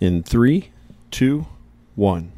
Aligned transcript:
In 0.00 0.22
three, 0.22 0.70
two, 1.10 1.46
one. 1.96 2.30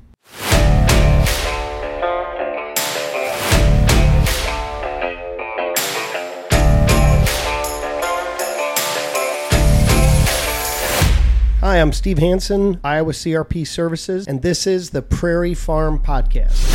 Hi, 11.61 11.77
I'm 11.77 11.93
Steve 11.93 12.17
Hanson, 12.17 12.81
Iowa 12.83 13.13
CRP 13.13 13.67
Services, 13.67 14.27
and 14.27 14.41
this 14.41 14.67
is 14.67 14.91
the 14.91 15.03
Prairie 15.03 15.53
Farm 15.53 15.99
Podcast. 15.99 16.70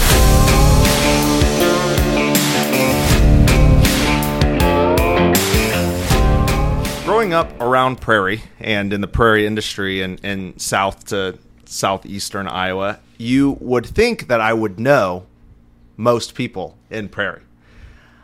Growing 7.29 7.33
up 7.33 7.59
around 7.59 7.99
prairie 7.99 8.43
and 8.59 8.93
in 8.93 9.01
the 9.01 9.07
prairie 9.07 9.47
industry 9.47 9.99
and 9.99 10.19
in, 10.19 10.51
in 10.51 10.59
south 10.59 11.05
to 11.05 11.35
southeastern 11.65 12.47
Iowa, 12.47 12.99
you 13.17 13.57
would 13.59 13.83
think 13.83 14.27
that 14.27 14.39
I 14.39 14.53
would 14.53 14.79
know 14.79 15.25
most 15.97 16.35
people 16.35 16.77
in 16.91 17.09
prairie. 17.09 17.41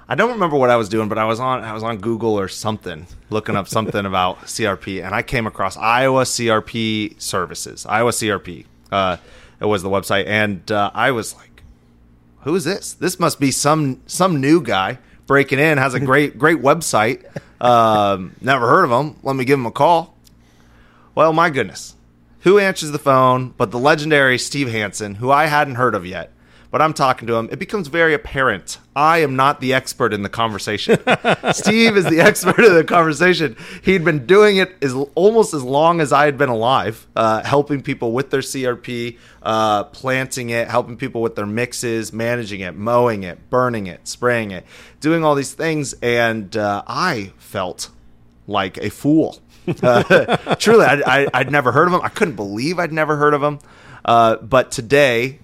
I 0.08 0.14
don't 0.14 0.30
remember 0.30 0.56
what 0.56 0.70
I 0.70 0.76
was 0.76 0.88
doing, 0.88 1.10
but 1.10 1.18
I 1.18 1.26
was 1.26 1.40
on 1.40 1.64
I 1.64 1.74
was 1.74 1.82
on 1.82 1.98
Google 1.98 2.38
or 2.38 2.48
something 2.48 3.08
looking 3.32 3.56
up 3.56 3.68
something 3.68 4.06
about 4.12 4.42
CRP, 4.42 5.04
and 5.04 5.16
I 5.16 5.24
came 5.24 5.48
across 5.48 5.78
Iowa 5.78 6.24
CRP 6.24 7.20
Services. 7.20 7.88
Iowa 7.88 8.12
CRP. 8.12 8.66
Uh, 8.92 9.18
it 9.60 9.66
was 9.66 9.82
the 9.82 9.90
website, 9.90 10.28
and 10.28 10.72
uh, 10.72 10.92
I 10.94 11.10
was 11.10 11.36
like, 11.36 11.64
"Who 12.42 12.54
is 12.54 12.66
this? 12.66 12.94
This 12.94 13.20
must 13.20 13.40
be 13.40 13.50
some 13.50 14.02
some 14.06 14.40
new 14.40 14.62
guy 14.62 15.00
breaking 15.32 15.60
in. 15.60 15.78
Has 15.78 15.94
a 15.94 16.00
great 16.02 16.38
great 16.38 16.58
website. 16.58 17.24
Um, 17.62 18.36
never 18.42 18.68
heard 18.68 18.84
of 18.84 18.92
him. 18.92 19.16
Let 19.24 19.38
me 19.38 19.46
give 19.46 19.58
him 19.58 19.66
a 19.66 19.72
call." 19.72 20.18
Well, 21.16 21.32
my 21.32 21.50
goodness, 21.50 21.96
who 22.42 22.60
answers 22.60 22.92
the 22.92 23.00
phone 23.00 23.54
but 23.56 23.72
the 23.72 23.80
legendary 23.80 24.38
Steve 24.38 24.70
Hanson, 24.70 25.16
who 25.16 25.32
I 25.32 25.46
hadn't 25.46 25.76
heard 25.76 25.96
of 25.96 26.06
yet. 26.06 26.34
But 26.72 26.82
I'm 26.82 26.94
talking 26.94 27.28
to 27.28 27.36
him. 27.36 27.50
It 27.52 27.60
becomes 27.60 27.90
very 27.90 28.14
apparent 28.14 28.80
I 28.96 29.20
am 29.20 29.36
not 29.36 29.62
the 29.62 29.74
expert 29.74 30.14
in 30.14 30.22
the 30.22 30.30
conversation. 30.30 30.98
Steve 31.54 31.96
is 31.96 32.06
the 32.06 32.20
expert 32.20 32.60
in 32.60 32.74
the 32.74 32.84
conversation. 32.84 33.56
He'd 33.84 34.04
been 34.04 34.26
doing 34.26 34.58
it 34.58 34.76
as 34.82 34.94
almost 35.16 35.54
as 35.54 35.64
long 35.64 36.02
as 36.02 36.12
I 36.12 36.26
had 36.26 36.38
been 36.38 36.50
alive, 36.50 37.08
uh, 37.16 37.44
helping 37.44 37.82
people 37.82 38.12
with 38.12 38.32
their 38.32 38.42
CRP, 38.42 39.18
uh, 39.44 39.86
planting 39.86 40.50
it, 40.50 40.68
helping 40.68 40.98
people 40.98 41.22
with 41.22 41.36
their 41.36 41.46
mixes, 41.46 42.12
managing 42.12 42.62
it, 42.62 42.76
mowing 42.76 43.24
it, 43.24 43.50
burning 43.50 43.88
it, 43.88 44.08
spraying 44.08 44.52
it, 44.52 44.66
doing 45.00 45.24
all 45.24 45.36
these 45.36 45.54
things. 45.54 45.94
And 46.02 46.56
uh, 46.58 46.84
I 46.86 47.32
felt 47.38 47.90
like 48.48 48.78
a 48.78 48.90
fool. 48.90 49.40
Uh, 49.84 50.56
truly, 50.56 50.84
I, 50.84 51.28
I, 51.32 51.38
would 51.38 51.52
never 51.52 51.72
heard 51.72 51.88
of 51.88 51.94
him. 51.94 52.02
I 52.02 52.10
couldn't 52.10 52.36
believe 52.36 52.80
I'd 52.80 52.92
never 52.92 53.16
heard 53.16 53.36
of 53.36 53.44
him. 53.44 53.60
Uh, 54.04 54.38
but 54.38 54.72
today, 54.72 55.40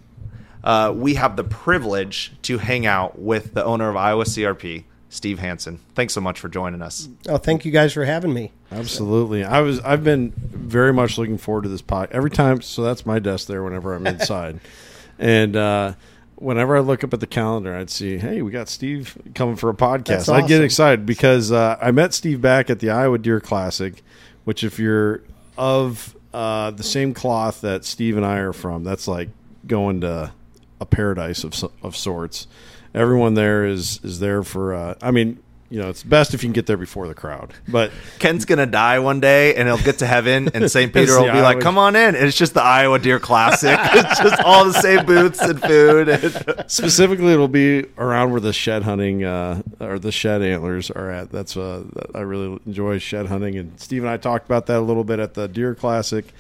uh, 0.67 0.91
we 0.91 1.13
have 1.13 1.37
the 1.37 1.45
privilege 1.45 2.33
to 2.41 2.57
hang 2.57 2.85
out 2.85 3.17
with 3.17 3.53
the 3.53 3.63
owner 3.63 3.89
of 3.89 3.95
Iowa 3.95 4.25
CRP, 4.25 4.83
Steve 5.07 5.39
Hanson. 5.39 5.79
Thanks 5.95 6.13
so 6.13 6.19
much 6.19 6.41
for 6.41 6.49
joining 6.49 6.81
us. 6.81 7.07
Oh, 7.29 7.37
thank 7.37 7.63
you 7.63 7.71
guys 7.71 7.93
for 7.93 8.03
having 8.03 8.33
me. 8.33 8.51
Absolutely. 8.69 9.45
I 9.45 9.61
was 9.61 9.79
I've 9.79 10.03
been 10.03 10.33
very 10.35 10.91
much 10.91 11.17
looking 11.17 11.38
forward 11.38 11.63
to 11.63 11.69
this 11.69 11.81
pod 11.81 12.09
every 12.11 12.29
time 12.29 12.61
so 12.61 12.83
that's 12.83 13.05
my 13.05 13.17
desk 13.17 13.47
there 13.47 13.63
whenever 13.63 13.95
I'm 13.95 14.05
inside. 14.05 14.59
and 15.17 15.55
uh 15.55 15.93
whenever 16.35 16.75
I 16.75 16.81
look 16.81 17.01
up 17.01 17.13
at 17.13 17.21
the 17.21 17.27
calendar, 17.27 17.73
I'd 17.73 17.89
see, 17.89 18.17
hey, 18.17 18.41
we 18.41 18.51
got 18.51 18.67
Steve 18.67 19.17
coming 19.35 19.55
for 19.55 19.69
a 19.69 19.73
podcast. 19.73 20.19
Awesome. 20.19 20.35
I 20.35 20.41
get 20.45 20.61
excited 20.61 21.05
because 21.05 21.49
uh, 21.49 21.77
I 21.81 21.91
met 21.91 22.13
Steve 22.13 22.41
back 22.41 22.69
at 22.69 22.79
the 22.79 22.91
Iowa 22.91 23.17
Deer 23.17 23.39
Classic, 23.39 24.03
which 24.43 24.63
if 24.63 24.77
you're 24.77 25.23
of 25.57 26.15
uh, 26.33 26.71
the 26.71 26.83
same 26.83 27.13
cloth 27.13 27.61
that 27.61 27.85
Steve 27.85 28.17
and 28.17 28.25
I 28.25 28.38
are 28.38 28.53
from, 28.53 28.83
that's 28.83 29.07
like 29.07 29.29
going 29.65 30.01
to 30.01 30.31
a 30.80 30.86
paradise 30.86 31.44
of 31.44 31.53
of 31.81 31.95
sorts. 31.95 32.47
Everyone 32.94 33.33
there 33.33 33.66
is 33.66 34.00
is 34.03 34.20
there 34.20 34.44
for. 34.44 34.73
Uh, 34.73 34.95
I 35.02 35.12
mean, 35.12 35.40
you 35.69 35.81
know, 35.81 35.90
it's 35.90 36.01
best 36.03 36.34
if 36.34 36.41
you 36.44 36.47
can 36.47 36.53
get 36.53 36.66
there 36.66 36.78
before 36.78 37.07
the 37.09 37.13
crowd. 37.13 37.53
But 37.68 37.91
Ken's 38.19 38.46
gonna 38.46 38.66
die 38.66 39.00
one 39.00 39.19
day, 39.19 39.53
and 39.56 39.68
he'll 39.68 39.78
get 39.78 40.00
to 40.00 40.07
heaven, 40.07 40.50
and 40.53 40.72
St. 40.72 40.94
Peter 40.94 41.18
will 41.18 41.25
be 41.25 41.29
Iowa. 41.31 41.41
like, 41.44 41.59
"Come 41.59 41.78
on 41.78 41.96
in." 41.96 42.16
And 42.16 42.25
it's 42.25 42.38
just 42.38 42.53
the 42.53 42.63
Iowa 42.63 43.00
Deer 43.00 43.19
Classic. 43.19 43.78
it's 43.84 44.19
just 44.19 44.41
all 44.44 44.63
the 44.66 44.74
same 44.74 45.06
booths 45.06 45.41
and 45.41 45.62
food. 45.62 46.07
And 46.09 46.63
Specifically, 46.72 47.34
it'll 47.34 47.50
be 47.50 47.85
around 47.97 48.31
where 48.31 48.40
the 48.41 48.53
shed 48.53 48.84
hunting 48.84 49.25
uh, 49.25 49.62
or 49.81 50.00
the 50.00 50.12
shed 50.12 50.41
antlers 50.41 50.90
are 50.90 51.12
at. 51.12 51.31
That's 51.31 51.57
uh, 51.57 51.84
I 52.16 52.22
really 52.22 52.59
enjoy 52.66 52.97
shed 53.00 53.25
hunting, 53.28 53.57
and 53.57 53.80
Steve 53.80 54.03
and 54.03 54.09
I 54.09 54.18
talked 54.18 54.46
about 54.46 54.68
that 54.68 54.78
a 54.80 54.81
little 54.81 55.03
bit 55.03 55.19
at 55.19 55.34
the 55.34 55.47
Deer 55.50 55.75
Classic. 55.75 56.34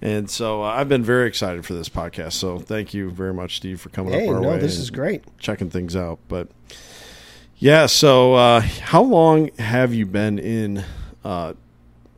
And 0.00 0.30
so 0.30 0.62
uh, 0.62 0.66
I've 0.66 0.88
been 0.88 1.02
very 1.02 1.26
excited 1.26 1.66
for 1.66 1.74
this 1.74 1.88
podcast. 1.88 2.34
So 2.34 2.58
thank 2.58 2.94
you 2.94 3.10
very 3.10 3.34
much, 3.34 3.56
Steve, 3.56 3.80
for 3.80 3.88
coming 3.88 4.12
hey, 4.12 4.28
up 4.28 4.34
our 4.34 4.40
no, 4.40 4.48
way. 4.50 4.58
This 4.58 4.78
is 4.78 4.90
great. 4.90 5.24
Checking 5.38 5.70
things 5.70 5.96
out. 5.96 6.20
But 6.28 6.48
yeah, 7.56 7.86
so 7.86 8.34
uh, 8.34 8.60
how 8.60 9.02
long 9.02 9.50
have 9.58 9.92
you 9.92 10.06
been 10.06 10.38
in, 10.38 10.84
uh, 11.24 11.54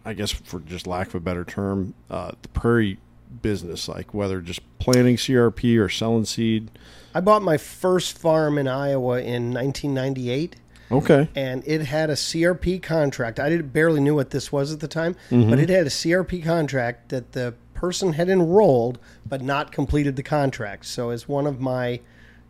I 0.04 0.12
guess 0.12 0.30
for 0.30 0.60
just 0.60 0.86
lack 0.86 1.08
of 1.08 1.14
a 1.14 1.20
better 1.20 1.44
term, 1.44 1.94
uh, 2.10 2.32
the 2.42 2.48
prairie 2.48 2.98
business, 3.40 3.88
like 3.88 4.12
whether 4.12 4.40
just 4.42 4.60
planting 4.78 5.16
CRP 5.16 5.78
or 5.78 5.88
selling 5.88 6.26
seed? 6.26 6.70
I 7.14 7.20
bought 7.20 7.42
my 7.42 7.56
first 7.56 8.18
farm 8.18 8.58
in 8.58 8.68
Iowa 8.68 9.20
in 9.20 9.52
1998. 9.52 10.56
Okay. 10.92 11.28
And 11.36 11.62
it 11.66 11.82
had 11.82 12.10
a 12.10 12.14
CRP 12.14 12.82
contract. 12.82 13.38
I 13.38 13.58
barely 13.58 14.00
knew 14.00 14.14
what 14.14 14.30
this 14.30 14.50
was 14.50 14.72
at 14.72 14.80
the 14.80 14.88
time, 14.88 15.14
mm-hmm. 15.30 15.48
but 15.48 15.58
it 15.58 15.68
had 15.68 15.86
a 15.86 15.90
CRP 15.90 16.44
contract 16.44 17.10
that 17.10 17.32
the 17.32 17.54
person 17.80 18.12
had 18.12 18.28
enrolled 18.28 18.98
but 19.24 19.40
not 19.40 19.72
completed 19.72 20.14
the 20.14 20.22
contract. 20.22 20.84
So 20.84 21.08
as 21.08 21.26
one 21.26 21.46
of 21.46 21.60
my, 21.60 22.00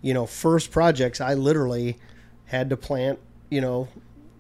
you 0.03 0.13
know, 0.13 0.27
first 0.27 0.73
projects, 0.73 1.21
I 1.21 1.35
literally 1.35 1.99
had 2.47 2.69
to 2.71 2.77
plant, 2.77 3.21
you 3.49 3.61
know, 3.61 3.87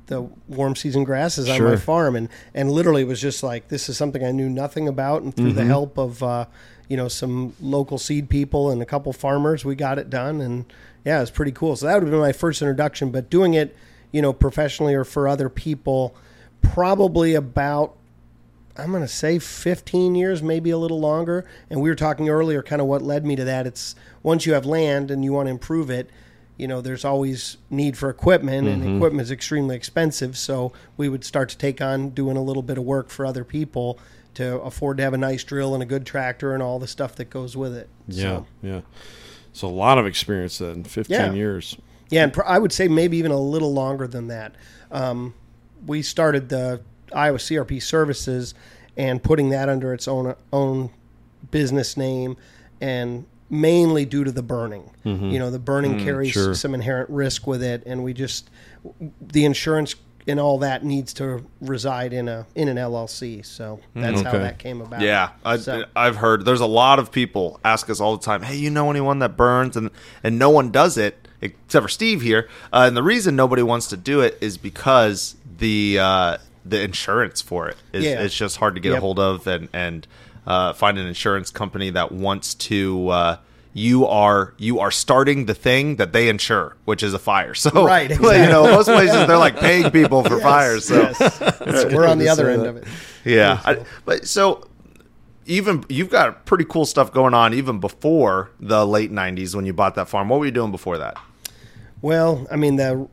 the 0.07 0.23
warm 0.49 0.75
season 0.75 1.05
grasses 1.05 1.49
on 1.49 1.63
my 1.63 1.77
farm. 1.77 2.17
And 2.17 2.29
and 2.53 2.73
literally 2.73 3.03
it 3.03 3.09
was 3.09 3.21
just 3.21 3.45
like 3.45 3.69
this 3.69 3.89
is 3.89 3.97
something 3.97 4.25
I 4.25 4.33
knew 4.33 4.49
nothing 4.49 4.89
about. 4.89 5.23
And 5.23 5.33
through 5.33 5.51
mm-hmm. 5.51 5.59
the 5.59 5.65
help 5.65 5.97
of 5.97 6.25
uh, 6.25 6.47
you 6.89 6.97
know 6.97 7.07
some 7.07 7.55
local 7.61 7.97
seed 7.97 8.29
people 8.29 8.69
and 8.71 8.83
a 8.83 8.87
couple 8.87 9.13
farmers 9.13 9.65
we 9.65 9.77
got 9.77 9.97
it 9.97 10.11
done. 10.11 10.41
And 10.41 10.65
yeah 11.05 11.19
it 11.19 11.21
was 11.21 11.31
pretty 11.31 11.53
cool. 11.53 11.77
So 11.77 11.87
that 11.87 11.95
would 11.95 12.03
have 12.03 12.11
been 12.11 12.19
my 12.19 12.33
first 12.33 12.61
introduction. 12.61 13.13
But 13.13 13.31
doing 13.31 13.55
it 13.55 13.77
you 14.11 14.21
know 14.21 14.33
professionally 14.33 14.97
or 14.97 15.05
for 15.05 15.29
other 15.29 15.49
people 15.49 16.17
probably 16.63 17.35
about 17.37 17.97
I'm 18.81 18.91
going 18.91 19.03
to 19.03 19.09
say 19.09 19.39
15 19.39 20.15
years, 20.15 20.43
maybe 20.43 20.71
a 20.71 20.79
little 20.79 21.01
longer. 21.01 21.47
And 21.69 21.81
we 21.81 21.89
were 21.89 21.95
talking 21.95 22.29
earlier, 22.29 22.63
kind 22.63 22.81
of 22.81 22.89
what 22.89 23.03
led 23.03 23.25
me 23.25 23.37
to 23.37 23.45
that. 23.45 23.67
It's 23.67 23.95
once 24.23 24.47
you 24.47 24.55
have 24.55 24.67
land 24.67 25.11
and 25.11 25.25
you 25.25 25.33
want 25.33 25.47
to 25.47 25.51
improve 25.51 25.91
it, 25.91 26.11
you 26.57 26.69
know, 26.69 26.81
there's 26.81 27.05
always 27.05 27.57
need 27.71 27.97
for 27.97 28.11
equipment, 28.11 28.67
mm-hmm. 28.67 28.83
and 28.83 28.97
equipment 28.97 29.23
is 29.23 29.31
extremely 29.31 29.75
expensive. 29.77 30.37
So 30.37 30.73
we 30.97 31.09
would 31.09 31.25
start 31.25 31.49
to 31.51 31.59
take 31.59 31.81
on 31.81 32.11
doing 32.11 32.37
a 32.37 32.43
little 32.43 32.63
bit 32.63 32.77
of 32.77 32.85
work 32.85 33.09
for 33.09 33.25
other 33.25 33.45
people 33.45 33.99
to 34.35 34.61
afford 34.61 34.99
to 34.99 35.03
have 35.03 35.15
a 35.15 35.19
nice 35.19 35.43
drill 35.43 35.73
and 35.75 35.83
a 35.83 35.87
good 35.87 36.05
tractor 36.05 36.53
and 36.53 36.63
all 36.63 36.79
the 36.79 36.87
stuff 36.87 37.17
that 37.17 37.31
goes 37.31 37.57
with 37.57 37.75
it. 37.75 37.89
Yeah, 38.09 38.23
so. 38.23 38.47
yeah. 38.63 38.81
So 39.53 39.69
a 39.69 39.71
lot 39.71 39.99
of 39.99 40.07
experience 40.07 40.59
then, 40.59 40.85
15 40.85 41.15
yeah. 41.15 41.33
years. 41.33 41.77
Yeah, 42.11 42.25
and 42.25 42.33
pr- 42.33 42.45
I 42.45 42.59
would 42.59 42.73
say 42.73 42.89
maybe 42.89 43.17
even 43.17 43.33
a 43.33 43.41
little 43.41 43.73
longer 43.73 44.07
than 44.07 44.29
that. 44.29 44.55
Um, 44.91 45.35
we 45.87 46.03
started 46.03 46.49
the 46.51 46.83
Iowa 47.13 47.39
CRP 47.39 47.83
Services 47.83 48.55
and 48.97 49.23
putting 49.23 49.51
that 49.51 49.69
under 49.69 49.93
its 49.95 50.09
own 50.09 50.35
own 50.53 50.91
business 51.51 51.97
name 51.97 52.37
and 52.81 53.27
mainly 53.49 54.05
due 54.05 54.25
to 54.25 54.33
the 54.33 54.43
burning. 54.43 54.91
Mm-hmm. 55.05 55.31
You 55.31 55.39
know, 55.39 55.51
the 55.51 55.59
burning 55.59 55.97
mm, 55.97 56.05
carries 56.05 56.33
sure. 56.33 56.55
some 56.55 56.75
inherent 56.75 57.11
risk 57.11 57.47
with 57.47 57.63
it 57.63 57.83
and 57.87 58.05
we 58.05 58.13
just 58.13 58.51
the 59.21 59.45
insurance 59.45 59.95
and 60.27 60.39
all 60.39 60.59
that 60.59 60.85
needs 60.85 61.15
to 61.15 61.45
reside 61.61 62.13
in 62.13 62.29
a 62.29 62.47
in 62.55 62.69
an 62.69 62.77
LLC. 62.77 63.45
So 63.45 63.81
that's 63.95 64.21
okay. 64.21 64.31
how 64.31 64.39
that 64.39 64.59
came 64.59 64.81
about. 64.81 65.01
Yeah, 65.01 65.31
I, 65.45 65.57
so. 65.57 65.85
I've 65.97 66.17
heard 66.17 66.45
there's 66.45 66.61
a 66.61 66.67
lot 66.67 66.99
of 66.99 67.11
people 67.11 67.59
ask 67.65 67.91
us 67.91 68.01
all 68.01 68.17
the 68.17 68.25
time, 68.25 68.43
"Hey, 68.43 68.57
you 68.57 68.71
know 68.71 68.91
anyone 68.91 69.19
that 69.21 69.37
burns?" 69.37 69.77
and 69.77 69.91
and 70.23 70.39
no 70.39 70.51
one 70.51 70.71
does 70.71 70.97
it 70.99 71.29
except 71.41 71.83
for 71.83 71.89
Steve 71.89 72.21
here. 72.23 72.49
Uh, 72.73 72.85
and 72.87 72.97
the 72.97 73.03
reason 73.03 73.35
nobody 73.35 73.63
wants 73.63 73.89
to 73.89 73.97
do 73.97 74.21
it 74.21 74.37
is 74.41 74.59
because 74.59 75.37
the 75.59 75.99
uh, 75.99 76.39
the 76.65 76.81
insurance 76.83 77.41
for 77.41 77.69
it 77.69 77.77
is 77.93 78.05
yeah. 78.05 78.23
it's 78.23 78.35
just 78.35 78.57
hard 78.57 78.75
to 78.75 78.81
get 78.81 78.91
yep. 78.91 78.99
a 78.99 79.01
hold 79.01 79.19
of 79.19 79.47
and 79.47 79.69
and 79.73 80.07
uh, 80.47 80.73
find 80.73 80.99
an 80.99 81.07
insurance 81.07 81.51
company 81.51 81.91
that 81.91 82.13
wants 82.13 82.55
to. 82.55 83.09
Uh, 83.09 83.37
you 83.73 84.05
are 84.07 84.55
you 84.59 84.81
are 84.81 84.91
starting 84.91 85.47
the 85.47 85.55
thing 85.55 85.97
that 85.97 86.13
they 86.13 86.29
insure, 86.29 86.77
which 86.85 87.03
is 87.03 87.15
a 87.15 87.19
fire. 87.19 87.55
So 87.61 87.85
right, 87.85 88.11
exactly. 88.11 88.41
you 88.41 88.49
know, 88.49 88.65
most 88.65 88.87
places 88.87 89.27
they're 89.27 89.37
like 89.37 89.59
paying 89.61 89.91
people 89.91 90.25
for 90.25 90.39
yes, 90.39 90.43
fires. 90.43 90.85
So 90.87 91.13
yes. 91.21 91.93
we're 91.93 92.07
on 92.07 92.19
the 92.19 92.29
other 92.29 92.51
end 92.51 92.63
that. 92.63 92.69
of 92.69 92.77
it. 92.79 92.89
Yeah, 93.25 93.61
I, 93.65 93.85
but 94.05 94.27
so 94.27 94.67
even 95.47 95.85
you've 95.89 96.11
got 96.11 96.47
pretty 96.47 96.65
cool 96.65 96.87
stuff 96.87 97.13
going 97.13 97.35
on 97.35 97.55
even 97.55 97.79
before 97.81 98.51
the 98.59 98.87
late 98.87 99.13
'90s 99.13 99.55
when 99.55 99.67
you 99.67 99.73
bought 99.73 99.95
that 99.97 100.09
farm. 100.09 100.29
What 100.31 100.41
were 100.41 100.47
you 100.47 100.53
doing 100.53 100.71
before 100.71 100.99
that? 100.99 101.17
Well, 102.03 102.47
I 102.51 102.57
mean 102.57 102.77
the 102.77 103.09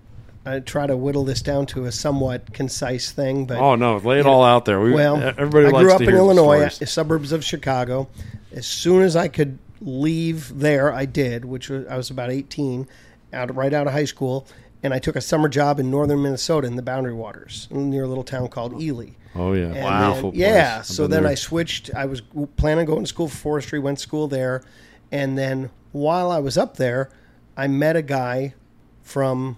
I 0.47 0.59
try 0.59 0.88
to 0.88 0.95
whittle 0.95 1.23
this 1.23 1.41
down 1.41 1.65
to 1.67 1.85
a 1.85 1.91
somewhat 1.91 2.53
concise 2.53 3.11
thing, 3.11 3.45
but 3.45 3.57
Oh 3.57 3.75
no, 3.75 3.97
lay 3.97 4.19
it 4.19 4.25
all 4.25 4.44
out 4.44 4.65
there. 4.65 4.79
We, 4.79 4.94
well, 4.94 5.17
everybody 5.38 5.67
I 5.67 5.81
grew 5.81 5.91
up 5.91 6.01
in 6.01 6.09
Illinois, 6.09 6.67
suburbs 6.69 7.31
of 7.31 7.44
Chicago. 7.44 8.07
As 8.51 8.65
soon 8.65 9.03
as 9.03 9.15
I 9.15 9.27
could 9.27 9.59
leave 9.81 10.59
there, 10.59 10.91
I 10.94 11.05
did, 11.05 11.45
which 11.45 11.69
was 11.69 11.85
I 11.88 11.97
was 11.97 12.09
about 12.09 12.31
18, 12.31 12.88
out 13.33 13.53
right 13.55 13.73
out 13.73 13.88
of 13.88 13.94
high 13.94 14.05
school, 14.05 14.47
and 14.81 14.94
I 14.94 14.99
took 14.99 15.15
a 15.15 15.21
summer 15.21 15.49
job 15.49 15.79
in 15.79 15.91
northern 15.91 16.21
Minnesota 16.21 16.67
in 16.67 16.75
the 16.75 16.81
Boundary 16.81 17.13
Waters 17.13 17.67
near 17.71 18.03
a 18.05 18.07
little 18.07 18.23
town 18.23 18.47
called 18.47 18.81
Ely. 18.81 19.09
Oh 19.35 19.53
yeah, 19.53 19.65
And 19.65 19.73
Beautiful 20.05 20.31
then- 20.31 20.39
yeah. 20.39 20.81
So 20.81 21.07
then 21.07 21.23
there. 21.23 21.31
I 21.31 21.35
switched. 21.35 21.94
I 21.94 22.05
was 22.05 22.21
planning 22.55 22.79
on 22.79 22.85
going 22.85 23.03
to 23.03 23.07
school 23.07 23.27
for 23.27 23.38
forestry. 23.38 23.79
Went 23.79 23.97
to 23.97 24.01
school 24.03 24.27
there, 24.27 24.63
and 25.11 25.38
then 25.38 25.69
while 25.91 26.31
I 26.31 26.39
was 26.39 26.57
up 26.57 26.77
there, 26.77 27.09
I 27.55 27.67
met 27.67 27.95
a 27.95 28.01
guy 28.01 28.53
from 29.03 29.57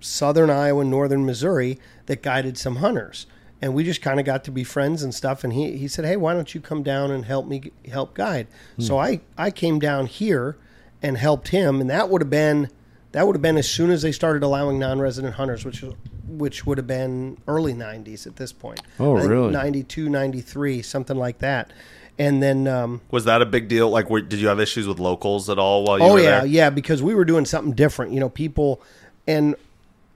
southern 0.00 0.50
Iowa, 0.50 0.82
and 0.82 0.90
northern 0.90 1.24
Missouri 1.24 1.78
that 2.06 2.22
guided 2.22 2.58
some 2.58 2.76
hunters, 2.76 3.26
and 3.60 3.74
we 3.74 3.84
just 3.84 4.02
kind 4.02 4.20
of 4.20 4.26
got 4.26 4.44
to 4.44 4.50
be 4.50 4.64
friends 4.64 5.02
and 5.02 5.14
stuff. 5.14 5.44
And 5.44 5.52
he 5.52 5.76
he 5.76 5.88
said, 5.88 6.04
"Hey, 6.04 6.16
why 6.16 6.34
don't 6.34 6.54
you 6.54 6.60
come 6.60 6.82
down 6.82 7.10
and 7.10 7.24
help 7.24 7.46
me 7.46 7.72
help 7.88 8.14
guide?" 8.14 8.46
Hmm. 8.76 8.82
So 8.82 8.98
I 8.98 9.20
I 9.36 9.50
came 9.50 9.78
down 9.78 10.06
here 10.06 10.56
and 11.02 11.16
helped 11.16 11.48
him, 11.48 11.80
and 11.80 11.90
that 11.90 12.08
would 12.10 12.22
have 12.22 12.30
been 12.30 12.70
that 13.12 13.26
would 13.26 13.36
have 13.36 13.42
been 13.42 13.56
as 13.56 13.68
soon 13.68 13.90
as 13.90 14.02
they 14.02 14.12
started 14.12 14.42
allowing 14.42 14.78
non-resident 14.78 15.34
hunters, 15.34 15.64
which 15.64 15.82
was 15.82 15.94
which 16.28 16.66
would 16.66 16.78
have 16.78 16.86
been 16.86 17.38
early 17.46 17.72
90s 17.72 18.26
at 18.26 18.36
this 18.36 18.52
point. 18.52 18.80
Oh, 18.98 19.12
really? 19.12 19.52
92, 19.52 20.08
93, 20.08 20.82
something 20.82 21.16
like 21.16 21.38
that. 21.38 21.72
And 22.18 22.42
then, 22.42 22.66
um, 22.66 23.00
Was 23.10 23.24
that 23.26 23.42
a 23.42 23.46
big 23.46 23.68
deal? 23.68 23.90
Like, 23.90 24.08
were, 24.08 24.22
did 24.22 24.40
you 24.40 24.48
have 24.48 24.58
issues 24.58 24.88
with 24.88 24.98
locals 24.98 25.50
at 25.50 25.58
all 25.58 25.84
while 25.84 25.98
you 25.98 26.04
oh 26.04 26.12
were 26.14 26.20
yeah, 26.20 26.40
there? 26.40 26.46
yeah, 26.46 26.70
because 26.70 27.02
we 27.02 27.14
were 27.14 27.24
doing 27.24 27.44
something 27.44 27.74
different. 27.74 28.12
You 28.12 28.20
know, 28.20 28.28
people, 28.28 28.82
and 29.26 29.54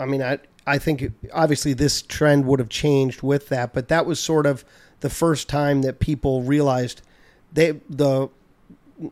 I 0.01 0.07
mean, 0.07 0.23
I 0.23 0.39
I 0.67 0.79
think 0.79 1.13
obviously 1.33 1.73
this 1.73 2.03
trend 2.03 2.47
would 2.47 2.59
have 2.59 2.69
changed 2.69 3.23
with 3.23 3.49
that, 3.49 3.73
but 3.73 3.89
that 3.89 4.07
was 4.07 4.21
sort 4.21 4.47
of 4.47 4.65
the 5.01 5.11
first 5.11 5.49
time 5.49 5.83
that 5.83 6.01
people 6.01 6.43
realized 6.43 7.03
they 7.53 7.81
the 7.89 8.29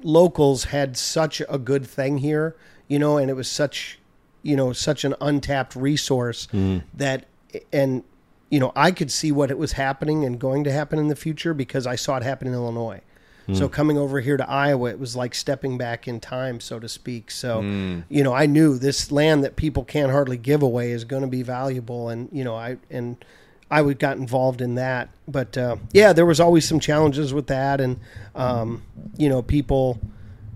locals 0.02 0.64
had 0.64 0.96
such 0.96 1.42
a 1.48 1.58
good 1.58 1.86
thing 1.86 2.18
here, 2.18 2.56
you 2.88 2.98
know, 2.98 3.16
and 3.16 3.30
it 3.30 3.34
was 3.34 3.50
such, 3.50 3.98
you 4.42 4.56
know, 4.56 4.72
such 4.72 5.04
an 5.04 5.14
untapped 5.20 5.74
resource 5.74 6.46
mm-hmm. 6.52 6.86
that, 6.94 7.26
and, 7.72 8.04
you 8.50 8.60
know, 8.60 8.72
I 8.76 8.90
could 8.90 9.10
see 9.10 9.32
what 9.32 9.50
it 9.50 9.58
was 9.58 9.72
happening 9.72 10.24
and 10.24 10.38
going 10.38 10.64
to 10.64 10.72
happen 10.72 10.98
in 10.98 11.08
the 11.08 11.16
future 11.16 11.54
because 11.54 11.86
I 11.86 11.96
saw 11.96 12.16
it 12.16 12.22
happen 12.22 12.48
in 12.48 12.54
Illinois. 12.54 13.00
So 13.54 13.68
coming 13.68 13.96
over 13.96 14.20
here 14.20 14.36
to 14.36 14.48
Iowa, 14.48 14.90
it 14.90 14.98
was 14.98 15.16
like 15.16 15.34
stepping 15.34 15.78
back 15.78 16.06
in 16.06 16.20
time, 16.20 16.60
so 16.60 16.78
to 16.78 16.88
speak. 16.88 17.30
So, 17.30 17.62
you 18.08 18.22
know, 18.22 18.34
I 18.34 18.44
knew 18.46 18.78
this 18.78 19.10
land 19.10 19.42
that 19.44 19.56
people 19.56 19.84
can't 19.84 20.12
hardly 20.12 20.36
give 20.36 20.62
away 20.62 20.90
is 20.90 21.04
going 21.04 21.22
to 21.22 21.28
be 21.28 21.42
valuable, 21.42 22.10
and 22.10 22.28
you 22.30 22.44
know, 22.44 22.54
I 22.56 22.76
and 22.90 23.16
I 23.70 23.80
would 23.82 23.98
got 23.98 24.16
involved 24.18 24.60
in 24.60 24.74
that. 24.74 25.08
But 25.26 25.56
uh, 25.56 25.76
yeah, 25.92 26.12
there 26.12 26.26
was 26.26 26.40
always 26.40 26.68
some 26.68 26.78
challenges 26.80 27.32
with 27.32 27.46
that, 27.46 27.80
and 27.80 27.98
um, 28.34 28.82
you 29.16 29.28
know, 29.28 29.40
people 29.42 29.98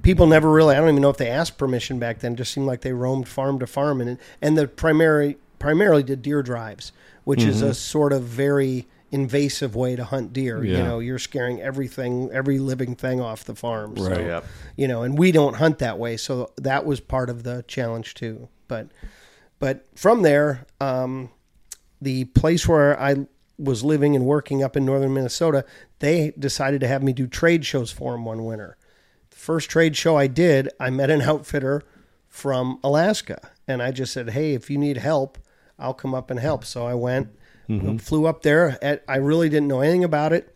people 0.02 0.26
never 0.26 0.50
really. 0.50 0.74
I 0.74 0.78
don't 0.78 0.90
even 0.90 1.02
know 1.02 1.10
if 1.10 1.16
they 1.16 1.30
asked 1.30 1.56
permission 1.58 1.98
back 1.98 2.20
then. 2.20 2.34
It 2.34 2.36
just 2.36 2.52
seemed 2.52 2.66
like 2.66 2.82
they 2.82 2.92
roamed 2.92 3.28
farm 3.28 3.58
to 3.60 3.66
farm, 3.66 4.00
and 4.00 4.18
and 4.42 4.58
the 4.58 4.68
primary 4.68 5.38
primarily 5.58 6.02
did 6.02 6.22
deer 6.22 6.42
drives, 6.42 6.92
which 7.24 7.42
is 7.42 7.62
a 7.62 7.72
sort 7.72 8.12
of 8.12 8.24
very 8.24 8.86
invasive 9.12 9.76
way 9.76 9.94
to 9.94 10.04
hunt 10.04 10.32
deer. 10.32 10.64
You 10.64 10.82
know, 10.82 10.98
you're 10.98 11.18
scaring 11.18 11.60
everything, 11.60 12.30
every 12.32 12.58
living 12.58 12.96
thing 12.96 13.20
off 13.20 13.44
the 13.44 13.54
farm. 13.54 13.96
So, 13.96 14.08
Right. 14.10 14.26
Yep. 14.26 14.44
you 14.76 14.88
know, 14.88 15.02
and 15.02 15.16
we 15.18 15.30
don't 15.32 15.54
hunt 15.56 15.78
that 15.78 15.98
way, 15.98 16.16
so 16.16 16.50
that 16.56 16.84
was 16.86 16.98
part 16.98 17.28
of 17.30 17.42
the 17.44 17.62
challenge 17.68 18.14
too. 18.14 18.48
But 18.68 18.88
but 19.58 19.86
from 19.94 20.22
there, 20.22 20.66
um, 20.80 21.30
the 22.00 22.24
place 22.24 22.66
where 22.66 22.98
I 23.00 23.26
was 23.58 23.84
living 23.84 24.16
and 24.16 24.24
working 24.24 24.62
up 24.62 24.76
in 24.76 24.84
northern 24.84 25.14
Minnesota, 25.14 25.64
they 26.00 26.32
decided 26.38 26.80
to 26.80 26.88
have 26.88 27.02
me 27.02 27.12
do 27.12 27.28
trade 27.28 27.64
shows 27.64 27.92
for 27.92 28.12
them 28.12 28.24
one 28.24 28.44
winter. 28.44 28.76
The 29.30 29.36
first 29.36 29.70
trade 29.70 29.96
show 29.96 30.16
I 30.16 30.26
did, 30.26 30.68
I 30.80 30.90
met 30.90 31.10
an 31.10 31.20
outfitter 31.22 31.82
from 32.28 32.80
Alaska, 32.82 33.50
and 33.68 33.82
I 33.82 33.92
just 33.92 34.12
said, 34.12 34.30
"Hey, 34.30 34.54
if 34.54 34.70
you 34.70 34.78
need 34.78 34.96
help, 34.96 35.38
I'll 35.78 35.94
come 35.94 36.14
up 36.14 36.30
and 36.30 36.40
help." 36.40 36.64
So 36.64 36.86
I 36.86 36.94
went, 36.94 37.28
flew 37.98 38.26
up 38.26 38.42
there. 38.42 38.78
At, 38.82 39.04
I 39.08 39.16
really 39.16 39.48
didn't 39.48 39.68
know 39.68 39.80
anything 39.80 40.04
about 40.04 40.32
it. 40.32 40.54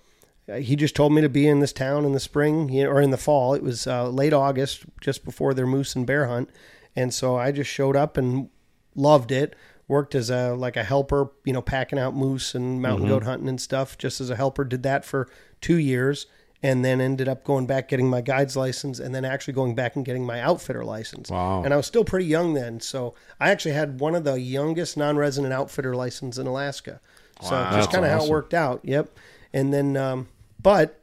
Uh, 0.49 0.57
He 0.57 0.77
just 0.77 0.95
told 0.95 1.13
me 1.13 1.21
to 1.23 1.29
be 1.29 1.47
in 1.49 1.61
this 1.61 1.73
town 1.73 2.05
in 2.05 2.13
the 2.13 2.21
spring 2.21 2.69
you 2.69 2.85
know, 2.85 2.91
or 2.91 3.01
in 3.01 3.11
the 3.11 3.17
fall. 3.17 3.55
It 3.55 3.63
was 3.63 3.87
uh, 3.87 4.09
late 4.09 4.33
August, 4.33 4.85
just 5.01 5.25
before 5.25 5.55
their 5.55 5.67
moose 5.67 5.95
and 5.97 6.07
bear 6.07 6.27
hunt, 6.27 6.51
and 6.95 7.13
so 7.13 7.37
I 7.37 7.53
just 7.53 7.71
showed 7.71 7.97
up 7.97 8.17
and 8.17 8.49
loved 8.95 9.33
it. 9.33 9.55
Worked 9.89 10.17
as 10.17 10.31
a 10.31 10.53
like 10.55 10.77
a 10.77 10.83
helper, 10.83 11.31
you 11.45 11.53
know, 11.53 11.63
packing 11.63 11.99
out 11.99 12.15
moose 12.17 12.57
and 12.57 12.83
mountain 12.83 13.07
goat 13.07 13.23
hunting 13.23 13.49
and 13.49 13.61
stuff. 13.61 13.97
Just 13.97 14.21
as 14.21 14.31
a 14.31 14.37
helper, 14.37 14.65
did 14.65 14.83
that 14.83 15.05
for 15.05 15.29
two 15.61 15.77
years, 15.77 16.27
and 16.67 16.85
then 16.85 17.01
ended 17.01 17.29
up 17.29 17.45
going 17.45 17.65
back 17.65 17.87
getting 17.87 18.11
my 18.11 18.21
guide's 18.21 18.57
license, 18.57 18.99
and 18.99 19.15
then 19.15 19.25
actually 19.25 19.55
going 19.55 19.77
back 19.77 19.95
and 19.95 20.05
getting 20.05 20.27
my 20.27 20.41
outfitter 20.41 20.85
license. 20.85 21.31
Wow. 21.31 21.63
And 21.63 21.73
I 21.73 21.77
was 21.77 21.87
still 21.87 22.03
pretty 22.03 22.27
young 22.27 22.55
then, 22.55 22.81
so 22.81 23.15
I 23.39 23.51
actually 23.51 23.75
had 23.75 24.01
one 24.01 24.17
of 24.17 24.25
the 24.25 24.41
youngest 24.41 24.97
non-resident 24.97 25.53
outfitter 25.53 25.95
license 25.95 26.39
in 26.39 26.49
Alaska. 26.49 27.01
So 27.41 27.53
Wow. 27.53 27.63
just 27.63 27.73
That's 27.73 27.87
kind 27.95 28.05
of 28.05 28.11
how 28.11 28.25
it 28.25 28.31
worked 28.31 28.53
out. 28.53 28.81
Yep. 28.83 29.17
And 29.53 29.73
then, 29.73 29.97
um, 29.97 30.27
but 30.61 31.01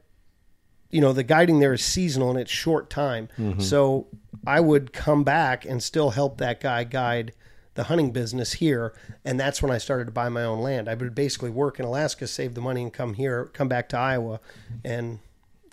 you 0.90 1.00
know, 1.00 1.14
the 1.14 1.22
guiding 1.22 1.60
there 1.60 1.72
is 1.72 1.82
seasonal 1.82 2.28
and 2.30 2.38
it's 2.38 2.50
short 2.50 2.90
time. 2.90 3.28
Mm-hmm. 3.38 3.60
So 3.60 4.06
I 4.46 4.60
would 4.60 4.92
come 4.92 5.24
back 5.24 5.64
and 5.64 5.82
still 5.82 6.10
help 6.10 6.36
that 6.38 6.60
guy 6.60 6.84
guide 6.84 7.32
the 7.74 7.84
hunting 7.84 8.12
business 8.12 8.52
here. 8.52 8.92
And 9.24 9.40
that's 9.40 9.62
when 9.62 9.72
I 9.72 9.78
started 9.78 10.04
to 10.04 10.12
buy 10.12 10.28
my 10.28 10.44
own 10.44 10.60
land. 10.60 10.88
I 10.88 10.94
would 10.94 11.14
basically 11.14 11.50
work 11.50 11.80
in 11.80 11.86
Alaska, 11.86 12.26
save 12.26 12.54
the 12.54 12.60
money, 12.60 12.82
and 12.82 12.92
come 12.92 13.14
here, 13.14 13.46
come 13.46 13.66
back 13.66 13.88
to 13.88 13.98
Iowa. 13.98 14.40
And 14.84 15.20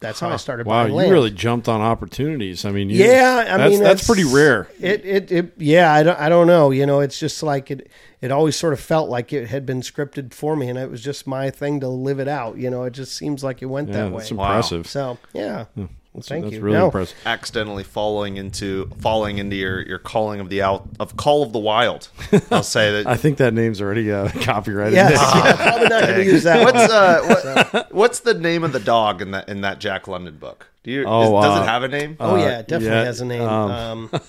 that's 0.01 0.19
how 0.19 0.29
I 0.29 0.35
started 0.35 0.65
Wow, 0.67 0.81
buying 0.83 0.91
you 0.91 0.97
land. 0.97 1.11
really 1.11 1.31
jumped 1.31 1.69
on 1.69 1.79
opportunities. 1.79 2.65
I 2.65 2.71
mean, 2.71 2.89
you, 2.89 3.05
Yeah, 3.05 3.45
I 3.47 3.57
that's, 3.57 3.71
mean 3.71 3.83
that's 3.83 4.05
pretty 4.05 4.25
rare. 4.25 4.67
It, 4.79 5.05
it, 5.05 5.31
it, 5.31 5.53
yeah, 5.57 5.93
I 5.93 6.03
don't, 6.03 6.19
I 6.19 6.27
don't 6.27 6.47
know. 6.47 6.71
You 6.71 6.85
know, 6.85 6.99
it's 6.99 7.17
just 7.19 7.41
like 7.43 7.71
it. 7.71 7.89
It 8.19 8.31
always 8.31 8.55
sort 8.55 8.73
of 8.73 8.79
felt 8.79 9.09
like 9.09 9.31
it 9.33 9.47
had 9.47 9.65
been 9.65 9.81
scripted 9.81 10.33
for 10.33 10.55
me, 10.55 10.67
and 10.69 10.77
it 10.77 10.91
was 10.91 11.01
just 11.01 11.25
my 11.25 11.49
thing 11.49 11.79
to 11.79 11.87
live 11.87 12.19
it 12.19 12.27
out. 12.27 12.57
You 12.57 12.69
know, 12.69 12.83
it 12.83 12.91
just 12.91 13.15
seems 13.15 13.43
like 13.43 13.61
it 13.61 13.67
went 13.67 13.87
Yeah, 13.89 14.03
that 14.05 14.11
way. 14.11 14.17
that's 14.19 14.31
Wow. 14.31 14.45
impressive. 14.49 14.87
So 14.87 15.17
yeah, 15.33 15.65
hmm. 15.75 15.85
Well, 16.13 16.21
thank 16.23 16.43
that's 16.43 16.55
you. 16.55 16.61
really 16.61 16.77
No, 16.77 16.85
impressive. 16.85 17.15
accidentally 17.25 17.83
falling 17.83 18.37
into 18.37 18.87
falling 18.99 19.37
into 19.37 19.55
your, 19.55 19.81
your 19.81 19.97
calling 19.99 20.39
of 20.41 20.49
the 20.49 20.61
out 20.61 20.87
of 20.99 21.15
call 21.15 21.41
of 21.43 21.53
the 21.53 21.59
wild. 21.59 22.09
I'll 22.51 22.63
say 22.63 22.91
that. 22.91 23.07
I 23.07 23.15
think 23.15 23.37
that 23.37 23.53
name's 23.53 23.81
already 23.81 24.11
uh, 24.11 24.29
copyrighted. 24.41 24.93
Yes, 24.93 25.11
Nick. 25.11 25.43
yeah, 25.45 25.55
probably 25.55 25.87
not 25.89 26.01
going 26.03 26.15
to 26.15 26.23
use 26.25 26.43
that. 26.43 26.63
what's 26.63 26.77
one. 26.77 26.91
uh 26.91 27.61
what, 27.71 27.93
what's 27.93 28.19
the 28.21 28.33
name 28.33 28.63
of 28.63 28.73
the 28.73 28.79
dog 28.81 29.21
in 29.21 29.31
that 29.31 29.47
in 29.47 29.61
that 29.61 29.79
Jack 29.79 30.07
London 30.07 30.37
book? 30.37 30.67
Do 30.83 30.91
you 30.91 31.05
Oh, 31.07 31.37
is- 31.39 31.45
does 31.45 31.59
uh, 31.59 31.61
it 31.61 31.65
have 31.67 31.83
a 31.83 31.87
name? 31.87 32.17
Oh 32.19 32.35
uh, 32.35 32.37
yeah, 32.39 32.59
it 32.59 32.67
definitely 32.67 32.97
yeah, 32.97 33.03
has 33.05 33.21
a 33.21 33.25
name. 33.25 33.41
um, 33.43 34.09
Um, 34.11 34.21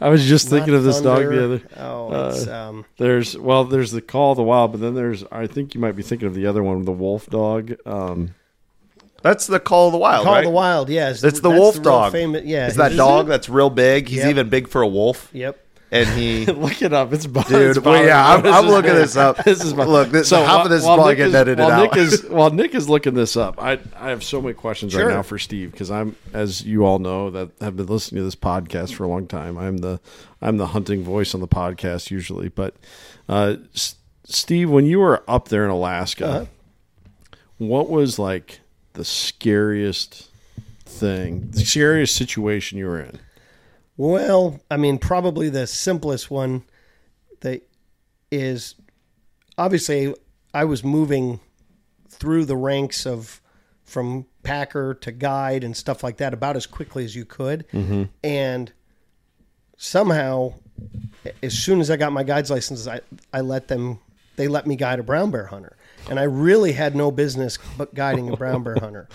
I 0.00 0.08
was 0.08 0.24
just 0.24 0.48
thinking 0.48 0.74
of 0.74 0.84
this 0.84 1.00
dog 1.00 1.24
the 1.28 1.44
other. 1.44 1.62
Oh, 1.76 2.28
it's 2.30 2.46
um, 2.46 2.84
There's 2.96 3.36
well, 3.36 3.64
there's 3.64 3.90
the 3.90 4.00
Call 4.00 4.32
of 4.32 4.36
the 4.36 4.42
Wild, 4.44 4.72
but 4.72 4.80
then 4.80 4.94
there's 4.94 5.24
I 5.32 5.46
think 5.48 5.74
you 5.74 5.80
might 5.80 5.96
be 5.96 6.02
thinking 6.02 6.28
of 6.28 6.34
the 6.34 6.46
other 6.46 6.62
one, 6.62 6.84
the 6.84 6.92
Wolf 6.92 7.26
Dog. 7.26 7.74
Um, 7.84 8.34
That's 9.22 9.46
the 9.48 9.58
call 9.60 9.86
of 9.88 9.92
the 9.92 9.98
wild, 9.98 10.24
Call 10.24 10.34
right? 10.34 10.38
of 10.40 10.44
the 10.44 10.50
Wild. 10.50 10.88
Yes, 10.88 11.24
It's 11.24 11.40
the 11.40 11.48
that's 11.48 11.60
wolf 11.60 11.74
real 11.76 11.82
dog. 11.84 12.12
Famous, 12.12 12.44
yeah, 12.44 12.68
is 12.68 12.76
that 12.76 12.96
dog 12.96 13.26
it? 13.26 13.28
that's 13.30 13.48
real 13.48 13.68
big? 13.70 14.08
He's 14.08 14.18
Yep. 14.18 14.30
even 14.30 14.48
big 14.48 14.68
for 14.68 14.80
a 14.82 14.86
wolf, 14.86 15.28
Yep. 15.32 15.58
and 15.90 16.08
he. 16.10 16.46
look 16.52 16.80
it 16.82 16.92
up. 16.92 17.12
It's 17.12 17.26
Dude, 17.26 17.76
it's 17.76 17.80
well, 17.80 18.04
yeah, 18.04 18.24
I'm- 18.24 18.46
I'm 18.46 18.66
looking 18.66 18.94
this 18.94 19.16
up. 19.16 19.42
This 19.42 19.64
is 19.64 19.74
my, 19.74 19.84
Look, 19.84 20.10
this- 20.10 20.30
half 20.30 20.64
of 20.66 20.70
this 20.70 20.82
is 20.82 20.86
probably 20.86 21.16
getting 21.16 21.34
edited 21.34 21.58
while 21.58 21.72
out. 21.72 21.82
Nick 21.82 21.96
is 21.96 22.24
while 22.28 22.50
Nick 22.50 22.76
is 22.76 22.88
looking 22.88 23.14
this 23.14 23.36
up, 23.36 23.60
I 23.60 23.80
I 23.98 24.10
have 24.10 24.22
so 24.22 24.40
many 24.40 24.54
questions 24.54 24.92
Sure. 24.92 25.06
right 25.06 25.14
now 25.14 25.22
for 25.22 25.36
Steve 25.36 25.72
because 25.72 25.90
I'm, 25.90 26.14
as 26.32 26.64
you 26.64 26.86
all 26.86 27.00
know, 27.00 27.28
that 27.30 27.50
have 27.60 27.76
been 27.76 27.86
listening 27.86 28.20
to 28.20 28.24
this 28.24 28.36
podcast 28.36 28.94
for 28.94 29.02
a 29.02 29.08
long 29.08 29.26
time. 29.26 29.58
I'm 29.58 29.78
the 29.78 29.98
I'm 30.40 30.58
the 30.58 30.68
hunting 30.68 31.02
voice 31.02 31.34
on 31.34 31.40
the 31.40 31.48
podcast 31.48 32.12
usually, 32.12 32.50
but 32.50 32.76
uh, 33.28 33.56
S- 33.74 33.96
Steve, 34.24 34.70
when 34.70 34.84
you 34.86 35.00
were 35.00 35.24
up 35.26 35.48
there 35.48 35.64
in 35.64 35.70
Alaska, 35.70 36.26
Uh-huh. 36.28 36.44
what 37.58 37.88
was 37.90 38.18
like 38.18 38.60
the 38.98 39.04
scariest 39.04 40.28
thing, 40.84 41.50
the 41.52 41.60
scariest 41.60 42.16
situation 42.16 42.78
you 42.78 42.86
were 42.86 43.00
in? 43.00 43.20
Well, 43.96 44.60
I 44.68 44.76
mean, 44.76 44.98
probably 44.98 45.48
the 45.48 45.68
simplest 45.68 46.32
one 46.32 46.64
that 47.40 47.62
is 48.32 48.74
obviously 49.56 50.14
I 50.52 50.64
was 50.64 50.82
moving 50.82 51.38
through 52.08 52.46
the 52.46 52.56
ranks 52.56 53.06
of 53.06 53.40
from 53.84 54.26
packer 54.42 54.94
to 54.94 55.12
guide 55.12 55.62
and 55.62 55.76
stuff 55.76 56.02
like 56.02 56.16
that 56.16 56.34
about 56.34 56.56
as 56.56 56.66
quickly 56.66 57.04
as 57.04 57.14
you 57.14 57.24
could. 57.24 57.66
Mm-hmm. 57.72 58.04
And 58.24 58.72
somehow, 59.76 60.54
as 61.40 61.56
soon 61.56 61.80
as 61.80 61.88
I 61.88 61.96
got 61.96 62.12
my 62.12 62.24
guide's 62.24 62.50
license, 62.50 62.88
I, 62.88 63.00
I 63.32 63.42
let 63.42 63.68
them, 63.68 64.00
they 64.34 64.48
let 64.48 64.66
me 64.66 64.74
guide 64.74 64.98
a 64.98 65.04
brown 65.04 65.30
bear 65.30 65.46
hunter. 65.46 65.76
And 66.10 66.18
I 66.18 66.24
really 66.24 66.72
had 66.72 66.94
no 66.96 67.10
business 67.10 67.58
but 67.76 67.94
guiding 67.94 68.28
a 68.30 68.36
brown 68.36 68.62
bear 68.62 68.76
hunter. 68.80 69.08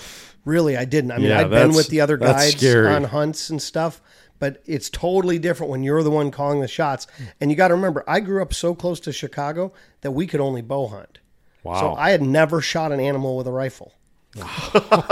Really, 0.46 0.76
I 0.78 0.86
didn't. 0.86 1.12
I 1.12 1.18
mean, 1.18 1.28
Yeah, 1.30 1.40
I'd 1.40 1.44
been 1.44 1.52
that's- 1.52 1.76
with 1.76 1.88
the 1.88 2.02
other 2.02 2.18
that's 2.18 2.44
guides 2.46 2.58
scary. 2.58 2.88
on 2.94 3.06
hunts 3.06 3.50
and 3.50 3.62
stuff, 3.62 4.02
but 4.40 4.62
it's 4.66 4.90
totally 4.90 5.40
different 5.40 5.72
when 5.72 5.84
you're 5.84 6.04
the 6.04 6.12
one 6.12 6.30
calling 6.32 6.60
the 6.60 6.68
shots. 6.68 7.08
And 7.40 7.50
you 7.50 7.56
got 7.58 7.70
to 7.70 7.76
remember, 7.76 8.04
I 8.08 8.20
grew 8.20 8.42
up 8.42 8.54
so 8.54 8.76
close 8.76 9.00
to 9.02 9.14
Chicago 9.14 9.72
that 10.02 10.12
we 10.12 10.28
could 10.28 10.42
only 10.42 10.62
bow 10.62 10.88
hunt. 10.88 11.20
Wow. 11.64 11.80
So 11.80 11.94
I 11.96 12.10
had 12.12 12.22
never 12.22 12.60
shot 12.60 12.92
an 12.92 13.00
animal 13.00 13.38
with 13.38 13.48
a 13.48 13.52
rifle. 13.52 13.94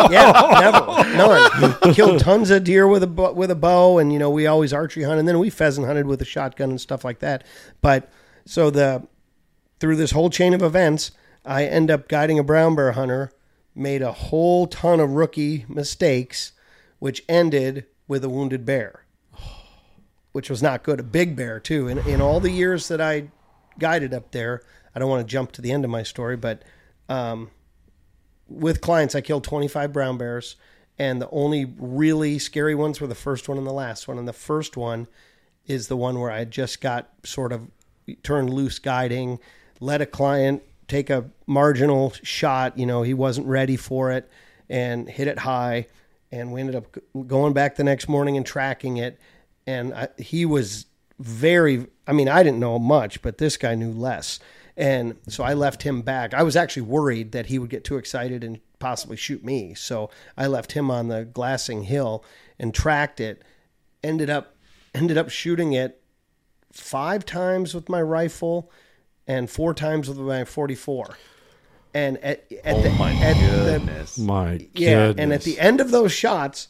yeah, 0.09 0.57
never, 0.59 1.15
none. 1.15 1.93
Killed 1.93 2.19
tons 2.19 2.49
of 2.49 2.63
deer 2.63 2.87
with 2.87 3.03
a 3.03 3.07
with 3.07 3.51
a 3.51 3.55
bow, 3.55 3.99
and 3.99 4.11
you 4.11 4.19
know 4.19 4.29
we 4.29 4.47
always 4.47 4.73
archery 4.73 5.03
hunt, 5.03 5.19
And 5.19 5.27
then 5.27 5.37
we 5.39 5.49
pheasant 5.49 5.85
hunted 5.87 6.07
with 6.07 6.21
a 6.21 6.25
shotgun 6.25 6.71
and 6.71 6.81
stuff 6.81 7.05
like 7.05 7.19
that. 7.19 7.43
But 7.81 8.09
so 8.45 8.69
the 8.69 9.07
through 9.79 9.95
this 9.97 10.11
whole 10.11 10.29
chain 10.29 10.53
of 10.53 10.61
events, 10.63 11.11
I 11.45 11.65
end 11.65 11.89
up 11.89 12.07
guiding 12.07 12.39
a 12.39 12.43
brown 12.43 12.75
bear 12.75 12.91
hunter, 12.91 13.31
made 13.73 14.01
a 14.01 14.11
whole 14.11 14.67
ton 14.67 14.99
of 14.99 15.11
rookie 15.11 15.65
mistakes, 15.67 16.51
which 16.99 17.23
ended 17.27 17.85
with 18.07 18.23
a 18.23 18.29
wounded 18.29 18.65
bear, 18.65 19.05
which 20.31 20.49
was 20.49 20.61
not 20.61 20.83
good. 20.83 20.99
A 20.99 21.03
big 21.03 21.35
bear 21.35 21.59
too. 21.59 21.87
In 21.87 21.97
in 21.99 22.21
all 22.21 22.39
the 22.39 22.51
years 22.51 22.87
that 22.89 23.01
I 23.01 23.29
guided 23.79 24.13
up 24.13 24.31
there, 24.31 24.61
I 24.93 24.99
don't 24.99 25.09
want 25.09 25.25
to 25.25 25.31
jump 25.31 25.51
to 25.53 25.61
the 25.61 25.71
end 25.71 25.85
of 25.85 25.91
my 25.91 26.03
story, 26.03 26.37
but 26.37 26.63
um, 27.09 27.49
with 28.47 28.81
clients, 28.81 29.15
I 29.15 29.21
killed 29.21 29.43
25 29.43 29.93
brown 29.93 30.17
bears, 30.17 30.55
and 30.99 31.21
the 31.21 31.29
only 31.29 31.65
really 31.77 32.37
scary 32.37 32.75
ones 32.75 32.99
were 32.99 33.07
the 33.07 33.15
first 33.15 33.49
one 33.49 33.57
and 33.57 33.65
the 33.65 33.71
last 33.71 34.07
one. 34.07 34.17
And 34.17 34.27
the 34.27 34.33
first 34.33 34.77
one 34.77 35.07
is 35.65 35.87
the 35.87 35.97
one 35.97 36.19
where 36.19 36.31
I 36.31 36.45
just 36.45 36.81
got 36.81 37.09
sort 37.23 37.53
of 37.53 37.69
turned 38.23 38.49
loose 38.49 38.79
guiding, 38.79 39.39
let 39.79 40.01
a 40.01 40.05
client 40.05 40.63
take 40.91 41.09
a 41.09 41.29
marginal 41.47 42.13
shot. 42.21 42.77
You 42.77 42.85
know, 42.85 43.01
he 43.01 43.13
wasn't 43.13 43.47
ready 43.47 43.77
for 43.77 44.11
it 44.11 44.29
and 44.69 45.09
hit 45.09 45.27
it 45.27 45.39
high. 45.39 45.87
And 46.31 46.51
we 46.51 46.59
ended 46.59 46.75
up 46.75 46.97
going 47.27 47.53
back 47.53 47.75
the 47.75 47.83
next 47.83 48.07
morning 48.07 48.37
and 48.37 48.45
tracking 48.45 48.97
it. 48.97 49.19
And 49.65 49.93
I, 49.93 50.09
he 50.17 50.45
was 50.45 50.85
very, 51.19 51.87
I 52.07 52.13
mean, 52.13 52.27
I 52.27 52.43
didn't 52.43 52.59
know 52.59 52.77
much, 52.77 53.21
but 53.21 53.37
this 53.37 53.57
guy 53.57 53.75
knew 53.75 53.91
less. 53.91 54.39
And 54.77 55.17
so 55.27 55.43
I 55.43 55.53
left 55.53 55.83
him 55.83 56.01
back. 56.01 56.33
I 56.33 56.43
was 56.43 56.55
actually 56.55 56.83
worried 56.83 57.31
that 57.33 57.47
he 57.47 57.59
would 57.59 57.69
get 57.69 57.83
too 57.83 57.97
excited 57.97 58.43
and 58.43 58.59
possibly 58.79 59.17
shoot 59.17 59.43
me. 59.43 59.73
So 59.73 60.09
I 60.37 60.47
left 60.47 60.73
him 60.73 60.89
on 60.89 61.07
the 61.07 61.25
glassing 61.25 61.83
hill 61.83 62.23
and 62.59 62.73
tracked 62.73 63.19
it. 63.19 63.43
Ended 64.03 64.29
up 64.29 64.55
ended 64.93 65.17
up 65.17 65.29
shooting 65.29 65.71
it 65.71 66.01
five 66.73 67.25
times 67.25 67.73
with 67.73 67.87
my 67.87 68.01
rifle 68.01 68.71
and 69.27 69.49
four 69.49 69.73
times 69.73 70.07
with 70.09 70.17
my 70.17 70.43
44. 70.45 71.17
And 71.93 72.17
at, 72.19 72.49
at 72.63 72.77
Oh 72.77 72.81
the, 72.81 72.89
my 72.91 73.11
at 73.13 73.33
the 73.33 73.63
goodness. 73.63 74.17
My 74.17 74.67
yeah, 74.73 75.07
goodness. 75.07 75.23
and 75.23 75.33
at 75.33 75.41
the 75.43 75.59
end 75.59 75.81
of 75.81 75.91
those 75.91 76.11
shots, 76.13 76.69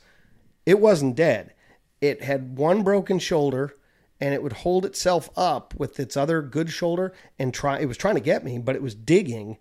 it 0.65 0.79
wasn't 0.79 1.15
dead. 1.15 1.53
It 2.01 2.23
had 2.23 2.57
one 2.57 2.81
broken 2.81 3.19
shoulder, 3.19 3.75
and 4.19 4.33
it 4.33 4.41
would 4.41 4.53
hold 4.53 4.83
itself 4.85 5.29
up 5.37 5.75
with 5.77 5.99
its 5.99 6.17
other 6.17 6.41
good 6.41 6.71
shoulder 6.71 7.13
and 7.37 7.53
try. 7.53 7.79
It 7.79 7.85
was 7.85 7.97
trying 7.97 8.15
to 8.15 8.21
get 8.21 8.43
me, 8.43 8.57
but 8.57 8.75
it 8.75 8.81
was 8.81 8.95
digging. 8.95 9.57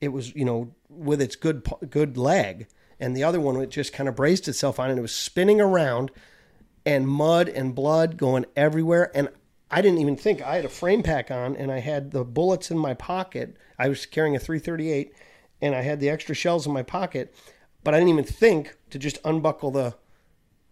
It 0.00 0.08
was 0.08 0.34
you 0.34 0.46
know 0.46 0.74
with 0.88 1.20
its 1.20 1.36
good 1.36 1.66
good 1.90 2.16
leg, 2.16 2.66
and 2.98 3.14
the 3.14 3.24
other 3.24 3.40
one 3.40 3.60
it 3.60 3.68
just 3.70 3.92
kind 3.92 4.08
of 4.08 4.16
braced 4.16 4.48
itself 4.48 4.80
on, 4.80 4.88
and 4.88 4.98
it 4.98 5.02
was 5.02 5.14
spinning 5.14 5.60
around, 5.60 6.10
and 6.86 7.06
mud 7.06 7.48
and 7.50 7.74
blood 7.74 8.16
going 8.16 8.46
everywhere, 8.56 9.10
and. 9.14 9.28
I 9.74 9.82
didn't 9.82 9.98
even 9.98 10.16
think 10.16 10.40
I 10.40 10.54
had 10.54 10.64
a 10.64 10.68
frame 10.68 11.02
pack 11.02 11.32
on 11.32 11.56
and 11.56 11.72
I 11.72 11.80
had 11.80 12.12
the 12.12 12.22
bullets 12.24 12.70
in 12.70 12.78
my 12.78 12.94
pocket. 12.94 13.56
I 13.76 13.88
was 13.88 14.06
carrying 14.06 14.36
a 14.36 14.38
338 14.38 15.12
and 15.60 15.74
I 15.74 15.82
had 15.82 15.98
the 15.98 16.08
extra 16.08 16.32
shells 16.32 16.64
in 16.64 16.72
my 16.72 16.84
pocket, 16.84 17.34
but 17.82 17.92
I 17.92 17.98
didn't 17.98 18.10
even 18.10 18.24
think 18.24 18.76
to 18.90 19.00
just 19.00 19.18
unbuckle 19.24 19.72
the 19.72 19.96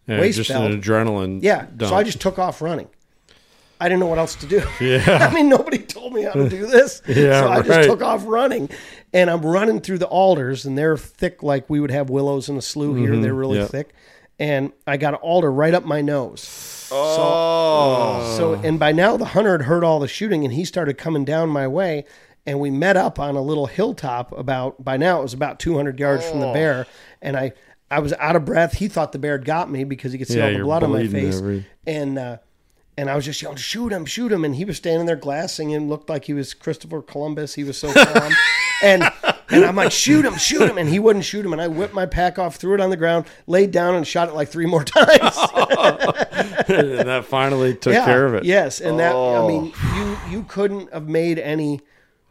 yeah, 0.06 0.20
waist 0.20 0.36
just 0.36 0.50
belt. 0.50 0.70
an 0.70 0.80
adrenaline. 0.80 1.42
yeah. 1.42 1.66
dump. 1.76 1.90
So 1.90 1.96
I 1.96 2.04
just 2.04 2.20
took 2.20 2.38
off 2.38 2.62
running. 2.62 2.88
I 3.80 3.88
didn't 3.88 3.98
know 3.98 4.06
what 4.06 4.18
else 4.18 4.36
to 4.36 4.46
do. 4.46 4.62
Yeah. 4.80 5.28
I 5.28 5.34
mean, 5.34 5.48
nobody 5.48 5.78
told 5.78 6.12
me 6.12 6.22
how 6.22 6.34
to 6.34 6.48
do 6.48 6.66
this. 6.66 7.02
Yeah, 7.08 7.40
so 7.40 7.48
I 7.50 7.62
just 7.62 7.88
took 7.88 8.02
off 8.02 8.22
running, 8.24 8.70
and 9.12 9.28
I'm 9.28 9.44
running 9.44 9.80
through 9.80 9.98
the 9.98 10.06
alders, 10.06 10.64
and 10.64 10.78
they're 10.78 10.96
thick 10.96 11.42
like 11.42 11.68
we 11.68 11.80
would 11.80 11.90
have 11.90 12.08
willows 12.08 12.48
in 12.48 12.56
a 12.56 12.62
slough 12.62 12.96
here. 12.96 13.10
Mm-hmm, 13.10 13.22
they're 13.22 13.34
really 13.34 13.58
yeah. 13.58 13.66
thick, 13.66 13.92
and 14.38 14.72
I 14.86 14.96
got 14.96 15.14
an 15.14 15.20
alder 15.20 15.50
right 15.50 15.74
up 15.74 15.84
my 15.84 16.00
nose. 16.00 16.81
Oh, 16.94 18.34
So, 18.36 18.54
and 18.54 18.78
by 18.78 18.92
now 18.92 19.16
the 19.16 19.24
hunter 19.26 19.52
had 19.52 19.62
heard 19.62 19.84
all 19.84 19.98
the 20.00 20.08
shooting, 20.08 20.44
and 20.44 20.52
he 20.52 20.64
started 20.64 20.98
coming 20.98 21.24
down 21.24 21.48
my 21.48 21.66
way, 21.66 22.04
and 22.46 22.60
we 22.60 22.70
met 22.70 22.96
up 22.96 23.18
on 23.18 23.36
a 23.36 23.42
little 23.42 23.66
hilltop. 23.66 24.36
About 24.36 24.84
by 24.84 24.96
now 24.96 25.20
it 25.20 25.22
was 25.22 25.34
about 25.34 25.58
200 25.60 25.98
yards 25.98 26.28
from 26.28 26.40
the 26.40 26.52
bear, 26.52 26.86
and 27.20 27.36
I 27.36 27.52
I 27.90 27.98
was 28.00 28.12
out 28.14 28.36
of 28.36 28.44
breath. 28.44 28.74
He 28.74 28.88
thought 28.88 29.12
the 29.12 29.18
bear 29.18 29.32
had 29.32 29.44
got 29.44 29.70
me 29.70 29.84
because 29.84 30.12
he 30.12 30.18
could 30.18 30.28
see 30.28 30.38
Yeah, 30.38 30.46
all 30.46 30.52
the 30.58 30.64
blood 30.64 30.82
on 30.82 30.92
my 30.92 31.06
face, 31.06 31.38
every- 31.38 31.66
and 31.86 32.18
uh, 32.18 32.38
and 32.98 33.08
I 33.08 33.14
was 33.16 33.24
just 33.24 33.40
yelling, 33.40 33.56
"Shoot 33.58 33.92
him! 33.92 34.04
Shoot 34.04 34.32
him!" 34.32 34.44
And 34.44 34.54
he 34.56 34.64
was 34.64 34.76
standing 34.76 35.06
there 35.06 35.16
glassing 35.16 35.74
and 35.74 35.88
looked 35.88 36.08
like 36.10 36.24
he 36.26 36.34
was 36.34 36.52
Christopher 36.54 37.00
Columbus. 37.02 37.54
He 37.54 37.64
was 37.64 37.78
so 37.78 37.92
calm, 37.92 38.32
and 38.82 39.04
and 39.52 39.64
I'm 39.64 39.76
like, 39.76 39.92
"Shoot 39.92 40.24
him! 40.24 40.36
Shoot 40.36 40.68
him!" 40.70 40.78
And 40.78 40.88
he 40.88 40.98
wouldn't 40.98 41.24
shoot 41.24 41.44
him, 41.44 41.52
and 41.52 41.60
I 41.62 41.68
whipped 41.68 41.94
my 41.94 42.06
pack 42.06 42.38
off, 42.38 42.56
threw 42.56 42.74
it 42.74 42.80
on 42.80 42.90
the 42.90 42.96
ground, 42.96 43.26
laid 43.46 43.70
down, 43.70 43.94
and 43.94 44.06
shot 44.06 44.28
it 44.28 44.34
like 44.34 44.48
three 44.48 44.66
more 44.66 44.84
times. 44.84 45.36
and 46.68 47.08
that 47.08 47.24
finally 47.28 47.74
took 47.74 47.92
care 47.94 48.26
of 48.26 48.34
it. 48.34 48.44
Yes, 48.44 48.80
and 48.80 48.98
that 48.98 49.12
I 49.12 49.18
Oh. 49.18 49.48
mean, 49.48 49.72
you 49.96 50.18
you 50.30 50.42
couldn't 50.44 50.92
have 50.92 51.08
made 51.08 51.38
any 51.38 51.80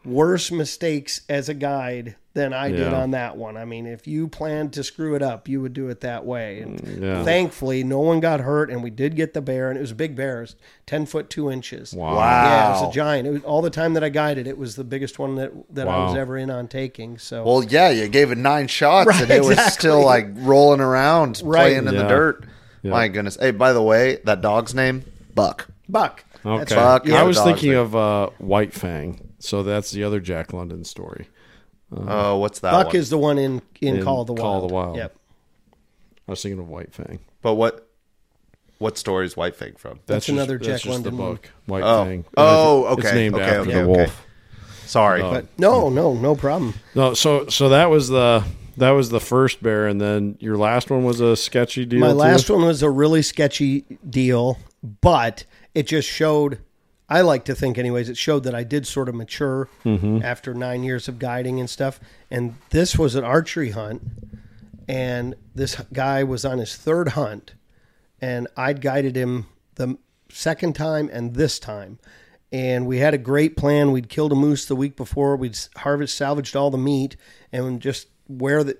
worse 0.03 0.51
mistakes 0.51 1.21
as 1.29 1.47
a 1.49 1.53
guide 1.53 2.15
than 2.33 2.53
I 2.53 2.71
did 2.71 2.93
on 2.93 3.11
that 3.11 3.35
one. 3.35 3.57
I 3.57 3.65
mean, 3.65 3.85
if 3.85 4.07
you 4.07 4.29
planned 4.29 4.71
to 4.73 4.83
screw 4.85 5.15
it 5.15 5.21
up, 5.21 5.49
you 5.49 5.59
would 5.61 5.73
do 5.73 5.89
it 5.89 5.99
that 5.99 6.25
way. 6.25 6.61
And 6.61 6.79
Mm, 6.79 7.01
yeah. 7.01 7.23
thankfully, 7.25 7.83
no 7.83 7.99
one 7.99 8.21
got 8.21 8.39
hurt, 8.39 8.69
and 8.71 8.81
we 8.81 8.89
did 8.89 9.17
get 9.17 9.33
the 9.33 9.41
bear, 9.41 9.67
and 9.69 9.77
it 9.77 9.81
was 9.81 9.91
a 9.91 9.95
big 9.95 10.15
bear, 10.15 10.37
it 10.37 10.41
was 10.41 10.55
ten 10.85 11.05
foot 11.05 11.29
two 11.29 11.51
inches. 11.51 11.93
Wow. 11.93 12.15
Yeah, 12.15 12.69
it 12.69 12.81
was 12.81 12.89
a 12.89 12.93
giant. 12.93 13.27
It 13.27 13.31
was 13.31 13.43
all 13.43 13.61
the 13.61 13.69
time 13.69 13.95
that 13.95 14.03
I 14.03 14.09
guided. 14.09 14.47
It 14.47 14.57
was 14.57 14.77
the 14.77 14.85
biggest 14.85 15.19
one 15.19 15.35
that 15.35 15.51
that 15.75 15.87
I 15.89 16.05
was 16.05 16.15
ever 16.15 16.37
in 16.37 16.49
on 16.49 16.67
taking. 16.69 17.17
So 17.17 17.43
well, 17.43 17.63
yeah, 17.63 17.89
you 17.89 18.07
gave 18.07 18.31
it 18.31 18.37
nine 18.37 18.67
shots, 18.67 19.07
Right, 19.07 19.21
and 19.23 19.31
it 19.31 19.43
was 19.43 19.59
still 19.73 20.03
like 20.05 20.27
rolling 20.35 20.79
around, 20.79 21.41
Right. 21.43 21.63
playing 21.73 21.87
in 21.87 21.93
Yeah. 21.93 22.03
the 22.03 22.07
dirt. 22.07 22.45
Yeah. 22.81 22.91
My 22.91 23.09
goodness. 23.09 23.37
Hey, 23.39 23.51
by 23.51 23.73
the 23.73 23.81
way, 23.83 24.19
that 24.23 24.41
dog's 24.41 24.73
name 24.73 25.03
Buck. 25.35 25.67
Buck. 25.89 26.23
Okay. 26.45 26.57
That's 26.59 26.73
Buck 26.73 27.05
is 27.07 27.13
I 27.13 27.21
a 27.21 27.25
was 27.25 27.39
thinking 27.41 27.71
name. 27.71 27.79
of 27.79 27.95
uh, 27.95 28.29
White 28.39 28.73
Fang. 28.73 29.27
So 29.39 29.61
that's 29.63 29.91
the 29.91 30.03
other 30.03 30.19
Jack 30.19 30.53
London 30.53 30.83
story. 30.85 31.27
Uh-huh. 31.95 32.05
Oh, 32.07 32.37
what's 32.37 32.59
that? 32.59 32.71
Buck 32.71 32.87
one? 32.87 32.95
is 32.95 33.09
the 33.09 33.17
one 33.17 33.37
in 33.37 33.61
in, 33.81 33.97
In 33.97 34.03
Call 34.03 34.21
of 34.21 34.27
the 34.27 34.33
Wild. 34.33 34.43
Call 34.43 34.63
of 34.63 34.69
the 34.69 34.73
Wild. 34.73 34.97
Yep. 34.97 35.15
I 36.27 36.31
was 36.31 36.41
thinking 36.41 36.59
of 36.59 36.69
White 36.69 36.93
Fang. 36.93 37.19
But 37.41 37.55
what? 37.55 37.87
What 38.77 38.97
story 38.97 39.25
is 39.25 39.37
White 39.37 39.55
Fang 39.55 39.75
from? 39.75 39.99
That's 40.07 40.27
another 40.29 40.57
Jack 40.57 40.67
just 40.67 40.85
the 40.85 40.91
London 40.91 41.17
one. 41.17 41.31
book. 41.33 41.49
White 41.67 41.83
Oh. 41.83 42.05
Fang. 42.05 42.25
Oh, 42.37 42.85
okay. 42.85 42.93
It's 42.93 43.07
okay, 43.07 43.15
named 43.15 43.35
okay, 43.35 43.43
after 43.43 43.59
okay, 43.61 43.71
the 43.73 43.79
okay. 43.81 43.99
wolf. 44.01 44.25
Sorry. 44.85 45.21
Oh. 45.21 45.31
But 45.31 45.45
no, 45.57 45.89
no, 45.89 46.13
no 46.13 46.35
problem. 46.35 46.73
No, 46.95 47.13
so 47.13 47.47
so 47.47 47.69
that 47.69 47.89
was 47.89 48.09
the 48.09 48.43
that 48.77 48.91
was 48.91 49.09
the 49.09 49.19
first 49.19 49.61
bear, 49.61 49.87
and 49.87 49.99
then 50.01 50.37
your 50.39 50.57
last 50.57 50.89
one 50.89 51.03
was 51.03 51.19
a 51.19 51.35
sketchy 51.35 51.85
deal. 51.85 51.99
My 51.99 52.07
too? 52.09 52.13
last 52.13 52.49
one 52.49 52.63
was 52.63 52.81
a 52.81 52.89
really 52.89 53.21
sketchy 53.21 53.85
deal, 54.09 54.57
but 55.01 55.45
it 55.75 55.87
just 55.87 56.07
showed. 56.09 56.59
I 57.11 57.21
like 57.21 57.43
to 57.45 57.55
think, 57.55 57.77
anyways, 57.77 58.07
it 58.07 58.15
showed 58.15 58.45
that 58.45 58.55
I 58.55 58.63
did 58.63 58.87
sort 58.87 59.09
of 59.09 59.15
mature 59.15 59.67
mm-hmm. 59.83 60.19
after 60.23 60.53
nine 60.53 60.81
years 60.81 61.09
of 61.09 61.19
guiding 61.19 61.59
and 61.59 61.69
stuff. 61.69 61.99
And 62.31 62.55
this 62.69 62.97
was 62.97 63.15
an 63.15 63.25
archery 63.25 63.71
hunt, 63.71 64.01
and 64.87 65.35
this 65.53 65.75
guy 65.91 66.23
was 66.23 66.45
on 66.45 66.59
his 66.59 66.77
third 66.77 67.09
hunt, 67.09 67.53
and 68.21 68.47
I'd 68.55 68.79
guided 68.79 69.17
him 69.17 69.47
the 69.75 69.97
second 70.29 70.73
time 70.73 71.09
and 71.11 71.35
this 71.35 71.59
time. 71.59 71.99
And 72.49 72.87
we 72.87 72.99
had 72.99 73.13
a 73.13 73.17
great 73.17 73.57
plan. 73.57 73.91
We'd 73.91 74.07
killed 74.07 74.31
a 74.31 74.35
moose 74.35 74.63
the 74.65 74.75
week 74.77 74.95
before. 74.95 75.35
We'd 75.35 75.59
harvest, 75.77 76.15
salvaged 76.15 76.55
all 76.55 76.71
the 76.71 76.77
meat, 76.77 77.17
and 77.51 77.81
just 77.81 78.07
where 78.27 78.63
the 78.63 78.77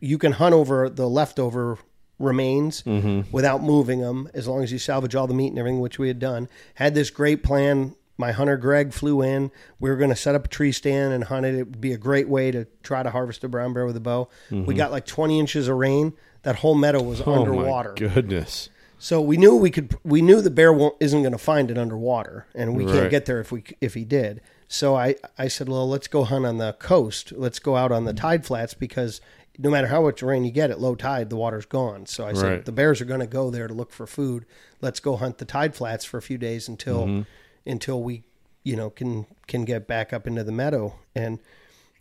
you 0.00 0.16
can 0.16 0.32
hunt 0.32 0.54
over 0.54 0.88
the 0.88 1.06
leftover 1.06 1.76
remains 2.18 2.82
mm-hmm. 2.82 3.30
without 3.32 3.62
moving 3.62 4.00
them, 4.00 4.28
as 4.34 4.46
long 4.46 4.62
as 4.62 4.72
you 4.72 4.78
salvage 4.78 5.14
all 5.14 5.26
the 5.26 5.34
meat 5.34 5.48
and 5.48 5.58
everything, 5.58 5.80
which 5.80 5.98
we 5.98 6.08
had 6.08 6.18
done. 6.18 6.48
Had 6.74 6.94
this 6.94 7.10
great 7.10 7.42
plan. 7.42 7.94
My 8.16 8.30
hunter 8.30 8.56
Greg 8.56 8.92
flew 8.92 9.22
in. 9.22 9.50
We 9.80 9.90
were 9.90 9.96
going 9.96 10.10
to 10.10 10.16
set 10.16 10.36
up 10.36 10.44
a 10.44 10.48
tree 10.48 10.70
stand 10.70 11.12
and 11.12 11.24
hunt 11.24 11.46
it. 11.46 11.54
It 11.54 11.64
would 11.64 11.80
be 11.80 11.92
a 11.92 11.98
great 11.98 12.28
way 12.28 12.52
to 12.52 12.66
try 12.84 13.02
to 13.02 13.10
harvest 13.10 13.42
a 13.42 13.48
brown 13.48 13.72
bear 13.72 13.86
with 13.86 13.96
a 13.96 14.00
bow. 14.00 14.28
We 14.50 14.58
mm-hmm. 14.58 14.76
got 14.76 14.92
like 14.92 15.06
20 15.06 15.40
inches 15.40 15.66
of 15.66 15.76
rain. 15.76 16.12
That 16.42 16.56
whole 16.56 16.76
meadow 16.76 17.02
was 17.02 17.22
Oh 17.24 17.40
underwater. 17.40 17.90
my 17.90 18.08
goodness! 18.08 18.68
So 18.98 19.20
we 19.20 19.36
knew 19.36 19.56
we 19.56 19.70
could. 19.70 19.96
We 20.04 20.22
knew 20.22 20.40
the 20.40 20.50
bear 20.50 20.72
won't, 20.72 20.94
isn't 21.00 21.22
going 21.22 21.32
to 21.32 21.38
find 21.38 21.70
it 21.70 21.78
underwater, 21.78 22.46
and 22.54 22.76
we 22.76 22.84
can't 22.84 23.10
get 23.10 23.24
there 23.24 23.40
if 23.40 23.50
we 23.50 23.64
if 23.80 23.94
he 23.94 24.04
did. 24.04 24.42
So 24.68 24.94
I 24.94 25.16
I 25.38 25.48
said, 25.48 25.68
well, 25.68 25.88
let's 25.88 26.06
go 26.06 26.24
hunt 26.24 26.46
on 26.46 26.58
the 26.58 26.74
coast. 26.74 27.32
Let's 27.32 27.58
go 27.58 27.76
out 27.76 27.92
on 27.92 28.04
the 28.04 28.12
mm-hmm. 28.12 28.20
tide 28.20 28.46
flats 28.46 28.74
because 28.74 29.20
no 29.58 29.70
matter 29.70 29.86
how 29.86 30.02
much 30.02 30.22
rain 30.22 30.44
you 30.44 30.50
get 30.50 30.70
at 30.70 30.80
low 30.80 30.94
tide, 30.94 31.30
the 31.30 31.36
water's 31.36 31.66
gone. 31.66 32.06
So 32.06 32.26
I 32.26 32.32
said 32.32 32.50
Right. 32.50 32.64
the 32.64 32.72
bears 32.72 33.00
are 33.00 33.04
going 33.04 33.20
to 33.20 33.26
go 33.26 33.50
there 33.50 33.68
to 33.68 33.74
look 33.74 33.92
for 33.92 34.06
food. 34.06 34.46
Let's 34.80 35.00
go 35.00 35.16
hunt 35.16 35.38
the 35.38 35.44
tide 35.44 35.74
flats 35.74 36.04
for 36.04 36.18
a 36.18 36.22
few 36.22 36.38
days 36.38 36.68
until 36.68 37.24
until 37.66 38.02
we 38.02 38.24
you 38.62 38.76
know 38.76 38.90
can 38.90 39.26
can 39.46 39.64
get 39.64 39.86
back 39.86 40.12
up 40.12 40.26
into 40.26 40.44
the 40.44 40.52
meadow 40.52 40.98
and. 41.14 41.38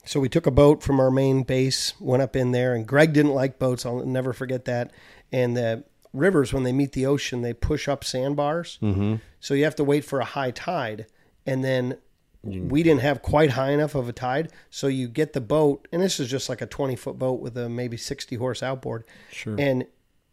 So 0.05 0.19
we 0.19 0.27
took 0.27 0.45
a 0.45 0.51
boat 0.51 0.83
from 0.83 0.99
our 0.99 1.09
main 1.09 1.43
base, 1.43 1.93
went 1.97 2.21
up 2.21 2.35
in 2.35 2.51
there, 2.51 2.75
and 2.75 2.85
Greg 2.85 3.13
didn't 3.13 3.31
like 3.33 3.57
boats. 3.57 3.85
I'll 3.85 4.05
never 4.05 4.33
forget 4.33 4.65
that. 4.65 4.91
And 5.31 5.55
the 5.55 5.85
rivers 6.11 6.51
when 6.51 6.63
they 6.63 6.73
meet 6.73 6.91
the 6.91 7.05
ocean, 7.05 7.41
they 7.41 7.53
push 7.53 7.87
up 7.87 8.03
sandbars. 8.03 8.79
Mm-hmm. 8.81 9.15
So 9.39 9.53
you 9.53 9.63
have 9.63 9.75
to 9.77 9.83
wait 9.85 10.03
for 10.03 10.19
a 10.19 10.25
high 10.25 10.51
tide, 10.51 11.05
and 11.45 11.63
then 11.63 11.99
Mm. 12.45 12.69
we 12.69 12.83
didn't 12.83 13.01
have 13.01 13.21
quite 13.21 13.51
high 13.51 13.71
enough 13.71 13.95
of 13.95 14.09
a 14.09 14.13
tide, 14.13 14.51
so 14.69 14.87
you 14.87 15.07
get 15.07 15.31
the 15.31 15.41
boat, 15.41 15.87
and 15.91 16.01
this 16.01 16.19
is 16.19 16.29
just 16.29 16.49
like 16.49 16.61
a 16.61 16.65
twenty 16.65 16.95
foot 16.95 17.17
boat 17.17 17.39
with 17.39 17.57
a 17.57 17.69
maybe 17.69 17.95
sixty 17.95 18.35
horse 18.35 18.61
outboard. 18.61 19.05
Sure. 19.31 19.55
And 19.57 19.85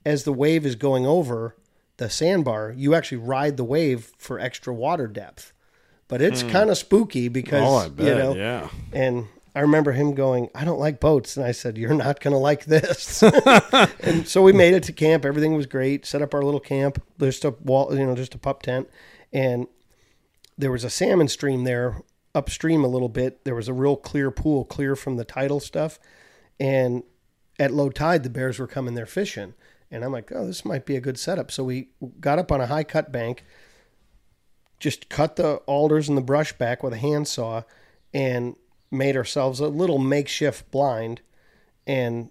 as 0.04 0.24
the 0.24 0.32
wave 0.32 0.66
is 0.66 0.74
going 0.74 1.06
over 1.06 1.56
the 1.98 2.10
sandbar, 2.10 2.72
you 2.76 2.94
actually 2.94 3.18
ride 3.18 3.56
the 3.56 3.64
wave 3.64 4.12
for 4.18 4.40
extra 4.40 4.74
water 4.74 5.06
depth. 5.06 5.52
But 6.08 6.20
it's 6.20 6.42
hmm. 6.42 6.50
kind 6.50 6.70
of 6.70 6.78
spooky 6.78 7.28
because 7.28 7.86
oh, 7.86 7.88
bet. 7.90 8.06
you 8.06 8.14
know, 8.14 8.34
yeah. 8.34 8.68
and 8.92 9.28
I 9.54 9.60
remember 9.60 9.92
him 9.92 10.14
going, 10.14 10.48
I 10.54 10.64
don't 10.64 10.78
like 10.78 11.00
boats. 11.00 11.36
And 11.36 11.44
I 11.44 11.52
said, 11.52 11.76
You're 11.76 11.94
not 11.94 12.20
going 12.20 12.32
to 12.32 12.38
like 12.38 12.64
this. 12.64 13.22
and 14.00 14.26
so 14.26 14.42
we 14.42 14.52
made 14.52 14.74
it 14.74 14.82
to 14.84 14.92
camp. 14.92 15.24
Everything 15.24 15.54
was 15.54 15.66
great. 15.66 16.06
Set 16.06 16.22
up 16.22 16.34
our 16.34 16.42
little 16.42 16.60
camp, 16.60 17.02
just 17.20 17.44
a 17.44 17.50
wall, 17.50 17.96
you 17.96 18.06
know, 18.06 18.14
just 18.14 18.34
a 18.34 18.38
pup 18.38 18.62
tent. 18.62 18.88
And 19.32 19.66
there 20.60 20.70
was 20.70 20.84
a 20.84 20.90
salmon 20.90 21.28
stream 21.28 21.64
there 21.64 22.02
upstream 22.34 22.84
a 22.84 22.88
little 22.88 23.08
bit. 23.08 23.44
There 23.44 23.54
was 23.54 23.68
a 23.68 23.72
real 23.72 23.96
clear 23.96 24.30
pool, 24.30 24.64
clear 24.64 24.94
from 24.94 25.16
the 25.16 25.24
tidal 25.24 25.60
stuff. 25.60 25.98
And 26.58 27.02
at 27.58 27.72
low 27.72 27.90
tide, 27.90 28.22
the 28.22 28.30
bears 28.30 28.58
were 28.58 28.66
coming 28.66 28.94
there 28.94 29.06
fishing. 29.06 29.54
And 29.90 30.04
I'm 30.04 30.12
like, 30.12 30.30
oh, 30.32 30.46
this 30.46 30.64
might 30.64 30.86
be 30.86 30.96
a 30.96 31.00
good 31.00 31.18
setup. 31.18 31.50
So 31.50 31.64
we 31.64 31.88
got 32.20 32.38
up 32.38 32.52
on 32.52 32.60
a 32.60 32.66
high 32.66 32.84
cut 32.84 33.10
bank, 33.10 33.44
just 34.78 35.08
cut 35.08 35.36
the 35.36 35.56
alders 35.66 36.08
and 36.08 36.16
the 36.16 36.22
brush 36.22 36.52
back 36.52 36.82
with 36.82 36.92
a 36.92 36.98
handsaw, 36.98 37.62
and 38.14 38.56
made 38.90 39.16
ourselves 39.16 39.60
a 39.60 39.68
little 39.68 39.98
makeshift 39.98 40.70
blind. 40.70 41.22
And 41.86 42.30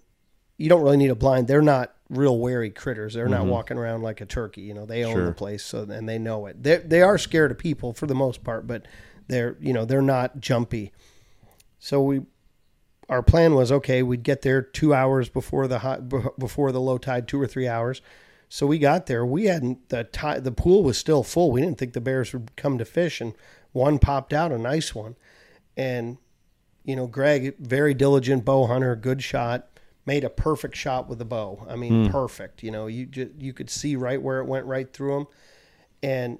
you 0.60 0.68
don't 0.68 0.82
really 0.82 0.98
need 0.98 1.10
a 1.10 1.14
blind. 1.14 1.48
They're 1.48 1.62
not 1.62 1.94
real 2.10 2.38
wary 2.38 2.70
critters. 2.70 3.14
They're 3.14 3.28
not 3.28 3.42
mm-hmm. 3.42 3.50
walking 3.50 3.78
around 3.78 4.02
like 4.02 4.20
a 4.20 4.26
turkey. 4.26 4.60
You 4.60 4.74
know, 4.74 4.84
they 4.84 5.04
own 5.04 5.14
Sure. 5.14 5.26
the 5.26 5.32
place, 5.32 5.64
so 5.64 5.84
and 5.84 6.06
they 6.06 6.18
know 6.18 6.44
it. 6.46 6.62
They 6.62 6.76
they 6.76 7.00
are 7.00 7.16
scared 7.16 7.50
of 7.50 7.56
people 7.56 7.94
for 7.94 8.06
the 8.06 8.14
most 8.14 8.44
part, 8.44 8.66
but 8.66 8.86
they're 9.26 9.56
you 9.58 9.72
know 9.72 9.86
they're 9.86 10.02
not 10.02 10.38
jumpy. 10.38 10.92
So 11.78 12.02
we 12.02 12.20
our 13.08 13.22
plan 13.22 13.54
was 13.54 13.72
okay. 13.72 14.02
We'd 14.02 14.22
get 14.22 14.42
there 14.42 14.60
two 14.60 14.92
hours 14.92 15.30
before 15.30 15.66
the 15.66 15.78
high, 15.78 15.98
before 16.38 16.72
the 16.72 16.80
low 16.80 16.98
tide, 16.98 17.26
two 17.26 17.40
or 17.40 17.46
three 17.46 17.66
hours. 17.66 18.02
So 18.50 18.66
we 18.66 18.78
got 18.78 19.06
there. 19.06 19.24
We 19.24 19.46
hadn't 19.46 19.88
the 19.88 20.04
tide, 20.04 20.44
the 20.44 20.52
pool 20.52 20.82
was 20.82 20.98
still 20.98 21.22
full. 21.22 21.50
We 21.50 21.62
didn't 21.62 21.78
think 21.78 21.94
the 21.94 22.02
bears 22.02 22.34
would 22.34 22.54
come 22.56 22.76
to 22.76 22.84
fish, 22.84 23.22
and 23.22 23.32
one 23.72 23.98
popped 23.98 24.34
out, 24.34 24.52
a 24.52 24.58
nice 24.58 24.94
one, 24.94 25.16
and 25.74 26.18
you 26.84 26.96
know 26.96 27.06
Greg, 27.06 27.56
very 27.58 27.94
diligent 27.94 28.44
bow 28.44 28.66
hunter, 28.66 28.94
good 28.94 29.22
shot, 29.22 29.70
made 30.06 30.24
a 30.24 30.30
perfect 30.30 30.76
shot 30.76 31.08
with 31.08 31.18
the 31.18 31.24
bow. 31.24 31.66
I 31.68 31.76
mean, 31.76 32.10
perfect. 32.10 32.62
You 32.62 32.70
know, 32.70 32.86
you 32.86 33.06
just, 33.06 33.30
you 33.38 33.52
could 33.52 33.70
see 33.70 33.96
right 33.96 34.20
where 34.20 34.40
it 34.40 34.46
went 34.46 34.66
right 34.66 34.90
through 34.92 35.18
him, 35.20 35.26
and 36.02 36.38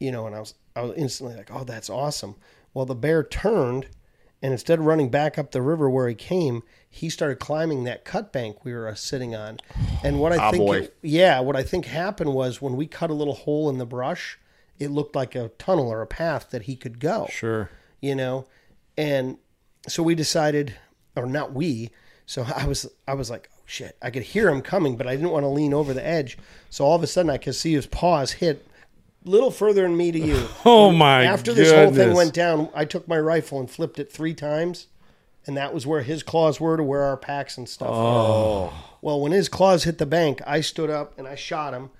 you 0.00 0.10
know, 0.12 0.26
and 0.26 0.34
I 0.34 0.40
was 0.40 0.54
I 0.76 0.82
was 0.82 0.96
instantly 0.96 1.36
like, 1.36 1.50
oh, 1.52 1.64
that's 1.64 1.88
awesome. 1.88 2.36
Well, 2.72 2.84
the 2.84 2.94
bear 2.96 3.22
turned, 3.22 3.86
and 4.42 4.52
instead 4.52 4.80
of 4.80 4.86
running 4.86 5.08
back 5.08 5.38
up 5.38 5.52
the 5.52 5.62
river 5.62 5.88
where 5.88 6.08
he 6.08 6.14
came, 6.16 6.62
he 6.90 7.08
started 7.08 7.38
climbing 7.38 7.84
that 7.84 8.04
cut 8.04 8.32
bank 8.32 8.64
we 8.64 8.72
were 8.74 8.88
uh, 8.88 8.94
sitting 8.96 9.34
on. 9.34 9.58
And 10.02 10.18
what 10.20 10.32
I 10.32 10.38
Ah, 10.38 10.50
think, 10.50 10.70
it- 10.74 10.96
yeah, 11.02 11.38
what 11.40 11.54
I 11.56 11.62
think 11.62 11.86
happened 11.86 12.34
was 12.34 12.60
when 12.60 12.74
we 12.76 12.86
cut 12.88 13.10
a 13.10 13.14
little 13.14 13.34
hole 13.34 13.70
in 13.70 13.78
the 13.78 13.86
brush, 13.86 14.38
it 14.80 14.90
looked 14.90 15.14
like 15.14 15.36
a 15.36 15.48
tunnel 15.50 15.88
or 15.88 16.02
a 16.02 16.06
path 16.06 16.50
that 16.50 16.62
he 16.62 16.74
could 16.74 16.98
go 16.98 17.28
Sure. 17.30 17.70
you 18.00 18.16
know 18.16 18.44
and 18.98 19.38
so 19.86 20.02
we 20.02 20.16
decided 20.16 20.74
or 21.14 21.26
not 21.26 21.52
we 21.52 21.90
so 22.26 22.44
i 22.56 22.66
was 22.66 22.86
i 23.06 23.14
was 23.14 23.30
like 23.30 23.48
oh 23.52 23.60
shit. 23.66 23.96
I 24.02 24.10
could 24.10 24.22
hear 24.22 24.48
him 24.48 24.60
coming 24.62 24.96
but 24.96 25.06
i 25.06 25.14
didn't 25.16 25.30
want 25.30 25.44
to 25.44 25.48
lean 25.48 25.72
over 25.72 25.94
the 25.94 26.06
edge. 26.06 26.36
So 26.70 26.84
all 26.84 26.96
of 26.96 27.02
a 27.02 27.06
sudden 27.06 27.30
i 27.30 27.38
could 27.38 27.54
see 27.54 27.72
his 27.72 27.86
paws 27.86 28.32
hit 28.32 28.66
a 29.24 29.30
little 29.30 29.50
further 29.50 29.82
than 29.82 29.96
me 29.96 30.12
to 30.12 30.18
you. 30.18 30.48
Oh 30.64 30.90
my 30.90 31.24
after 31.24 31.52
this 31.52 31.72
whole 31.72 31.92
thing 31.92 32.14
went 32.14 32.34
down 32.34 32.68
i 32.74 32.84
took 32.84 33.08
my 33.08 33.18
rifle 33.18 33.60
and 33.60 33.70
flipped 33.70 33.98
it 33.98 34.12
three 34.12 34.34
times. 34.34 34.86
And 35.46 35.58
that 35.58 35.74
was 35.74 35.86
where 35.86 36.00
his 36.00 36.22
claws 36.22 36.58
were 36.58 36.78
to 36.78 36.82
where 36.82 37.02
our 37.02 37.18
packs 37.18 37.58
and 37.58 37.68
stuff 37.68 37.90
oh. 37.90 38.72
Well 39.02 39.20
when 39.20 39.32
his 39.32 39.48
claws 39.48 39.84
hit 39.84 39.98
the 39.98 40.06
bank 40.06 40.40
i 40.46 40.60
stood 40.60 40.90
up 40.90 41.18
and 41.18 41.26
i 41.26 41.34
shot 41.34 41.74
him. 41.74 41.90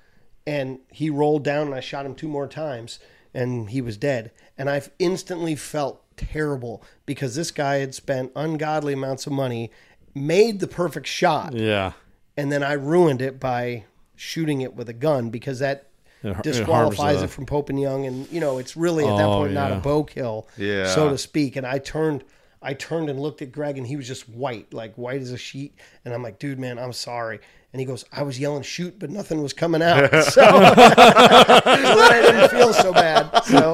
And 0.46 0.80
he 0.90 1.08
rolled 1.08 1.42
down 1.42 1.68
and 1.68 1.74
I 1.74 1.80
shot 1.80 2.04
him 2.04 2.14
two 2.14 2.28
more 2.28 2.46
times 2.46 2.98
and 3.32 3.70
he 3.70 3.80
was 3.80 3.96
dead. 3.96 4.30
And 4.56 4.70
I 4.70 4.82
instantly 4.98 5.56
felt 5.56 6.02
terrible 6.16 6.82
because 7.06 7.34
this 7.34 7.50
guy 7.50 7.76
had 7.76 7.94
spent 7.94 8.32
ungodly 8.36 8.92
amounts 8.92 9.26
of 9.26 9.32
money, 9.32 9.70
made 10.14 10.60
the 10.60 10.66
perfect 10.68 11.06
shot, 11.06 11.54
Yeah. 11.54 11.92
and 12.36 12.50
then 12.52 12.62
I 12.62 12.74
ruined 12.74 13.20
it 13.22 13.38
by 13.40 13.84
shooting 14.16 14.60
it 14.60 14.74
with 14.74 14.88
a 14.88 14.92
gun 14.92 15.30
because 15.30 15.58
that 15.58 15.88
It 16.22 16.32
har- 16.32 16.40
it 16.40 16.42
disqualifies 16.44 17.22
it, 17.22 17.30
from 17.30 17.46
Pope 17.46 17.68
and 17.68 17.80
Young 17.80 18.06
and 18.06 18.30
you 18.30 18.40
know 18.40 18.58
it's 18.58 18.76
really 18.76 19.04
at 19.04 19.16
that 19.16 19.26
Oh, 19.26 19.40
point 19.40 19.52
not 19.52 19.72
a 19.72 19.76
bow 19.76 20.04
kill 20.04 20.46
Yeah. 20.56 20.86
so 20.86 21.10
to 21.10 21.18
speak 21.18 21.56
and 21.56 21.66
I 21.66 21.78
turned 21.78 22.22
I 22.62 22.72
turned 22.74 23.10
and 23.10 23.20
looked 23.20 23.42
at 23.42 23.50
Greg 23.52 23.76
and 23.76 23.86
he 23.86 23.96
was 23.96 24.06
just 24.06 24.28
white 24.28 24.72
like 24.72 24.94
white 24.94 25.20
as 25.20 25.32
a 25.32 25.36
sheet 25.36 25.74
and 26.04 26.14
I'm 26.14 26.22
like 26.22 26.38
dude 26.38 26.58
man 26.60 26.78
I'm 26.78 26.92
sorry 26.92 27.40
and 27.72 27.80
he 27.80 27.84
goes 27.86 28.04
I 28.12 28.22
was 28.22 28.38
yelling 28.38 28.62
shoot 28.62 28.98
but 29.00 29.10
nothing 29.10 29.42
was 29.42 29.52
coming 29.52 29.82
out 29.82 30.08
so, 30.12 30.22
so 30.40 30.44
I 30.46 32.20
didn't 32.24 32.48
feel 32.50 32.72
so 32.72 32.92
bad 32.92 33.44
so 33.44 33.72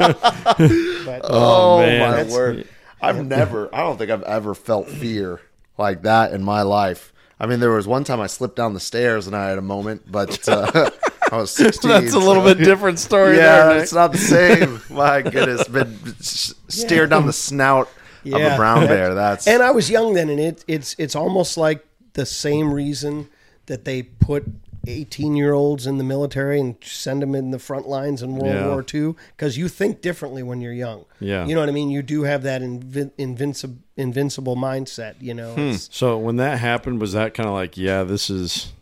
but 1.05 1.21
Oh, 1.25 1.79
um, 1.81 1.85
oh 1.85 1.87
man. 1.87 2.27
my 2.29 2.33
word! 2.33 2.67
I've 3.03 3.25
never. 3.27 3.75
I 3.75 3.81
don't 3.81 3.97
think 3.99 4.11
I've 4.11 4.23
ever 4.25 4.55
felt 4.55 4.89
fear 4.89 5.41
like 5.81 6.03
that 6.03 6.33
in 6.33 6.45
my 6.45 6.63
life. 6.63 7.13
I 7.41 7.47
mean, 7.47 7.59
there 7.59 7.71
was 7.73 7.89
one 7.89 8.05
time 8.05 8.21
I 8.21 8.27
slipped 8.29 8.55
down 8.57 8.75
the 8.75 8.81
stairs 8.81 9.27
and 9.27 9.35
I 9.35 9.49
had 9.49 9.59
a 9.59 9.63
moment, 9.63 10.03
but 10.13 10.47
uh, 10.49 10.91
I 11.33 11.37
was 11.39 11.51
sixteen. 11.51 11.91
That's 11.91 12.13
a 12.13 12.19
little 12.19 12.45
so- 12.47 12.55
bit 12.55 12.63
different 12.65 12.99
story 12.99 13.37
Yeah, 13.37 13.69
there. 13.71 13.79
It's 13.83 13.93
not 13.93 14.13
the 14.13 14.19
same. 14.19 14.81
My 14.91 15.23
goodness, 15.23 15.67
been 15.67 15.99
s- 16.21 16.55
stared 16.69 17.11
down 17.11 17.27
the 17.27 17.33
snout 17.33 17.89
of 18.27 18.35
a 18.41 18.57
brown 18.57 18.87
bear. 18.87 19.15
That's 19.23 19.47
and 19.49 19.63
I 19.63 19.71
was 19.71 19.91
young 19.91 20.15
then, 20.15 20.29
and 20.29 20.39
it, 20.39 20.65
it's 20.69 20.95
it's 20.99 21.17
almost 21.17 21.57
like 21.57 21.85
the 22.13 22.27
same 22.27 22.73
reason 22.75 23.29
that 23.67 23.85
they 23.87 24.03
put 24.03 24.45
eighteen 24.91 25.37
year 25.37 25.53
olds 25.53 25.87
in 25.87 25.99
the 25.99 26.05
military 26.05 26.59
and 26.61 26.77
send 26.83 27.23
them 27.23 27.35
in 27.35 27.51
the 27.51 27.59
front 27.59 27.87
lines 27.89 28.23
in 28.23 28.37
World 28.37 28.55
Yeah. 28.55 28.67
War 28.69 28.85
II 28.93 29.15
because 29.37 29.57
you 29.57 29.69
think 29.69 30.01
differently 30.01 30.43
when 30.43 30.61
you're 30.61 30.73
young. 30.73 31.05
Yeah. 31.21 31.47
you 31.47 31.55
know 31.55 31.61
what 31.61 31.69
I 31.69 31.73
mean. 31.73 31.91
You 31.91 32.03
do 32.03 32.23
have 32.25 32.43
that 32.43 32.63
invin- 32.63 33.13
invincible 33.19 33.79
invincible 33.97 34.57
mindset. 34.57 35.15
You 35.21 35.35
know. 35.35 35.55
Hmm. 35.55 35.73
So 35.73 36.19
when 36.19 36.37
that 36.37 36.59
happened, 36.59 37.01
was 37.01 37.13
that 37.13 37.35
kind 37.35 37.49
of 37.49 37.55
like, 37.55 37.77
yeah, 37.77 38.03
this 38.05 38.31
is 38.31 38.73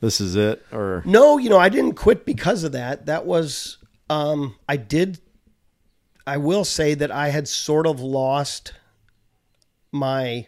this 0.00 0.20
is 0.20 0.36
it, 0.36 0.64
or 0.72 1.02
No, 1.06 1.38
you 1.38 1.48
know, 1.48 1.58
I 1.58 1.68
didn't 1.70 1.94
quit 1.94 2.26
because 2.26 2.62
of 2.64 2.72
that. 2.72 3.06
That 3.06 3.24
was 3.26 3.78
um 4.10 4.56
I 4.68 4.76
did 4.76 5.18
I 6.26 6.36
will 6.38 6.64
say 6.64 6.94
that 6.94 7.10
I 7.10 7.28
had 7.28 7.46
sort 7.48 7.86
of 7.86 8.00
lost 8.00 8.72
my 9.92 10.46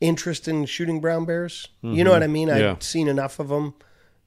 interest 0.00 0.48
in 0.48 0.66
shooting 0.66 1.00
brown 1.00 1.24
bears. 1.24 1.68
You 1.82 2.04
know 2.04 2.10
what 2.10 2.22
I 2.22 2.26
mean? 2.26 2.50
I've 2.50 2.60
Yeah. 2.60 2.76
seen 2.80 3.08
enough 3.08 3.38
of 3.38 3.48
them 3.48 3.74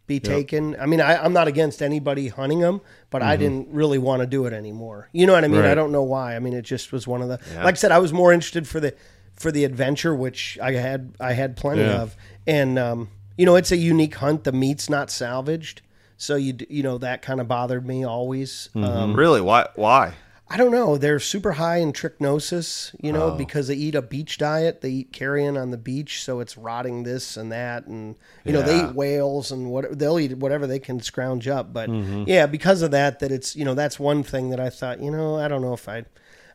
be 0.08 0.20
taken. 0.20 0.76
I 0.80 0.86
mean, 0.86 1.02
I, 1.02 1.22
I'm 1.22 1.34
not 1.34 1.48
against 1.50 1.82
anybody 1.82 2.30
hunting 2.30 2.60
them, 2.62 2.80
but 3.10 3.22
I 3.22 3.36
didn't 3.36 3.68
really 3.72 3.98
want 3.98 4.22
to 4.22 4.26
do 4.26 4.46
it 4.46 4.54
anymore. 4.54 5.10
You 5.12 5.28
know 5.28 5.34
what 5.34 5.44
I 5.44 5.48
mean? 5.50 5.66
I 5.66 5.76
don't 5.76 5.92
know 5.92 6.04
why. 6.04 6.36
I 6.36 6.40
mean, 6.40 6.54
it 6.54 6.62
just 6.64 6.92
was 6.94 7.06
one 7.08 7.22
of 7.22 7.28
the. 7.28 7.40
Like 7.58 7.74
I 7.76 7.78
said, 7.78 7.92
I 7.92 8.00
was 8.00 8.14
more 8.14 8.32
interested 8.32 8.68
for 8.68 8.80
the 8.80 8.96
for 9.36 9.52
the 9.52 9.66
adventure, 9.66 10.16
which 10.16 10.58
I 10.62 10.72
had 10.72 11.14
I 11.20 11.34
had 11.34 11.56
plenty 11.58 11.82
Yeah. 11.84 12.02
of, 12.02 12.16
and 12.48 12.80
um, 12.80 13.10
you 13.38 13.46
know, 13.46 13.56
it's 13.56 13.72
a 13.72 13.78
unique 13.78 14.16
hunt. 14.16 14.46
The 14.46 14.52
meat's 14.54 14.90
not 14.90 15.12
salvaged, 15.12 15.82
so 16.16 16.36
you 16.38 16.56
you 16.70 16.82
know 16.84 16.98
that 17.00 17.22
kind 17.22 17.40
of 17.42 17.48
bothered 17.50 17.86
me 17.86 18.04
always. 18.06 18.70
Um, 18.76 19.14
really 19.14 19.42
why? 19.42 19.68
Why? 19.76 20.14
I 20.50 20.56
don't 20.56 20.72
know. 20.72 20.98
They're 20.98 21.20
super 21.20 21.54
high 21.54 21.78
in 21.78 21.92
trichinosis, 21.92 22.96
you 23.02 23.12
know, 23.12 23.32
because 23.32 23.68
they 23.68 23.76
eat 23.76 23.96
a 23.96 24.02
beach 24.02 24.38
diet. 24.38 24.80
They 24.80 24.90
eat 24.92 25.12
carrion 25.12 25.58
on 25.58 25.72
the 25.72 25.78
beach, 25.78 26.24
so 26.24 26.40
it's 26.40 26.58
rotting 26.58 27.04
this 27.04 27.36
and 27.36 27.52
that, 27.52 27.86
and 27.88 28.16
you 28.46 28.54
know 28.54 28.62
they 28.62 28.80
eat 28.90 28.96
whales 28.96 29.52
and 29.52 29.70
what 29.70 30.00
they'll 30.00 30.20
eat 30.20 30.38
whatever 30.38 30.66
they 30.66 30.80
can 30.80 31.02
scrounge 31.02 31.50
up. 31.50 31.74
But 31.74 31.90
yeah, 32.28 32.46
because 32.46 32.82
of 32.82 32.92
that, 32.92 33.20
that 33.20 33.32
it's 33.32 33.58
you 33.58 33.66
know 33.66 33.74
that's 33.74 34.00
one 34.00 34.24
thing 34.24 34.50
that 34.52 34.60
I 34.60 34.70
thought 34.70 35.02
you 35.02 35.12
know 35.12 35.36
I 35.38 35.50
don't 35.50 35.62
know 35.62 35.74
if 35.74 35.90
I 35.90 36.06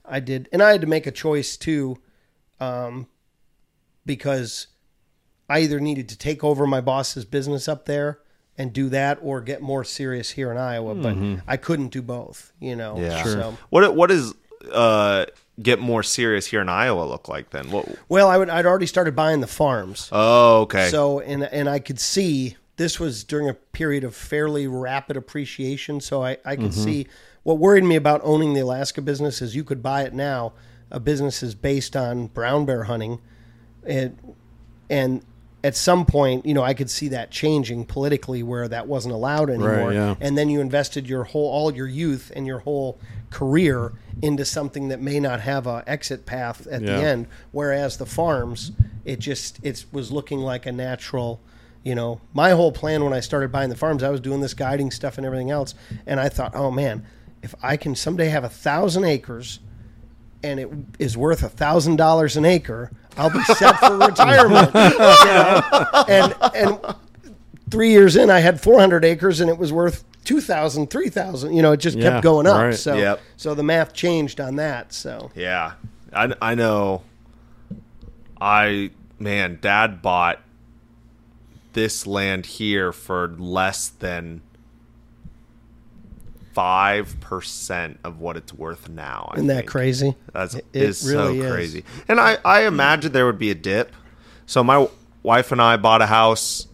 I 0.07 0.21
did, 0.21 0.49
and 0.53 0.63
I 0.63 0.73
had 0.73 0.81
to 0.81 0.87
make 0.87 1.07
a 1.07 1.13
choice 1.13 1.59
too, 1.59 1.99
um, 2.61 3.09
because 4.07 4.69
I 5.51 5.61
either 5.61 5.81
needed 5.81 6.09
to 6.09 6.17
take 6.17 6.43
over 6.43 6.67
my 6.67 6.81
boss's 6.81 7.27
business 7.27 7.69
up 7.69 7.85
there 7.85 8.21
and 8.59 8.73
do 8.73 8.89
that, 8.91 9.19
or 9.23 9.41
get 9.41 9.63
more 9.63 9.85
serious 9.85 10.31
here 10.31 10.51
in 10.51 10.59
Iowa. 10.59 10.95
But 10.95 11.17
I 11.49 11.57
couldn't 11.57 11.89
do 11.89 12.03
both, 12.03 12.53
you 12.61 12.77
know. 12.77 12.99
Yeah. 12.99 13.23
So. 13.25 13.59
What 13.71 13.95
what 13.97 14.11
is 14.11 14.35
uh 14.71 15.27
get 15.61 15.79
more 15.79 16.03
serious 16.03 16.47
here 16.47 16.61
in 16.61 16.69
Iowa 16.69 17.05
look 17.05 17.29
like 17.29 17.51
then? 17.51 17.71
What? 17.71 17.87
Well, 18.09 18.29
I 18.29 18.39
would, 18.39 18.49
I'd 18.49 18.67
already 18.67 18.87
started 18.87 19.15
buying 19.15 19.41
the 19.41 19.47
farms. 19.47 20.09
Oh, 20.11 20.63
okay. 20.63 20.89
So, 20.89 21.21
and, 21.21 21.45
and 21.45 21.69
I 21.69 21.79
could 21.79 22.01
see 22.01 22.57
this 22.77 22.99
was 22.99 23.23
during 23.23 23.49
a 23.49 23.55
period 23.55 24.03
of 24.03 24.15
fairly 24.15 24.67
rapid 24.67 25.17
appreciation. 25.17 26.01
So 26.01 26.25
I, 26.25 26.39
I 26.45 26.57
could 26.57 26.73
see 26.73 27.07
what 27.43 27.59
worried 27.59 27.85
me 27.85 27.97
about 27.97 28.23
owning 28.25 28.55
the 28.55 28.61
Alaska 28.61 29.03
business 29.03 29.43
is 29.43 29.55
you 29.55 29.63
could 29.63 29.83
buy 29.83 30.03
it 30.03 30.15
now. 30.15 30.55
A 30.91 30.99
business 30.99 31.43
is 31.43 31.55
based 31.55 31.95
on 31.95 32.29
brown 32.29 32.65
bear 32.65 32.85
hunting. 32.85 33.21
And, 33.85 34.17
and 34.89 35.23
at 35.65 35.77
some 35.77 36.05
point, 36.05 36.45
you 36.45 36.55
know, 36.55 36.63
I 36.63 36.75
could 36.75 36.91
see 36.91 37.09
that 37.09 37.31
changing 37.31 37.85
politically 37.87 38.43
where 38.43 38.67
that 38.69 38.89
wasn't 38.89 39.15
allowed 39.15 39.49
anymore. 39.49 39.93
yeah. 39.93 40.15
And 40.21 40.37
then 40.37 40.51
you 40.51 40.61
invested 40.61 41.09
your 41.09 41.25
whole, 41.25 41.49
all 41.49 41.73
your 41.73 41.87
youth 41.87 42.33
and 42.35 42.47
your 42.47 42.59
whole 42.61 42.99
career 43.31 43.93
into 44.21 44.45
something 44.45 44.89
that 44.89 45.01
may 45.01 45.21
not 45.21 45.41
have 45.41 45.67
a 45.67 45.85
exit 45.87 46.27
path 46.27 46.67
at 46.67 46.83
the 46.85 46.93
end. 46.93 47.27
Whereas 47.53 47.97
the 47.97 48.07
farms, 48.07 48.73
it 49.05 49.21
just, 49.21 49.61
it 49.63 49.85
was 49.93 50.11
looking 50.11 50.41
like 50.41 50.67
a 50.67 50.73
natural, 50.73 51.41
you 51.85 51.95
know, 51.95 52.21
my 52.35 52.51
whole 52.51 52.73
plan 52.73 53.05
when 53.05 53.13
I 53.13 53.21
started 53.21 53.53
buying 53.53 53.71
the 53.71 53.77
farms, 53.77 54.03
I 54.03 54.11
was 54.11 54.21
doing 54.21 54.41
this 54.41 54.55
guiding 54.55 54.91
stuff 54.91 55.17
and 55.17 55.25
everything 55.25 55.51
else. 55.51 55.75
And 56.07 56.19
I 56.19 56.29
thought, 56.29 56.57
oh 56.57 56.71
man, 56.73 57.07
if 57.43 57.55
I 57.63 57.77
can 57.77 57.95
someday 57.95 58.29
have 58.29 58.45
a 58.45 58.49
thousand 58.49 59.05
acres 59.05 59.61
and 60.43 60.59
it 60.59 60.69
is 60.99 61.17
worth 61.17 61.43
a 61.45 61.49
thousand 61.49 61.97
dollars 61.97 62.37
an 62.37 62.45
acre, 62.45 62.91
I'll 63.17 63.31
be 63.31 63.43
set 63.45 63.79
for 63.79 63.97
retirement. 64.07 64.75
you 64.75 64.81
know? 64.81 66.05
And 66.09 66.35
and 66.55 66.81
three 67.71 67.91
years 67.91 68.17
in, 68.17 68.31
I 68.31 68.41
had 68.41 68.61
400 68.61 69.05
acres 69.05 69.41
and 69.41 69.49
it 69.51 69.59
was 69.59 69.73
worth 69.73 70.05
2,000, 70.25 70.89
3,000. 70.91 71.53
You 71.55 71.63
know, 71.63 71.73
it 71.73 71.79
just 71.79 71.97
Yeah, 71.99 72.11
kept 72.13 72.23
going 72.23 72.47
up. 72.47 72.57
right. 72.57 72.75
So 72.75 72.97
Yep. 72.97 73.21
so 73.37 73.55
the 73.55 73.63
math 73.63 73.93
changed 73.93 74.41
on 74.41 74.57
that. 74.57 74.93
So 74.93 75.31
Yeah, 75.35 75.73
I, 76.13 76.33
I 76.41 76.55
know. 76.55 77.03
I 78.41 78.91
man, 79.19 79.59
Dad 79.61 80.03
bought 80.03 80.41
this 81.75 82.07
land 82.07 82.45
here 82.47 82.93
for 82.93 83.29
less 83.39 83.89
than 83.89 84.43
five 86.53 87.19
percent 87.21 87.99
of 88.05 88.21
what 88.21 88.37
it's 88.37 88.53
worth 88.53 88.89
now. 88.89 89.31
I 89.33 89.37
isn't 89.37 89.47
that 89.49 89.67
crazy? 89.67 90.15
That's 90.33 90.55
It- 90.55 90.65
is 90.73 91.07
really 91.11 91.41
so 91.41 91.47
is. 91.47 91.53
crazy. 91.53 91.85
And 92.09 92.21
I 92.21 92.39
I 92.45 92.67
imagine 92.67 93.13
there 93.13 93.27
would 93.27 93.39
be 93.39 93.51
a 93.51 93.55
dip. 93.55 93.93
So 94.47 94.63
my 94.63 94.89
wife 95.23 95.53
and 95.53 95.61
I 95.63 95.77
bought 95.77 96.03
a 96.03 96.07
house 96.07 96.67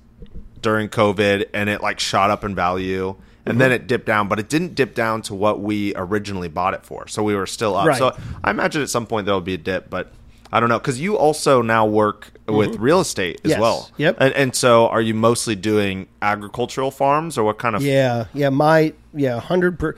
during 0.61 0.89
COVID, 0.89 1.47
and 1.55 1.69
it 1.71 1.81
like 1.83 2.01
shot 2.01 2.31
up 2.31 2.45
in 2.45 2.55
value. 2.55 3.15
And 3.47 3.55
Mm-hmm. 3.55 3.59
then 3.61 3.73
it 3.73 3.87
dipped 3.87 4.05
down, 4.05 4.29
but 4.29 4.39
it 4.39 4.51
didn't 4.51 4.75
dip 4.75 4.95
down 4.95 5.23
to 5.23 5.35
what 5.35 5.61
we 5.61 5.95
originally 5.97 6.49
bought 6.49 6.75
it 6.75 6.85
for. 6.85 7.09
So 7.09 7.23
we 7.23 7.35
were 7.35 7.47
still 7.47 7.77
up. 7.77 7.87
Right. 7.87 7.97
So 7.99 8.15
I 8.45 8.51
imagine 8.51 8.83
at 8.83 8.91
some 8.91 9.07
point 9.07 9.25
there 9.25 9.35
will 9.35 9.41
be 9.41 9.55
a 9.55 9.59
dip, 9.59 9.89
but 9.89 10.13
I 10.53 10.61
don't 10.61 10.69
know 10.69 10.79
because 10.79 11.01
you 11.01 11.17
also 11.17 11.63
now 11.63 11.87
work 11.87 12.33
with 12.47 12.77
real 12.77 13.01
estate 13.01 13.37
as 13.37 13.41
Mm-hmm. 13.43 13.51
Yes. 13.53 13.61
well. 13.61 13.91
Yep. 13.97 14.17
And, 14.21 14.35
and 14.35 14.55
so 14.55 14.89
are 14.89 15.01
you 15.01 15.15
mostly 15.15 15.55
doing 15.55 16.09
agricultural 16.21 16.91
farms 16.91 17.39
or 17.39 17.45
what 17.45 17.57
kind 17.59 17.75
of? 17.75 17.81
Yeah, 17.83 18.27
yeah. 18.35 18.51
My 18.51 18.93
yeah, 19.19 19.41
hundred 19.41 19.79
per, 19.79 19.95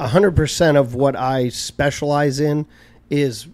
hundred 0.00 0.32
percent 0.32 0.76
of 0.76 0.94
what 0.94 1.16
I 1.16 1.48
specialize 1.48 2.40
in 2.40 2.66
is 3.10 3.48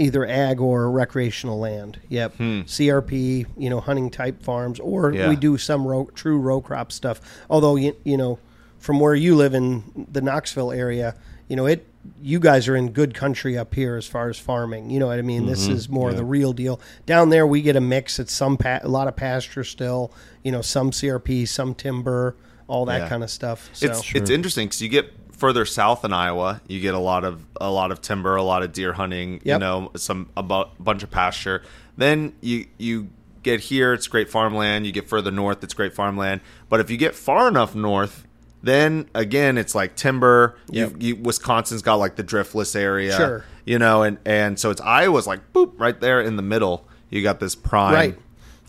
either 0.00 0.26
ag 0.26 0.60
or 0.60 0.90
recreational 0.90 1.58
land. 1.58 2.00
Yep, 2.08 2.36
hmm. 2.36 2.60
CRP, 2.62 3.46
you 3.56 3.70
know, 3.70 3.80
hunting 3.80 4.10
type 4.10 4.42
farms, 4.42 4.80
or 4.80 5.12
Yeah. 5.12 5.28
we 5.28 5.36
do 5.36 5.58
some 5.58 5.86
row, 5.86 6.08
true 6.14 6.38
row 6.38 6.60
crop 6.60 6.90
stuff. 6.90 7.20
Although 7.48 7.76
you 7.76 7.94
you 8.04 8.16
know, 8.16 8.38
from 8.78 8.98
where 8.98 9.14
you 9.14 9.36
live 9.36 9.54
in 9.54 10.06
the 10.10 10.22
Knoxville 10.22 10.72
area, 10.72 11.14
you 11.48 11.56
know 11.56 11.66
it. 11.66 11.86
You 12.22 12.40
guys 12.40 12.66
are 12.66 12.74
in 12.76 12.92
good 12.92 13.12
country 13.12 13.58
up 13.58 13.74
here 13.74 13.94
as 13.96 14.06
far 14.06 14.30
as 14.30 14.38
farming. 14.38 14.88
You 14.88 14.98
know 14.98 15.08
what 15.08 15.18
I 15.18 15.22
mean. 15.22 15.44
This 15.44 15.64
mm-hmm. 15.64 15.74
is 15.74 15.88
more 15.90 16.14
the 16.14 16.24
real 16.24 16.54
deal. 16.54 16.80
Down 17.04 17.28
there, 17.28 17.46
we 17.46 17.60
get 17.60 17.76
a 17.76 17.80
mix. 17.80 18.18
It's 18.18 18.32
some 18.32 18.56
pa- 18.56 18.80
a 18.82 18.88
lot 18.88 19.06
of 19.06 19.16
pasture 19.16 19.64
still. 19.64 20.10
You 20.42 20.50
know, 20.50 20.62
some 20.62 20.92
CRP, 20.92 21.46
some 21.46 21.74
timber, 21.74 22.36
all 22.70 22.84
that 22.86 23.02
Yeah. 23.02 23.08
kind 23.08 23.22
of 23.22 23.30
stuff. 23.30 23.68
So. 23.72 23.86
It's 23.86 24.14
it's 24.14 24.30
interesting 24.30 24.68
because 24.68 24.80
you 24.80 24.88
get 24.88 25.12
further 25.32 25.64
south 25.64 26.04
in 26.04 26.12
Iowa, 26.12 26.60
you 26.68 26.80
get 26.80 26.94
a 26.94 26.98
lot 26.98 27.24
of 27.24 27.44
a 27.60 27.70
lot 27.70 27.90
of 27.90 28.00
timber, 28.00 28.36
a 28.36 28.42
lot 28.42 28.62
of 28.62 28.72
deer 28.72 28.92
hunting, 28.92 29.40
you 29.44 29.58
know, 29.58 29.90
some 29.96 30.28
a 30.36 30.42
bu- 30.42 30.70
bunch 30.78 31.02
of 31.02 31.10
pasture. 31.10 31.62
Then 31.96 32.32
you 32.40 32.66
you 32.78 33.08
get 33.42 33.60
here, 33.60 33.92
it's 33.94 34.06
great 34.06 34.30
farmland. 34.30 34.86
You 34.86 34.92
get 34.92 35.08
further 35.08 35.30
north, 35.30 35.64
it's 35.64 35.74
great 35.74 35.94
farmland. 35.94 36.40
But 36.68 36.80
if 36.80 36.90
you 36.90 36.96
get 36.96 37.14
far 37.14 37.48
enough 37.48 37.74
north, 37.74 38.26
then 38.62 39.08
again, 39.14 39.56
it's 39.58 39.74
like 39.74 39.96
timber. 39.96 40.56
Yep. 40.70 40.96
You, 41.00 41.08
you 41.08 41.16
Wisconsin's 41.16 41.82
got 41.82 41.94
like 41.94 42.16
the 42.16 42.24
driftless 42.24 42.76
area, 42.76 43.16
Sure. 43.16 43.44
You 43.64 43.78
know, 43.78 44.02
and 44.02 44.18
and 44.26 44.58
so 44.58 44.70
it's 44.70 44.80
Iowa's 44.82 45.26
like 45.26 45.52
boop 45.54 45.72
right 45.78 45.98
there 46.00 46.20
in 46.20 46.36
the 46.36 46.42
middle. 46.42 46.86
You 47.08 47.22
got 47.22 47.40
this 47.40 47.54
prime 47.54 47.94
Right. 47.94 48.18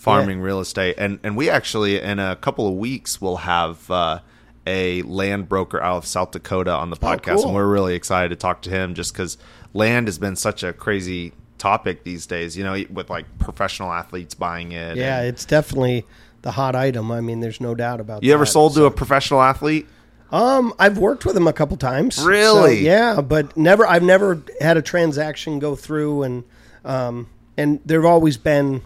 Farming 0.01 0.41
real 0.41 0.59
estate 0.59 0.95
and 0.97 1.19
and 1.23 1.37
we 1.37 1.49
actually 1.49 1.99
in 2.01 2.17
a 2.19 2.35
couple 2.35 2.67
of 2.67 2.73
weeks 2.73 3.21
will 3.21 3.37
have 3.37 3.89
uh, 3.91 4.19
a 4.65 5.01
land 5.03 5.47
broker 5.47 5.81
out 5.81 5.97
of 5.97 6.05
South 6.05 6.31
Dakota 6.31 6.71
on 6.71 6.89
the 6.89 6.95
podcast 6.95 7.29
Oh, 7.29 7.35
cool. 7.35 7.45
and 7.47 7.55
we're 7.55 7.67
really 7.67 7.93
excited 7.95 8.29
to 8.29 8.35
talk 8.35 8.61
to 8.63 8.69
him 8.69 8.95
just 8.95 9.13
cuz 9.13 9.37
land 9.73 10.07
has 10.07 10.17
been 10.17 10.35
such 10.35 10.63
a 10.63 10.73
crazy 10.73 11.33
topic 11.59 12.03
these 12.03 12.25
days 12.25 12.57
you 12.57 12.63
know 12.63 12.83
with 12.91 13.09
like 13.11 13.25
professional 13.37 13.91
athletes 13.93 14.33
buying 14.33 14.71
it 14.71 14.97
Yeah, 14.97 15.19
and- 15.19 15.27
it's 15.27 15.45
definitely 15.45 16.05
the 16.41 16.49
hot 16.51 16.75
item. 16.75 17.11
I 17.11 17.21
mean, 17.21 17.39
there's 17.39 17.61
no 17.61 17.75
doubt 17.75 17.99
about. 17.99 18.21
That. 18.21 18.25
You 18.25 18.33
ever 18.33 18.45
that. 18.45 18.51
sold 18.51 18.73
to 18.73 18.85
a 18.85 18.91
professional 18.91 19.43
athlete 19.43 19.85
Um, 20.31 20.73
I've 20.79 20.97
worked 20.97 21.23
with 21.23 21.35
them 21.35 21.45
a 21.47 21.53
couple 21.53 21.77
times. 21.77 22.15
So, 22.15 22.25
Really? 22.25 22.79
yeah, 22.83 23.21
but 23.21 23.55
never. 23.55 23.85
I've 23.85 24.01
never 24.01 24.41
had 24.59 24.75
a 24.75 24.81
transaction 24.81 25.59
go 25.59 25.75
through, 25.75 26.23
and 26.23 26.43
um, 26.83 27.27
and 27.57 27.79
there've 27.85 28.05
always 28.05 28.37
been 28.37 28.81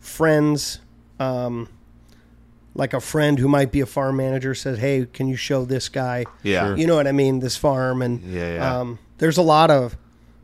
friends. 0.00 0.80
Um, 1.20 1.68
like 2.74 2.92
a 2.94 3.00
friend 3.00 3.38
who 3.40 3.48
might 3.48 3.72
be 3.72 3.80
a 3.80 3.86
farm 3.86 4.16
manager 4.16 4.54
says, 4.54 4.78
"Hey, 4.78 5.06
can 5.12 5.26
you 5.26 5.36
show 5.36 5.64
this 5.64 5.88
guy?" 5.88 6.24
Yeah. 6.42 6.76
You 6.76 6.86
know 6.86 6.94
what 6.96 7.06
I 7.08 7.12
mean. 7.12 7.40
This 7.40 7.56
farm, 7.56 8.02
and 8.02 8.20
Yeah, 8.22 8.54
yeah. 8.54 8.78
Um, 8.80 8.98
there's 9.18 9.36
a 9.36 9.42
lot 9.42 9.70
of 9.70 9.96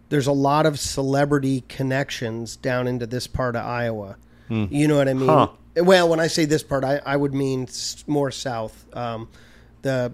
there's 0.09 0.27
a 0.27 0.33
lot 0.33 0.67
of 0.67 0.79
celebrity 0.81 1.62
connections 1.69 2.57
down 2.57 2.87
into 2.88 3.07
this 3.07 3.27
part 3.27 3.55
of 3.57 3.64
Iowa. 3.64 4.17
You 4.49 4.87
know 4.87 4.97
what 4.99 5.09
I 5.09 5.14
mean? 5.14 5.29
Huh. 5.29 5.49
Well, 5.77 6.09
when 6.09 6.21
I 6.21 6.29
say 6.29 6.45
this 6.45 6.62
part, 6.62 6.85
I, 6.85 7.01
I 7.05 7.17
would 7.17 7.35
mean 7.35 7.67
more 8.07 8.31
south. 8.31 8.87
Um, 8.97 9.29
the 9.83 10.12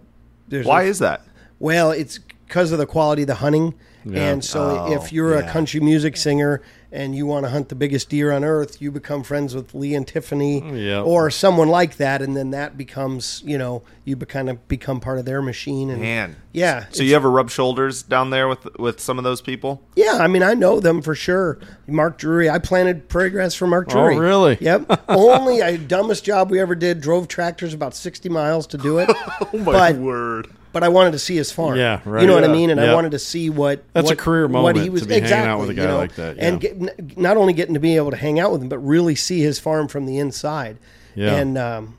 there's 0.48 0.64
why 0.66 0.82
a- 0.82 0.86
is 0.86 0.98
that 1.00 1.22
well, 1.58 1.90
it's 1.90 2.18
because 2.18 2.72
of 2.72 2.78
the 2.78 2.86
quality 2.86 3.22
of 3.22 3.28
the 3.28 3.34
hunting. 3.36 3.74
And 4.14 4.42
so, 4.42 4.86
Oh, 4.88 4.92
if 4.94 5.12
you're 5.12 5.38
yeah. 5.38 5.46
a 5.46 5.52
country 5.52 5.78
music 5.80 6.16
singer 6.16 6.62
and 6.92 7.14
you 7.14 7.26
want 7.26 7.44
to 7.44 7.50
hunt 7.50 7.68
the 7.68 7.74
biggest 7.74 8.08
deer 8.08 8.32
on 8.32 8.44
earth, 8.44 8.80
you 8.82 8.90
become 8.90 9.22
friends 9.22 9.54
with 9.54 9.74
Lee 9.74 9.94
and 9.94 10.06
Tiffany 10.06 10.60
mm, 10.60 10.84
Yep. 10.84 11.04
or 11.06 11.30
someone 11.30 11.68
like 11.68 11.96
that, 11.98 12.20
and 12.22 12.36
then 12.36 12.50
that 12.50 12.76
becomes, 12.76 13.42
you 13.44 13.56
know, 13.58 13.82
you 14.04 14.16
be, 14.16 14.26
kind 14.26 14.50
of 14.50 14.66
become 14.68 15.00
part 15.00 15.18
of 15.18 15.24
their 15.24 15.40
machine. 15.40 15.90
And 15.90 16.00
man 16.00 16.36
yeah, 16.52 16.80
so 16.84 16.86
it's- 16.88 17.00
you 17.00 17.14
ever 17.14 17.30
rub 17.30 17.48
shoulders 17.50 18.02
down 18.02 18.30
there 18.30 18.48
with 18.48 18.66
with 18.78 19.00
some 19.00 19.18
of 19.18 19.24
those 19.24 19.40
people 19.40 19.82
yeah, 19.94 20.18
I 20.20 20.26
mean, 20.26 20.42
I 20.42 20.54
know 20.54 20.80
them 20.80 21.02
for 21.02 21.14
sure. 21.14 21.58
Mark 21.86 22.16
Drury, 22.18 22.48
I 22.48 22.58
planted 22.58 23.08
prairie 23.08 23.30
grass 23.30 23.54
for 23.54 23.66
Mark 23.66 23.88
Drury. 23.88 24.14
Oh, 24.14 24.18
Drury. 24.18 24.26
really? 24.28 24.58
Yep. 24.60 25.02
Only 25.08 25.62
I 25.62 25.76
dumbest 25.76 26.24
job 26.24 26.50
we 26.50 26.58
ever 26.58 26.74
did. 26.74 27.00
Drove 27.00 27.28
tractors 27.28 27.74
about 27.74 27.94
sixty 27.94 28.28
miles 28.28 28.66
to 28.68 28.78
do 28.78 28.98
it. 28.98 29.08
oh 29.40 29.48
my 29.58 29.92
but, 29.92 29.96
word 29.96 30.50
But 30.72 30.84
I 30.84 30.88
wanted 30.88 31.12
to 31.12 31.18
see 31.18 31.34
his 31.36 31.50
farm. 31.50 31.76
Yeah, 31.78 32.00
right. 32.04 32.20
You 32.20 32.28
know 32.28 32.34
what 32.34 32.44
I 32.44 32.48
mean? 32.48 32.70
And 32.70 32.80
I 32.80 32.94
wanted 32.94 33.10
to 33.10 33.18
see 33.18 33.50
what 33.50 33.82
That's 33.92 34.08
a 34.08 34.12
what- 34.12 34.18
career 34.18 34.42
what 34.46 34.52
moment 34.76 34.76
to 35.00 35.04
be 35.06 35.14
hanging 35.20 35.32
out 35.32 35.58
with 35.60 35.70
a 35.70 35.74
guy 35.74 35.92
like 35.92 36.14
that, 36.14 36.38
and 36.38 36.60
get, 36.60 36.72
n- 36.80 37.12
not 37.16 37.36
only 37.36 37.52
getting 37.52 37.74
to 37.74 37.80
be 37.80 37.96
able 37.96 38.10
to 38.12 38.16
hang 38.16 38.38
out 38.38 38.52
with 38.52 38.62
him, 38.62 38.68
but 38.68 38.78
really 38.78 39.14
see 39.16 39.40
his 39.40 39.58
farm 39.58 39.88
from 39.88 40.06
the 40.06 40.18
inside. 40.18 40.78
Yeah. 41.16 41.34
And 41.34 41.58
um, 41.58 41.98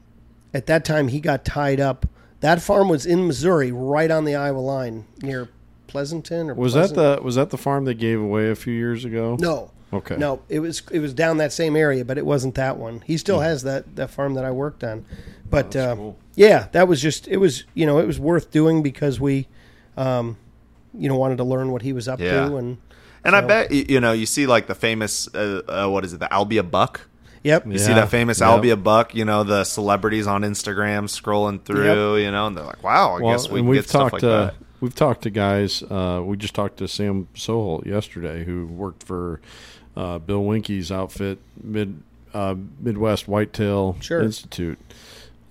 at 0.54 0.68
that 0.68 0.86
time, 0.86 1.10
he 1.10 1.20
got 1.20 1.44
tied 1.44 1.80
up. 1.82 2.06
That 2.40 2.62
farm 2.62 2.88
was 2.88 3.06
in 3.06 3.28
Missouri, 3.28 3.72
right 3.74 4.10
on 4.10 4.24
the 4.26 4.36
Iowa 4.36 4.60
line 4.60 5.06
near 5.22 5.50
Pleasanton. 5.88 6.50
Or 6.50 6.54
Was 6.54 6.74
that 6.74 6.94
the 6.96 7.20
was 7.22 7.36
that 7.36 7.50
the 7.50 7.58
farm 7.58 7.84
they 7.86 7.94
gave 7.94 8.22
away 8.22 8.50
a 8.50 8.56
few 8.56 8.74
years 8.74 9.04
ago? 9.04 9.36
No. 9.40 9.72
Okay. 9.94 10.16
No, 10.18 10.42
it 10.50 10.60
was 10.60 10.82
it 10.92 11.00
was 11.00 11.14
down 11.14 11.38
that 11.38 11.52
same 11.52 11.76
area, 11.76 12.06
but 12.06 12.18
it 12.18 12.26
wasn't 12.26 12.56
that 12.56 12.78
one. 12.78 13.02
He 13.06 13.18
still 13.18 13.42
has 13.42 13.64
that 13.64 13.96
that 13.98 14.10
farm 14.10 14.36
that 14.36 14.46
I 14.46 14.52
worked 14.52 14.84
on. 14.84 15.06
But 15.50 15.76
uh, 15.76 15.96
cool. 15.96 16.18
yeah, 16.36 16.68
that 16.72 16.88
was 16.88 17.02
just 17.02 17.28
it 17.28 17.38
was 17.38 17.66
you 17.74 17.86
know 17.86 18.00
it 18.00 18.08
was 18.08 18.20
worth 18.20 18.52
doing 18.52 18.82
because 18.84 19.20
we, 19.20 19.48
um, 19.98 20.38
you 20.98 21.10
know, 21.10 21.18
wanted 21.18 21.38
to 21.38 21.44
learn 21.44 21.72
what 21.72 21.82
he 21.82 21.92
was 21.94 22.08
up 22.08 22.20
Yeah. 22.20 22.48
to 22.48 22.58
and 22.58 22.78
and 23.24 23.36
I 23.36 23.42
So- 23.42 23.48
bet 23.48 23.70
y- 23.72 23.86
you 23.90 24.00
know 24.00 24.14
you 24.14 24.26
see 24.26 24.48
like 24.48 24.68
the 24.68 24.76
famous 24.76 25.28
uh, 25.36 25.62
uh, 25.68 25.90
what 25.90 26.06
is 26.06 26.14
it 26.14 26.20
the 26.22 26.28
Albia 26.28 26.70
buck 26.70 27.02
yep 27.44 27.66
You 27.68 27.78
see 27.78 27.90
Yeah. 27.90 27.96
that 28.02 28.10
famous 28.10 28.40
Yep. 28.40 28.50
Albia 28.50 28.82
Buck, 28.82 29.14
you 29.16 29.26
know, 29.26 29.44
the 29.44 29.64
celebrities 29.66 30.26
on 30.28 30.44
Instagram 30.44 31.06
scrolling 31.10 31.62
through, 31.64 32.18
you 32.18 32.30
know, 32.32 32.46
and 32.48 32.56
they're 32.56 32.64
like, 32.64 32.84
wow, 32.84 33.18
I 33.18 33.22
Well, 33.22 33.34
guess 33.34 33.50
we 33.50 33.60
and 33.60 33.66
can 33.66 33.70
we've 33.72 33.82
get 33.82 33.90
stuff 33.90 34.02
talked 34.04 34.14
like 34.14 34.20
to 34.22 34.28
that. 34.28 34.54
we've 34.80 34.94
talked 34.96 35.22
to 35.24 35.30
guys. 35.32 35.82
Uh, 35.84 36.22
we 36.24 36.38
just 36.38 36.54
talked 36.54 36.78
to 36.78 36.88
Sam 36.88 37.28
Soholt 37.36 37.86
yesterday, 37.86 38.44
who 38.46 38.68
worked 38.68 39.04
for 39.04 39.42
uh, 39.96 40.20
Bill 40.20 40.44
Winke's 40.44 40.92
outfit, 40.92 41.40
Mid 41.62 42.02
uh, 42.34 42.56
Midwest 42.80 43.28
Whitetail 43.28 43.98
Sure. 44.00 44.22
Institute. 44.22 44.80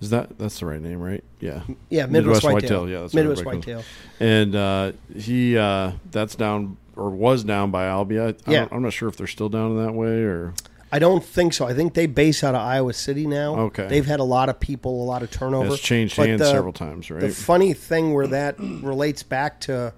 Is 0.01 0.09
that 0.09 0.37
that's 0.39 0.59
the 0.59 0.65
right 0.65 0.81
name, 0.81 0.99
right? 0.99 1.23
Yeah, 1.39 1.61
yeah 1.89 2.07
Midwest, 2.07 2.43
Whitetail. 2.43 2.89
Yeah, 2.89 3.01
that's 3.01 3.13
Midwest 3.13 3.45
Whitetail. 3.45 3.79
it. 3.79 3.85
And 4.19 4.55
uh, 4.55 4.91
he 5.15 5.57
uh, 5.57 5.91
that's 6.09 6.35
down 6.35 6.77
or 6.95 7.11
was 7.11 7.43
down 7.43 7.69
by 7.71 7.85
Albia. 7.85 8.35
I, 8.47 8.51
yeah. 8.51 8.67
I 8.71 8.75
am 8.75 8.81
not 8.81 8.93
sure 8.93 9.09
if 9.09 9.17
they're 9.17 9.27
still 9.27 9.49
down 9.49 9.71
in 9.71 9.85
that 9.85 9.93
way 9.93 10.23
or 10.23 10.53
I 10.91 10.99
don't 10.99 11.23
think 11.23 11.53
so. 11.53 11.65
I 11.65 11.73
think 11.73 11.93
they 11.93 12.05
base 12.05 12.43
out 12.43 12.53
of 12.53 12.61
Iowa 12.61 12.93
City 12.93 13.25
now. 13.25 13.55
Okay. 13.57 13.87
they've 13.87 14.05
had 14.05 14.19
a 14.19 14.25
lot 14.25 14.49
of 14.49 14.59
people, 14.59 15.03
a 15.03 15.05
lot 15.05 15.23
of 15.23 15.31
turnover. 15.31 15.73
it's 15.73 15.79
changed 15.81 16.17
But 16.17 16.27
hands 16.27 16.41
the- 16.41 16.51
several 16.51 16.73
times, 16.73 17.09
right? 17.09 17.21
The 17.21 17.29
funny 17.29 17.73
thing 17.73 18.13
where 18.13 18.27
that 18.27 18.59
relates 18.59 19.23
back 19.23 19.61
to 19.61 19.93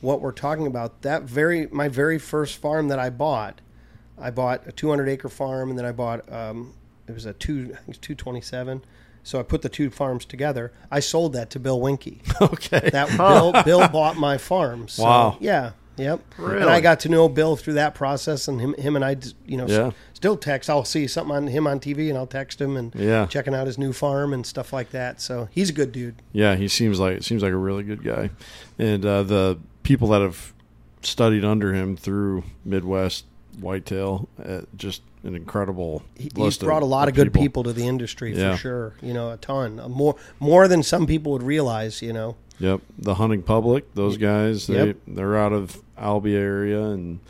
what 0.00 0.20
we're 0.20 0.32
talking 0.32 0.66
about, 0.66 1.02
that 1.02 1.22
very 1.22 1.66
my 1.68 1.88
very 1.88 2.18
first 2.18 2.58
farm 2.58 2.88
that 2.88 2.98
I 3.00 3.10
bought, 3.10 3.60
I 4.20 4.30
bought 4.30 4.66
a 4.66 4.72
200 4.72 5.08
acre 5.08 5.28
farm, 5.28 5.70
and 5.70 5.78
then 5.78 5.86
I 5.86 5.92
bought 5.92 6.30
um, 6.32 6.74
it 7.06 7.12
was 7.12 7.24
a 7.26 7.32
two 7.32 7.70
I 7.72 7.76
think 7.76 7.88
it's 7.88 7.98
two 7.98 8.14
twenty 8.14 8.40
seven. 8.40 8.82
So 9.24 9.38
I 9.38 9.42
put 9.42 9.60
the 9.62 9.68
two 9.68 9.90
farms 9.90 10.24
together. 10.24 10.72
I 10.90 11.00
sold 11.00 11.32
that 11.34 11.50
to 11.50 11.58
Bill 11.60 11.78
Winke. 11.80 12.20
Okay. 12.42 12.88
That 12.90 13.08
Bill 13.18 13.52
Bill 13.64 13.88
bought 13.88 14.16
my 14.16 14.38
farm. 14.38 14.88
So, 14.88 15.04
Wow. 15.04 15.36
Yeah. 15.40 15.72
Yep. 15.96 16.20
Really? 16.38 16.60
And 16.62 16.70
I 16.70 16.80
got 16.80 17.00
to 17.00 17.08
know 17.08 17.28
Bill 17.28 17.56
through 17.56 17.72
that 17.74 17.94
process, 17.94 18.46
and 18.46 18.60
him 18.60 18.72
him 18.74 18.94
and 18.94 19.04
I, 19.04 19.16
you 19.46 19.56
know, 19.56 19.64
s- 19.64 19.70
Yeah. 19.70 19.90
still 20.14 20.36
text. 20.36 20.70
I'll 20.70 20.84
see 20.84 21.06
something 21.08 21.34
on 21.34 21.48
him 21.48 21.66
on 21.66 21.80
TV, 21.80 22.08
and 22.08 22.16
I'll 22.16 22.26
text 22.26 22.60
him 22.60 22.76
and 22.76 22.94
Yeah. 22.94 23.26
checking 23.26 23.52
out 23.54 23.66
his 23.66 23.78
new 23.78 23.92
farm 23.92 24.32
and 24.32 24.46
stuff 24.46 24.72
like 24.72 24.90
that. 24.90 25.20
So 25.20 25.48
he's 25.50 25.70
a 25.70 25.72
good 25.72 25.90
dude. 25.90 26.14
Yeah, 26.32 26.54
he 26.54 26.68
seems 26.68 27.00
like 27.00 27.22
seems 27.24 27.42
like 27.42 27.52
a 27.52 27.56
really 27.56 27.82
good 27.82 28.04
guy, 28.04 28.30
and 28.78 29.04
uh, 29.04 29.24
the 29.24 29.58
people 29.82 30.06
that 30.08 30.20
have 30.22 30.52
studied 31.02 31.44
under 31.44 31.74
him 31.74 31.96
through 31.96 32.44
Midwest 32.64 33.24
Whitetail, 33.60 34.28
uh, 34.44 34.60
just 34.76 35.02
an 35.24 35.34
incredible. 35.34 36.02
He, 36.16 36.30
he's 36.34 36.58
brought 36.58 36.82
a 36.82 36.86
lot 36.86 37.08
of 37.08 37.14
good 37.14 37.32
people 37.34 37.62
to 37.64 37.72
the 37.72 37.86
industry 37.86 38.36
Yeah. 38.36 38.52
for 38.52 38.56
sure. 38.58 38.92
You 39.02 39.12
know, 39.14 39.30
a 39.30 39.36
ton, 39.36 39.80
Uh, 39.80 39.88
more 39.88 40.16
more 40.40 40.68
than 40.68 40.82
some 40.82 41.06
people 41.06 41.32
would 41.32 41.42
realize. 41.42 42.02
You 42.02 42.12
know. 42.12 42.36
Yep, 42.60 42.80
the 42.98 43.14
hunting 43.14 43.42
public, 43.42 43.94
those 43.94 44.16
guys, 44.16 44.66
they 44.66 44.86
Yep. 44.88 44.96
they're 45.06 45.36
out 45.36 45.52
of 45.52 45.80
Albia 45.96 46.34
area 46.38 46.82
and 46.86 47.20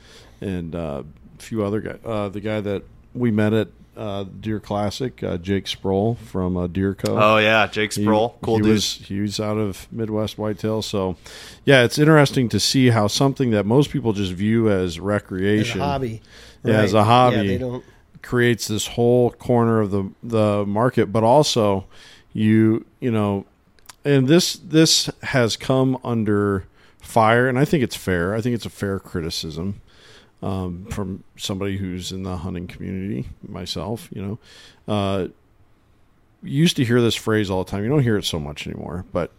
and 0.41 0.75
uh, 0.75 1.03
a 1.38 1.43
few 1.43 1.62
other 1.64 1.81
guys. 1.81 1.99
Uh, 2.05 2.29
the 2.29 2.41
guy 2.41 2.61
that 2.61 2.83
we 3.14 3.31
met 3.31 3.53
at 3.53 3.69
uh, 3.99 4.25
Deer 4.41 4.61
Classic, 4.61 5.23
uh, 5.23 5.37
Jake 5.39 5.67
Sproul 5.67 6.15
from 6.15 6.57
uh, 6.57 6.67
Deer 6.69 6.95
Co. 6.95 7.19
Oh 7.19 7.37
yeah, 7.39 7.67
Jake 7.67 7.93
He- 7.93 8.03
Sproul, 8.03 8.39
cool 8.43 8.57
he 8.57 8.63
dude. 8.63 8.73
Was, 8.73 8.95
he 8.95 9.21
was 9.21 9.41
out 9.41 9.59
of 9.59 9.87
Midwest 9.93 10.39
Whitetail, 10.39 10.81
so 10.83 11.17
yeah, 11.65 11.83
it's 11.83 11.99
interesting 11.99 12.49
to 12.51 12.61
see 12.61 12.91
how 12.91 13.09
something 13.09 13.51
that 13.51 13.67
most 13.67 13.91
people 13.91 14.13
just 14.13 14.33
view 14.33 14.71
as 14.71 14.93
As 14.93 15.01
recreation, 15.01 15.81
a 15.81 15.85
hobby. 15.85 16.23
Yeah, 16.65 16.81
as 16.81 16.95
a 16.95 17.05
hobby. 17.05 17.37
Yeah, 17.37 17.43
they 17.43 17.59
don't. 17.59 17.85
creates 18.23 18.69
this 18.69 18.87
whole 18.87 19.33
corner 19.33 19.81
of 19.81 19.91
the 19.91 20.11
the 20.23 20.65
market, 20.67 21.13
but 21.13 21.25
also 21.25 21.87
you 22.33 22.87
you 23.01 23.11
know, 23.11 23.47
and 24.05 24.29
this 24.29 24.55
this 24.55 25.11
has 25.25 25.57
come 25.57 25.99
under 26.05 26.65
fire, 27.01 27.49
and 27.49 27.59
I 27.59 27.65
think 27.65 27.83
it's 27.83 27.97
fair. 27.97 28.35
I 28.35 28.41
think 28.41 28.55
it's 28.55 28.67
a 28.67 28.71
fair 28.71 28.99
criticism 29.01 29.81
um, 30.42 30.87
from 30.90 31.24
somebody 31.37 31.77
who's 31.79 32.12
in 32.12 32.22
the 32.22 32.37
hunting 32.38 32.66
community, 32.66 33.29
myself. 33.46 34.09
You 34.12 34.22
know, 34.22 34.92
uh, 34.92 35.29
used 36.42 36.77
to 36.77 36.85
hear 36.85 37.01
this 37.01 37.14
phrase 37.16 37.51
all 37.51 37.64
the 37.64 37.70
time. 37.70 37.83
You 37.83 37.88
don't 37.88 38.03
hear 38.03 38.16
it 38.16 38.24
so 38.24 38.38
much 38.40 38.66
anymore, 38.66 39.05
but. 39.12 39.33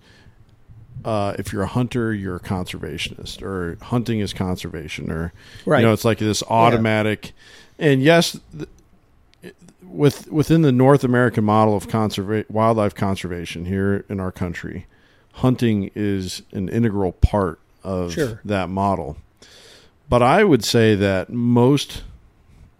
Uh, 1.05 1.33
if 1.39 1.53
you're 1.53 1.61
a 1.63 1.67
hunter, 1.67 2.13
you're 2.13 2.35
a 2.35 2.39
conservationist, 2.41 3.41
or 3.41 3.77
hunting 3.81 4.19
is 4.19 4.33
conservation, 4.33 5.09
or 5.09 5.31
Right. 5.65 5.79
you 5.79 5.85
know, 5.85 5.93
it's 5.93 6.03
like 6.03 6.17
this 6.17 6.43
automatic. 6.49 7.31
And 7.79 8.03
yes, 8.03 8.37
th- 8.51 9.53
with 9.81 10.29
within 10.29 10.61
the 10.61 10.73
North 10.73 11.05
American 11.05 11.45
model 11.45 11.73
of 11.77 11.87
conserva- 11.87 12.49
wildlife 12.49 12.95
conservation 12.95 13.63
here 13.63 14.03
in 14.09 14.19
our 14.19 14.33
country, 14.33 14.87
hunting 15.35 15.89
is 15.95 16.41
an 16.51 16.67
integral 16.67 17.13
part 17.13 17.59
of 17.81 18.11
Sure. 18.11 18.41
that 18.43 18.67
model. 18.67 19.15
But 20.09 20.23
I 20.23 20.43
would 20.43 20.63
say 20.63 20.95
that 20.95 21.29
most 21.29 22.03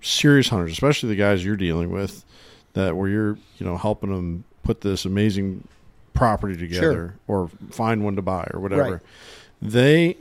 serious 0.02 0.50
hunters, 0.50 0.72
especially 0.72 1.10
the 1.10 1.16
guys 1.16 1.46
you're 1.46 1.56
dealing 1.56 1.92
with, 1.92 2.26
that 2.74 2.96
where 2.98 3.08
you're 3.10 3.38
you 3.58 3.66
know 3.66 3.78
helping 3.78 4.14
them 4.14 4.44
put 4.64 4.82
this 4.82 5.06
amazing 5.06 5.68
property 6.14 6.58
together 6.58 7.16
or 7.28 7.50
find 7.72 8.04
one 8.04 8.16
to 8.16 8.22
buy 8.22 8.50
or 8.54 8.60
whatever, 8.60 8.92
Right. 8.92 9.02
they 9.62 10.18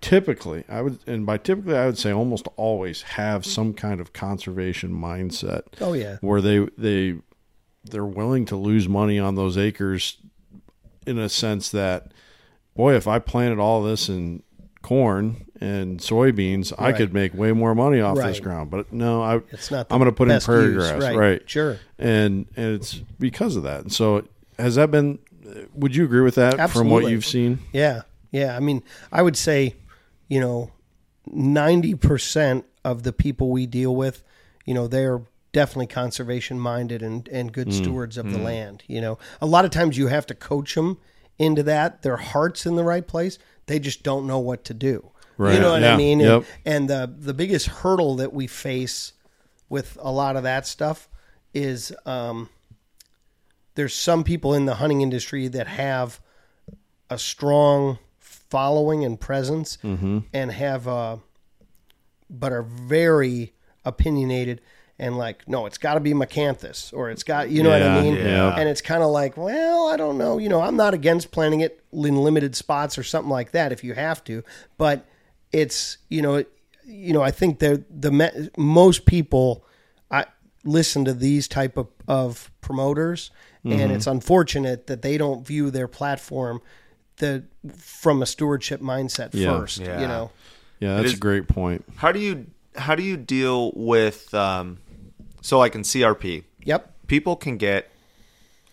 typically 0.00 0.64
I 0.68 0.82
would 0.82 0.98
and 1.06 1.24
by 1.26 1.38
typically 1.38 1.76
I 1.76 1.86
would 1.86 1.98
say 1.98 2.12
almost 2.12 2.48
always 2.56 3.02
have 3.02 3.46
some 3.46 3.72
kind 3.72 4.00
of 4.00 4.12
conservation 4.12 4.90
mindset 4.90 5.62
Oh 5.80 5.92
yeah. 5.94 6.18
where 6.20 6.40
they 6.40 6.66
they 6.76 7.16
they're 7.84 8.04
willing 8.04 8.44
to 8.46 8.56
lose 8.56 8.88
money 8.88 9.18
on 9.18 9.34
those 9.36 9.56
acres 9.56 10.18
in 11.06 11.18
a 11.18 11.28
sense 11.28 11.70
that 11.70 12.12
boy 12.74 12.94
if 12.94 13.06
I 13.08 13.18
planted 13.18 13.58
all 13.58 13.82
this 13.82 14.08
in 14.08 14.42
corn 14.86 15.44
and 15.60 15.98
soybeans 16.00 16.72
I 16.78 16.92
could 16.92 17.12
make 17.12 17.34
way 17.34 17.50
more 17.52 17.74
money 17.74 18.00
off 18.00 18.16
this 18.16 18.40
ground 18.40 18.70
but 18.70 18.92
no 18.92 19.22
I, 19.22 19.36
it's 19.50 19.70
not 19.70 19.86
I'm 19.90 19.98
going 19.98 20.10
to 20.10 20.16
put 20.16 20.30
in 20.30 20.40
prairie 20.40 20.72
use. 20.74 20.88
grass 20.88 21.02
Right. 21.02 21.16
right 21.16 21.50
Sure. 21.50 21.78
and 21.98 22.46
and 22.56 22.74
it's 22.76 22.94
because 23.18 23.56
of 23.56 23.62
that 23.64 23.80
and 23.80 23.92
so 23.92 24.22
has 24.58 24.74
that 24.76 24.90
been 24.90 25.18
would 25.74 25.94
you 25.96 26.04
agree 26.04 26.20
with 26.22 26.36
that 26.36 26.70
from 26.70 26.88
what 26.90 27.08
you've 27.10 27.24
seen 27.26 27.58
Yeah. 27.72 28.02
Yeah. 28.32 28.56
I 28.56 28.60
mean, 28.60 28.82
I 29.12 29.22
would 29.22 29.36
say, 29.36 29.76
you 30.28 30.40
know, 30.40 30.70
90% 31.30 32.64
of 32.84 33.02
the 33.02 33.12
people 33.12 33.50
we 33.50 33.66
deal 33.66 33.94
with, 33.94 34.22
you 34.64 34.74
know, 34.74 34.86
they're 34.88 35.22
definitely 35.52 35.86
conservation 35.86 36.58
minded 36.58 37.02
and, 37.02 37.28
and 37.28 37.52
good 37.52 37.68
Mm. 37.68 37.72
stewards 37.72 38.18
of 38.18 38.30
the 38.32 38.38
land. 38.38 38.82
You 38.88 39.00
know, 39.00 39.18
a 39.40 39.46
lot 39.46 39.64
of 39.64 39.70
times 39.70 39.96
you 39.96 40.08
have 40.08 40.26
to 40.26 40.34
coach 40.34 40.74
them 40.74 40.98
into 41.38 41.62
that. 41.62 42.02
Their 42.02 42.16
heart's 42.18 42.66
in 42.66 42.76
the 42.76 42.84
right 42.84 43.06
place. 43.06 43.38
They 43.66 43.78
just 43.78 44.02
don't 44.02 44.26
know 44.26 44.38
what 44.38 44.64
to 44.64 44.74
do. 44.74 45.10
Right. 45.38 45.54
You 45.54 45.60
know 45.60 45.72
what 45.72 45.82
Yeah. 45.82 45.94
I 45.94 45.96
mean? 45.96 46.20
Yep. 46.20 46.44
And, 46.64 46.90
and 46.90 46.90
the, 46.90 47.14
the 47.26 47.34
biggest 47.34 47.66
hurdle 47.66 48.16
that 48.16 48.32
we 48.32 48.46
face 48.46 49.12
with 49.68 49.98
a 50.00 50.10
lot 50.10 50.36
of 50.36 50.42
that 50.44 50.66
stuff 50.66 51.08
is 51.52 51.92
um, 52.06 52.48
there's 53.74 53.94
some 53.94 54.24
people 54.24 54.54
in 54.54 54.66
the 54.66 54.76
hunting 54.76 55.00
industry 55.02 55.48
that 55.48 55.66
have 55.66 56.20
a 57.10 57.18
strong 57.18 57.98
following 58.18 59.04
and 59.04 59.18
presence 59.20 59.76
Mm-hmm. 59.82 60.18
and 60.32 60.52
have 60.52 60.86
uh 60.88 61.16
but 62.30 62.52
are 62.52 62.62
very 62.62 63.52
opinionated 63.84 64.60
and 64.98 65.18
like 65.18 65.46
no 65.48 65.66
it's 65.66 65.78
got 65.78 65.94
to 65.94 66.00
be 66.00 66.12
Miscanthus 66.14 66.92
or 66.92 67.10
it's 67.10 67.22
got 67.22 67.50
you 67.50 67.62
know 67.62 67.70
what 67.70 67.82
I 67.82 68.00
mean 68.00 68.14
yeah. 68.16 68.56
and 68.56 68.68
it's 68.68 68.80
kind 68.80 69.02
of 69.02 69.10
like 69.10 69.36
well 69.36 69.88
I 69.88 69.96
don't 69.96 70.16
know 70.18 70.38
you 70.38 70.48
know 70.48 70.60
I'm 70.62 70.76
not 70.76 70.94
against 70.94 71.30
planting 71.32 71.60
it 71.60 71.82
in 71.92 72.16
limited 72.16 72.54
spots 72.56 72.96
or 72.96 73.02
something 73.02 73.30
like 73.30 73.50
that 73.52 73.72
if 73.72 73.84
you 73.84 73.92
have 73.94 74.24
to 74.24 74.42
but 74.78 75.04
it's 75.52 75.98
you 76.08 76.22
know 76.22 76.36
it, 76.36 76.50
you 76.84 77.12
know 77.12 77.22
I 77.22 77.30
think 77.30 77.58
that 77.58 77.84
the 77.90 78.10
me- 78.10 78.48
most 78.56 79.04
people 79.06 79.64
I 80.10 80.24
listen 80.64 81.04
to 81.04 81.12
these 81.14 81.46
type 81.48 81.76
of, 81.76 81.88
of 82.08 82.50
promoters 82.60 83.30
Mm-hmm. 83.64 83.80
and 83.80 83.90
it's 83.92 84.06
unfortunate 84.06 84.86
that 84.86 85.02
they 85.02 85.18
don't 85.18 85.44
view 85.44 85.72
their 85.72 85.88
platform 85.88 86.60
the 87.16 87.42
from 87.76 88.22
a 88.22 88.26
stewardship 88.26 88.80
mindset 88.80 89.30
Yeah. 89.32 89.58
first 89.58 89.78
Yeah. 89.78 90.00
you 90.00 90.06
know 90.06 90.30
yeah 90.78 90.94
that's 90.94 91.08
is- 91.08 91.14
a 91.14 91.18
great 91.20 91.48
point 91.48 91.84
How 91.96 92.12
do 92.12 92.20
you 92.20 92.46
how 92.76 92.94
do 92.94 93.02
you 93.02 93.16
deal 93.16 93.72
with 93.74 94.32
um, 94.34 94.78
so 95.46 95.58
like 95.58 95.74
in 95.74 95.82
CRP? 95.82 96.44
yep 96.66 96.92
people 97.06 97.36
can 97.36 97.56
get 97.56 97.88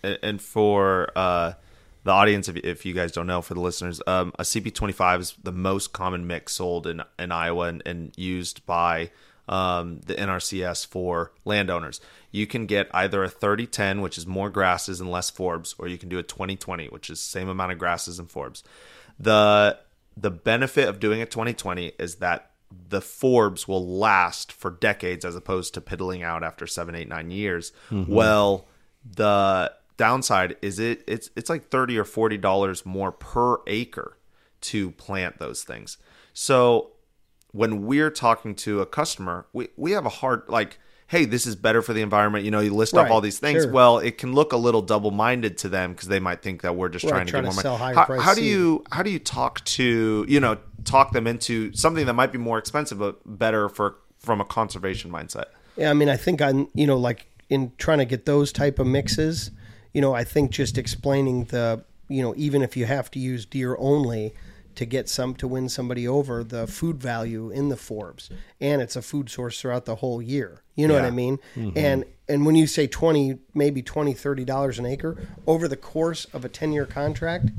and 0.04 0.42
for 0.42 1.10
uh, 1.16 1.54
the 2.04 2.12
audience 2.12 2.50
if, 2.50 2.58
if 2.58 2.86
you 2.86 2.94
guys 2.94 3.14
don't 3.14 3.28
know 3.28 3.42
for 3.42 3.54
the 3.54 3.62
listeners 3.62 4.02
um, 4.08 4.34
a 4.38 4.44
cp25 4.44 5.20
is 5.20 5.36
the 5.44 5.52
most 5.52 5.94
common 5.94 6.28
mix 6.28 6.54
sold 6.54 6.86
in, 6.88 7.02
in 7.18 7.32
iowa 7.32 7.68
and, 7.68 7.82
and 7.86 8.12
used 8.18 8.66
by 8.66 9.10
um, 9.48 10.02
the 10.06 10.16
nrcs 10.16 10.86
for 10.86 11.32
landowners 11.46 12.02
you 12.32 12.48
can 12.48 12.66
get 12.66 12.90
either 12.94 13.24
a 13.24 13.30
3010 13.30 14.02
which 14.02 14.18
is 14.18 14.26
more 14.26 14.50
grasses 14.50 15.00
and 15.00 15.12
less 15.12 15.32
forbs 15.32 15.76
or 15.78 15.88
you 15.88 15.98
can 15.98 16.10
do 16.10 16.18
a 16.18 16.24
2020 16.24 16.88
which 16.88 17.10
is 17.10 17.20
same 17.20 17.48
amount 17.48 17.72
of 17.72 17.78
grasses 17.78 18.20
and 18.20 18.30
forbs 18.30 18.64
the 19.20 19.78
the 20.16 20.32
benefit 20.32 20.88
of 20.88 21.00
doing 21.00 21.22
a 21.22 21.26
2020 21.26 21.94
is 22.00 22.16
that 22.16 22.52
the 22.90 23.00
forbs 23.00 23.68
will 23.68 23.86
last 23.86 24.52
for 24.52 24.70
decades 24.70 25.26
as 25.26 25.36
opposed 25.36 25.74
to 25.74 25.82
piddling 25.82 26.24
out 26.24 26.44
after 26.44 26.68
seven 26.68 26.96
eight 26.96 27.08
nine 27.08 27.32
years. 27.32 27.72
Mm-hmm. 27.90 28.12
Well 28.12 28.68
the 29.06 29.74
downside 29.98 30.56
is 30.62 30.80
it 30.80 31.04
it's 31.08 31.30
it's 31.36 31.50
like 31.50 31.70
30 31.70 31.98
or 31.98 32.06
40 32.06 32.38
dollars 32.38 32.86
more 32.86 33.12
per 33.12 33.58
acre 33.68 34.18
to 34.62 34.92
plant 34.92 35.40
those 35.40 35.64
things. 35.64 35.98
So 36.34 36.92
when 37.52 37.86
we're 37.86 38.10
talking 38.10 38.56
to 38.56 38.82
a 38.82 38.86
customer 38.86 39.48
we, 39.54 39.70
we 39.76 39.92
have 39.92 40.06
a 40.06 40.10
hard 40.10 40.44
like 40.48 40.80
hey 41.14 41.26
this 41.26 41.46
is 41.46 41.56
better 41.56 41.82
for 41.82 41.94
the 41.94 42.02
environment. 42.02 42.44
You 42.44 42.52
know 42.52 42.60
you 42.60 42.74
list 42.74 42.96
off 42.96 43.04
Right, 43.04 43.12
all 43.12 43.22
these 43.22 43.38
things. 43.40 43.64
Sure. 43.64 43.72
well 43.72 44.00
it 44.00 44.18
can 44.18 44.34
look 44.34 44.52
a 44.52 44.58
little 44.58 44.82
double-minded 44.82 45.58
to 45.60 45.70
them 45.70 45.94
because 45.94 46.08
they 46.08 46.20
might 46.20 46.42
think 46.42 46.62
that 46.64 46.76
we're 46.76 46.90
just 46.90 47.06
Right, 47.06 47.12
trying 47.12 47.26
to 47.28 47.32
trying 47.32 47.44
get 47.44 47.52
to 47.62 47.70
more 47.70 47.80
money. 47.80 47.96
how, 47.96 48.20
how 48.20 48.34
do 48.34 48.44
you 48.44 48.84
how 48.92 49.04
do 49.04 49.12
you 49.12 49.20
talk 49.20 49.64
to 49.66 50.26
you 50.28 50.40
know 50.40 50.58
talk 50.84 51.12
them 51.14 51.28
into 51.28 51.72
something 51.74 52.06
that 52.08 52.14
might 52.14 52.32
be 52.32 52.38
more 52.40 52.58
expensive 52.58 52.98
but 53.00 53.20
better 53.26 53.70
for 53.70 53.96
from 54.20 54.42
a 54.42 54.46
conservation 54.46 55.12
mindset? 55.12 55.46
Yeah, 55.76 55.90
I 55.90 55.94
mean, 55.94 56.10
I 56.10 56.18
think 56.18 56.42
on 56.42 56.68
you 56.74 56.88
know, 56.88 56.98
like 56.98 57.28
in 57.50 57.72
trying 57.78 58.00
to 58.00 58.06
get 58.06 58.26
those 58.26 58.52
type 58.52 58.80
of 58.80 58.88
mixes, 58.88 59.52
you 59.94 60.02
know, 60.02 60.14
I 60.14 60.24
think 60.24 60.52
just 60.52 60.78
explaining 60.78 61.46
the, 61.46 61.84
you 62.08 62.22
know, 62.24 62.34
even 62.38 62.62
if 62.62 62.76
you 62.78 62.86
have 62.86 63.12
to 63.12 63.20
use 63.20 63.46
deer 63.46 63.76
only 63.80 64.34
to 64.76 64.86
get 64.86 65.08
some 65.10 65.36
to 65.36 65.48
win 65.48 65.70
somebody 65.70 66.08
over, 66.08 66.44
the 66.44 66.66
food 66.68 66.98
value 67.02 67.50
in 67.52 67.70
the 67.70 67.76
forbs, 67.76 68.30
and 68.60 68.82
it's 68.82 68.96
a 68.96 69.02
food 69.02 69.30
source 69.30 69.60
throughout 69.62 69.86
the 69.86 69.96
whole 69.96 70.22
year. 70.22 70.62
You 70.76 70.88
know 70.88 70.96
what 70.96 71.04
I 71.04 71.08
Yeah. 71.08 71.12
mean? 71.12 71.40
And 71.76 72.06
and 72.28 72.46
when 72.46 72.56
you 72.56 72.68
say 72.68 72.88
twenty, 72.88 73.38
maybe 73.54 73.82
20 73.82 74.14
30 74.14 74.46
dollars 74.46 74.80
an 74.80 74.86
acre 74.86 75.18
over 75.46 75.68
the 75.68 75.76
course 75.78 76.26
of 76.34 76.44
a 76.46 76.50
ten 76.50 76.72
year 76.72 76.86
contract, 76.86 77.50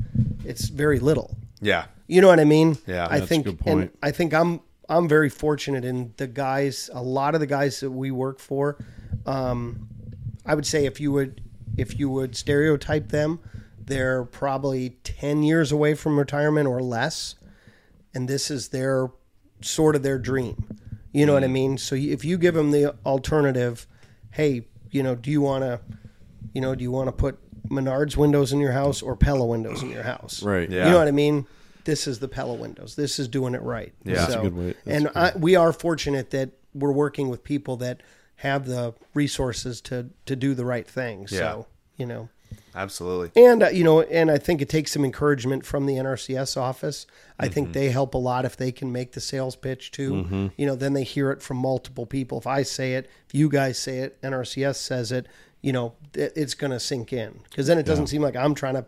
it's 0.43 0.67
very 0.69 0.99
little. 0.99 1.37
yeah 1.61 1.85
You 2.07 2.21
know 2.21 2.27
what 2.27 2.39
I 2.39 2.45
mean? 2.45 2.77
Yeah, 2.87 3.07
I 3.09 3.19
think, 3.21 3.47
and. 3.65 3.89
I 4.03 4.11
think 4.11 4.33
I'm 4.33 4.59
I'm 4.89 5.07
very 5.07 5.29
fortunate 5.29 5.83
in 5.85 6.13
the 6.17 6.27
guys. 6.27 6.89
A 6.93 7.01
lot 7.01 7.33
of 7.33 7.39
the 7.41 7.47
guys 7.47 7.79
that 7.79 7.89
we 7.91 8.11
work 8.11 8.39
for, 8.39 8.77
um, 9.25 9.87
I 10.45 10.53
would 10.53 10.65
say 10.67 10.85
if 10.85 10.99
you 10.99 11.11
would 11.11 11.41
if 11.77 11.97
you 11.99 12.09
would 12.09 12.35
stereotype 12.35 13.09
them, 13.09 13.39
they're 13.85 14.23
probably 14.23 14.97
ten 15.03 15.43
years 15.43 15.71
away 15.71 15.93
from 15.93 16.17
retirement 16.17 16.67
or 16.67 16.81
less, 16.81 17.35
and 18.13 18.27
this 18.27 18.49
is 18.49 18.69
their 18.69 19.11
sort 19.61 19.95
of 19.95 20.03
their 20.03 20.17
dream. 20.17 20.67
You 21.11 21.25
know 21.25 21.33
what 21.33 21.43
I 21.43 21.47
mm. 21.47 21.53
mean? 21.53 21.77
So 21.77 21.95
if 21.95 22.25
you 22.25 22.37
give 22.37 22.55
them 22.55 22.71
the 22.71 22.93
alternative, 23.05 23.87
hey, 24.31 24.67
you 24.91 25.01
know, 25.01 25.15
do 25.15 25.31
you 25.31 25.41
want 25.41 25.63
to, 25.63 25.79
you 26.53 26.61
know, 26.61 26.75
do 26.75 26.83
you 26.83 26.91
want 26.91 27.07
to 27.07 27.13
put 27.13 27.39
Menards 27.69 28.17
windows 28.17 28.51
in 28.51 28.59
your 28.59 28.73
house 28.73 29.01
or 29.01 29.15
Pella 29.15 29.45
windows 29.45 29.81
in 29.81 29.89
your 29.89 30.03
house? 30.03 30.43
Right. 30.43 30.69
Yeah. 30.69 30.85
You 30.85 30.91
know 30.91 30.97
what 30.97 31.07
I 31.07 31.11
mean? 31.11 31.47
This 31.85 32.07
is 32.07 32.19
the 32.19 32.27
Pella 32.27 32.53
windows. 32.53 32.95
This 32.95 33.17
is 33.17 33.27
doing 33.27 33.55
it 33.55 33.61
right. 33.61 33.93
Yeah. 34.03 34.15
That's 34.15 34.33
a 34.35 34.41
good 34.41 34.57
way- 34.57 34.75
that's 34.83 34.87
and 34.97 35.09
I, 35.15 35.31
we 35.37 35.55
are 35.55 35.71
fortunate 35.71 36.31
that 36.31 36.51
we're 36.73 36.91
working 36.91 37.29
with 37.29 37.43
people 37.43 37.77
that 37.77 38.01
have 38.37 38.65
the 38.65 38.93
resources 39.13 39.79
to 39.81 40.09
to 40.25 40.35
do 40.35 40.53
the 40.53 40.65
right 40.65 40.87
thing. 40.87 41.21
Yeah. 41.29 41.39
So 41.39 41.67
you 41.95 42.05
know, 42.05 42.29
Absolutely. 42.75 43.31
and 43.41 43.63
uh, 43.63 43.69
you 43.69 43.83
know, 43.83 44.01
and 44.01 44.29
I 44.29 44.37
think 44.37 44.61
it 44.61 44.69
takes 44.69 44.91
some 44.91 45.05
encouragement 45.05 45.65
from 45.65 45.85
the 45.85 45.93
NRCS 45.93 46.57
office. 46.57 47.07
I 47.39 47.47
think 47.47 47.73
they 47.73 47.89
help 47.89 48.13
a 48.13 48.17
lot 48.17 48.45
if 48.45 48.57
they 48.57 48.71
can 48.71 48.91
make 48.91 49.13
the 49.13 49.21
sales 49.21 49.55
pitch 49.55 49.91
too. 49.91 50.51
You 50.57 50.65
know, 50.65 50.75
then 50.75 50.93
they 50.93 51.03
hear 51.03 51.31
it 51.31 51.41
from 51.41 51.57
multiple 51.57 52.05
people. 52.05 52.37
If 52.37 52.47
I 52.47 52.63
say 52.63 52.93
it, 52.95 53.09
if 53.27 53.35
you 53.35 53.49
guys 53.49 53.77
say 53.79 53.99
it, 53.99 54.21
NRCS 54.21 54.75
says 54.75 55.11
it, 55.11 55.27
you 55.61 55.71
know, 55.73 55.93
it, 56.13 56.33
it's 56.35 56.53
going 56.53 56.71
to 56.71 56.79
sink 56.79 57.11
in 57.13 57.39
because 57.49 57.67
then 57.67 57.77
it 57.77 57.85
doesn't 57.85 58.07
seem 58.07 58.21
like 58.21 58.35
I'm 58.35 58.53
trying 58.55 58.75
to 58.75 58.85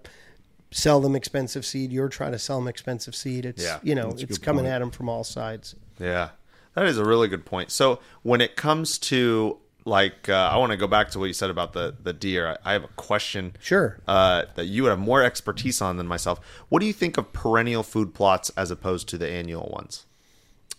sell 0.71 0.99
them 0.99 1.15
expensive 1.15 1.65
seed. 1.65 1.91
You're 1.91 2.09
trying 2.09 2.33
to 2.33 2.39
sell 2.39 2.59
them 2.59 2.67
expensive 2.67 3.15
seed. 3.15 3.45
It's 3.45 3.63
Yeah, 3.63 3.79
you 3.83 3.95
know, 3.95 4.13
it's 4.17 4.37
coming 4.37 4.65
point. 4.65 4.73
at 4.73 4.79
them 4.79 4.91
from 4.91 5.09
all 5.09 5.23
sides. 5.23 5.75
Yeah, 5.99 6.29
that 6.73 6.85
is 6.85 6.97
a 6.97 7.05
really 7.05 7.27
good 7.27 7.45
point. 7.45 7.71
So 7.71 7.99
when 8.21 8.41
it 8.41 8.55
comes 8.55 8.97
to 8.99 9.57
like, 9.87 10.27
uh, 10.29 10.49
I 10.51 10.57
want 10.57 10.71
to 10.71 10.77
go 10.77 10.85
back 10.87 11.09
to 11.11 11.19
what 11.19 11.25
you 11.25 11.33
said 11.33 11.49
about 11.49 11.73
the 11.73 11.95
the 12.03 12.13
deer. 12.13 12.57
I, 12.63 12.69
I 12.69 12.73
have 12.73 12.83
a 12.83 12.89
question. 12.89 13.55
Sure. 13.59 13.99
Uh, 14.07 14.43
that 14.55 14.65
you 14.65 14.83
would 14.83 14.89
have 14.89 14.99
more 14.99 15.23
expertise 15.23 15.81
on 15.81 15.97
than 15.97 16.07
myself. 16.07 16.39
What 16.69 16.79
do 16.79 16.85
you 16.85 16.93
think 16.93 17.17
of 17.17 17.31
perennial 17.33 17.83
food 17.83 18.13
plots 18.13 18.51
as 18.57 18.69
opposed 18.71 19.07
to 19.09 19.17
the 19.17 19.29
annual 19.29 19.69
ones? 19.73 20.05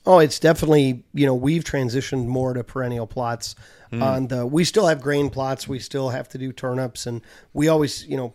Oh, 0.07 0.19
it's 0.21 0.39
definitely 0.39 1.05
you 1.13 1.27
know 1.27 1.35
we've 1.35 1.65
transitioned 1.65 2.27
more 2.27 2.55
to 2.55 2.63
perennial 2.63 3.07
plots. 3.07 3.55
Hmm. 3.91 4.03
On 4.03 4.27
the 4.29 4.47
we 4.47 4.65
still 4.65 4.87
have 4.87 5.01
grain 5.01 5.31
plots. 5.31 5.67
We 5.67 5.79
still 5.79 6.11
have 6.11 6.29
to 6.31 6.39
do 6.39 6.53
turnips, 6.53 7.07
and 7.07 7.23
we 7.55 7.69
always 7.69 8.07
you 8.07 8.17
know 8.17 8.35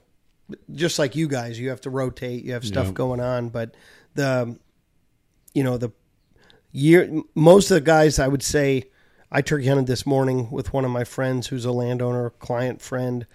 just 0.74 1.00
like 1.00 1.16
you 1.16 1.28
guys, 1.28 1.60
you 1.60 1.70
have 1.70 1.82
to 1.82 1.90
rotate. 1.90 2.44
You 2.44 2.54
have 2.54 2.66
stuff 2.66 2.88
Yeah. 2.88 2.92
going 2.94 3.20
on, 3.20 3.50
but 3.50 3.76
the 4.16 4.58
you 5.54 5.64
know 5.64 5.78
the 5.78 5.92
year 6.72 7.22
most 7.36 7.70
of 7.70 7.76
the 7.76 7.82
guys 7.82 8.18
I 8.18 8.28
would 8.28 8.42
say 8.42 8.90
I 9.36 9.42
turkey 9.42 9.68
hunted 9.68 9.88
this 9.88 10.06
morning 10.06 10.52
with 10.52 10.72
one 10.74 10.86
of 10.86 10.92
my 10.92 11.04
friends 11.04 11.48
who's 11.48 11.66
a 11.66 11.72
landowner, 11.72 12.30
client 12.30 12.82
friend, 12.82 13.26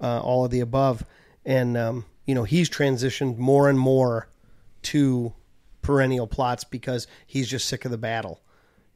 uh, 0.00 0.20
all 0.20 0.44
of 0.44 0.50
the 0.50 0.60
above, 0.60 1.02
and 1.46 1.76
um, 1.78 2.04
you 2.26 2.34
know 2.34 2.44
he's 2.44 2.68
transitioned 2.68 3.38
more 3.38 3.68
and 3.70 3.78
more 3.78 4.28
to 4.82 5.32
perennial 5.80 6.26
plots 6.26 6.62
because 6.64 7.06
he's 7.26 7.48
just 7.48 7.66
sick 7.66 7.84
of 7.86 7.90
the 7.90 7.96
battle. 7.98 8.40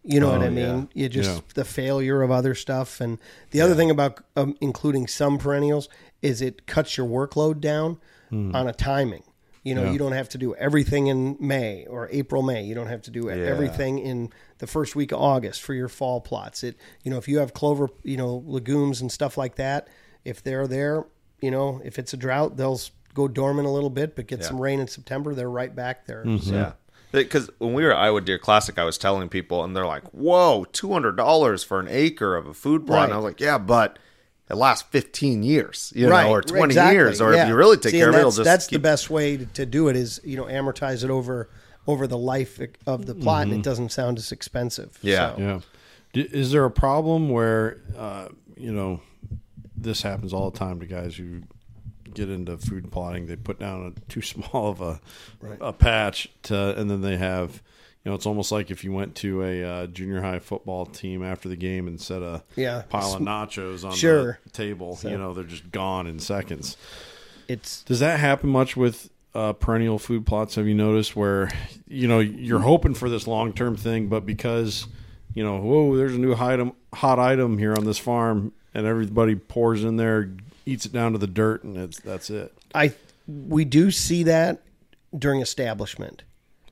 You 0.02 0.20
know 0.20 0.28
Oh, 0.32 0.38
what 0.38 0.42
I 0.46 0.50
mean? 0.50 0.88
You 0.94 1.08
just 1.08 1.30
Yeah. 1.30 1.40
the 1.54 1.64
failure 1.64 2.20
of 2.22 2.30
other 2.30 2.54
stuff, 2.54 3.00
and 3.00 3.18
the 3.52 3.60
other 3.62 3.74
thing 3.74 3.90
about 3.90 4.22
um, 4.36 4.54
including 4.60 5.06
some 5.06 5.38
perennials 5.38 5.88
is 6.20 6.42
it 6.42 6.66
cuts 6.66 6.96
your 6.98 7.06
workload 7.06 7.60
down 7.60 7.98
on 8.32 8.68
a 8.68 8.72
timing. 8.72 9.24
You 9.62 9.74
know. 9.74 9.84
Yeah. 9.84 9.92
you 9.92 9.98
don't 9.98 10.12
have 10.12 10.28
to 10.30 10.38
do 10.38 10.54
everything 10.54 11.08
in 11.08 11.36
May 11.38 11.84
or 11.86 12.08
April, 12.10 12.42
May. 12.42 12.62
You 12.64 12.74
don't 12.74 12.86
have 12.88 13.02
to 13.02 13.10
do 13.10 13.26
Yeah. 13.28 13.34
everything 13.46 13.98
in 13.98 14.30
the 14.58 14.66
first 14.66 14.96
week 14.96 15.12
of 15.12 15.20
August 15.20 15.60
for 15.62 15.74
your 15.74 15.88
fall 15.88 16.20
plots. 16.20 16.64
It, 16.64 16.76
you 17.02 17.10
know, 17.10 17.18
if 17.18 17.28
you 17.28 17.38
have 17.38 17.52
clover, 17.52 17.88
you 18.02 18.16
know, 18.16 18.42
legumes 18.46 19.00
and 19.02 19.12
stuff 19.12 19.36
like 19.36 19.56
that, 19.56 19.88
if 20.24 20.42
they're 20.42 20.66
there, 20.66 21.04
you 21.42 21.50
know, 21.50 21.80
if 21.84 21.98
it's 21.98 22.12
a 22.14 22.16
drought, 22.16 22.56
they'll 22.56 22.80
go 23.12 23.28
dormant 23.28 23.66
a 23.66 23.70
little 23.70 23.90
bit, 23.90 24.16
but 24.16 24.26
get 24.26 24.40
Yeah. 24.40 24.46
some 24.46 24.60
rain 24.60 24.80
in 24.80 24.88
September, 24.88 25.34
they're 25.34 25.50
right 25.50 25.74
back 25.74 26.06
there. 26.06 26.24
Mm-hmm. 26.24 26.48
So, 26.48 26.54
Yeah. 26.54 26.72
Because 27.12 27.50
when 27.58 27.74
we 27.74 27.82
were 27.82 27.92
at 27.92 27.98
Iowa 27.98 28.20
Deer 28.20 28.38
Classic, 28.38 28.78
I 28.78 28.84
was 28.84 28.96
telling 28.96 29.28
people, 29.28 29.64
and 29.64 29.74
they're 29.76 29.84
like, 29.84 30.04
"Whoa, 30.12 30.64
two 30.72 30.92
hundred 30.92 31.16
dollars 31.16 31.64
for 31.64 31.80
an 31.80 31.88
acre 31.90 32.36
of 32.36 32.46
a 32.46 32.54
food 32.54 32.86
plot." 32.86 33.06
And 33.06 33.12
I 33.12 33.16
was 33.16 33.24
like, 33.24 33.40
"Yeah, 33.40 33.58
but 33.58 33.98
it 34.50 34.56
lasts 34.56 34.86
fifteen 34.90 35.42
years, 35.42 35.92
you 35.94 36.08
right, 36.08 36.24
know, 36.24 36.32
or 36.32 36.42
twenty 36.42 36.72
exactly, 36.72 36.96
years, 36.96 37.20
or 37.20 37.32
yeah. 37.32 37.44
if 37.44 37.48
you 37.48 37.54
really 37.54 37.76
take 37.76 37.92
See, 37.92 37.98
care 37.98 38.08
of 38.10 38.14
it, 38.16 38.18
it'll 38.18 38.30
that's, 38.30 38.36
just 38.36 38.44
that's 38.44 38.66
the 38.66 38.78
best 38.78 39.08
way 39.08 39.36
to, 39.36 39.46
to 39.46 39.64
do 39.64 39.88
it 39.88 39.96
is 39.96 40.20
you 40.24 40.36
know 40.36 40.44
amortize 40.44 41.04
it 41.04 41.10
over 41.10 41.48
over 41.86 42.06
the 42.06 42.18
life 42.18 42.60
of 42.86 43.06
the 43.06 43.14
plot, 43.14 43.44
and 43.44 43.52
it 43.52 43.62
doesn't 43.62 43.90
sound 43.90 44.18
as 44.18 44.32
expensive. 44.32 44.92
Mm-hmm. 44.98 45.08
Yeah. 45.08 45.36
So, 45.36 45.40
Yeah. 45.42 45.60
Is 46.12 46.50
there 46.50 46.64
a 46.64 46.70
problem 46.72 47.30
where, 47.30 47.78
uh, 47.96 48.28
you 48.56 48.72
know, 48.72 49.00
this 49.76 50.02
happens 50.02 50.32
all 50.32 50.50
the 50.50 50.58
time 50.58 50.80
to 50.80 50.86
guys 50.86 51.14
who 51.16 51.42
get 52.12 52.28
into 52.28 52.58
food 52.58 52.90
plotting? 52.90 53.26
They 53.26 53.36
put 53.36 53.60
down 53.60 53.94
a 53.96 54.10
too 54.10 54.20
small 54.32 54.70
of 54.70 54.80
a 54.80 55.00
a 55.60 55.72
patch 55.72 56.28
to, 56.44 56.76
and 56.76 56.90
then 56.90 57.00
they 57.00 57.16
have, 57.16 57.62
you 58.04 58.10
know, 58.10 58.14
it's 58.14 58.26
almost 58.26 58.50
like 58.50 58.70
if 58.70 58.82
you 58.82 58.92
went 58.92 59.14
to 59.16 59.42
a 59.42 59.62
uh, 59.64 59.86
junior 59.88 60.22
high 60.22 60.38
football 60.38 60.86
team 60.86 61.22
after 61.22 61.48
the 61.48 61.56
game 61.56 61.86
and 61.86 62.00
set 62.00 62.22
a 62.22 62.42
Yeah. 62.56 62.82
pile 62.88 63.14
of 63.14 63.20
nachos 63.20 63.84
on 63.84 63.92
Sure. 63.94 64.38
the 64.44 64.50
table. 64.50 64.98
You 65.02 65.18
know, 65.18 65.34
they're 65.34 65.44
just 65.44 65.70
gone 65.70 66.06
in 66.06 66.18
seconds. 66.18 66.76
it's 67.48 67.82
Does 67.82 68.00
that 68.00 68.20
happen 68.20 68.48
much 68.48 68.76
with 68.76 69.10
uh, 69.34 69.52
perennial 69.52 69.98
food 69.98 70.24
plots? 70.26 70.54
Have 70.54 70.66
you 70.66 70.74
noticed 70.74 71.14
where 71.14 71.50
you 71.88 72.08
know 72.08 72.18
you're 72.20 72.60
hoping 72.60 72.94
for 72.94 73.08
this 73.10 73.26
long 73.26 73.52
term 73.52 73.76
thing, 73.76 74.08
but 74.08 74.24
because 74.26 74.86
you 75.34 75.44
know, 75.44 75.58
whoa, 75.60 75.96
there's 75.96 76.14
a 76.14 76.18
new 76.18 76.34
item, 76.34 76.72
hot 76.92 77.18
item 77.20 77.56
here 77.58 77.72
on 77.74 77.84
this 77.84 77.98
farm, 77.98 78.52
and 78.74 78.84
everybody 78.86 79.36
pours 79.36 79.84
in 79.84 79.96
there, 79.96 80.28
eats 80.66 80.86
it 80.86 80.92
down 80.92 81.12
to 81.12 81.18
the 81.18 81.26
dirt, 81.28 81.62
and 81.62 81.76
it's 81.76 82.00
that's 82.00 82.30
it. 82.30 82.52
I 82.74 82.92
we 83.28 83.64
do 83.64 83.90
see 83.92 84.22
that 84.24 84.62
during 85.16 85.40
establishment. 85.40 86.22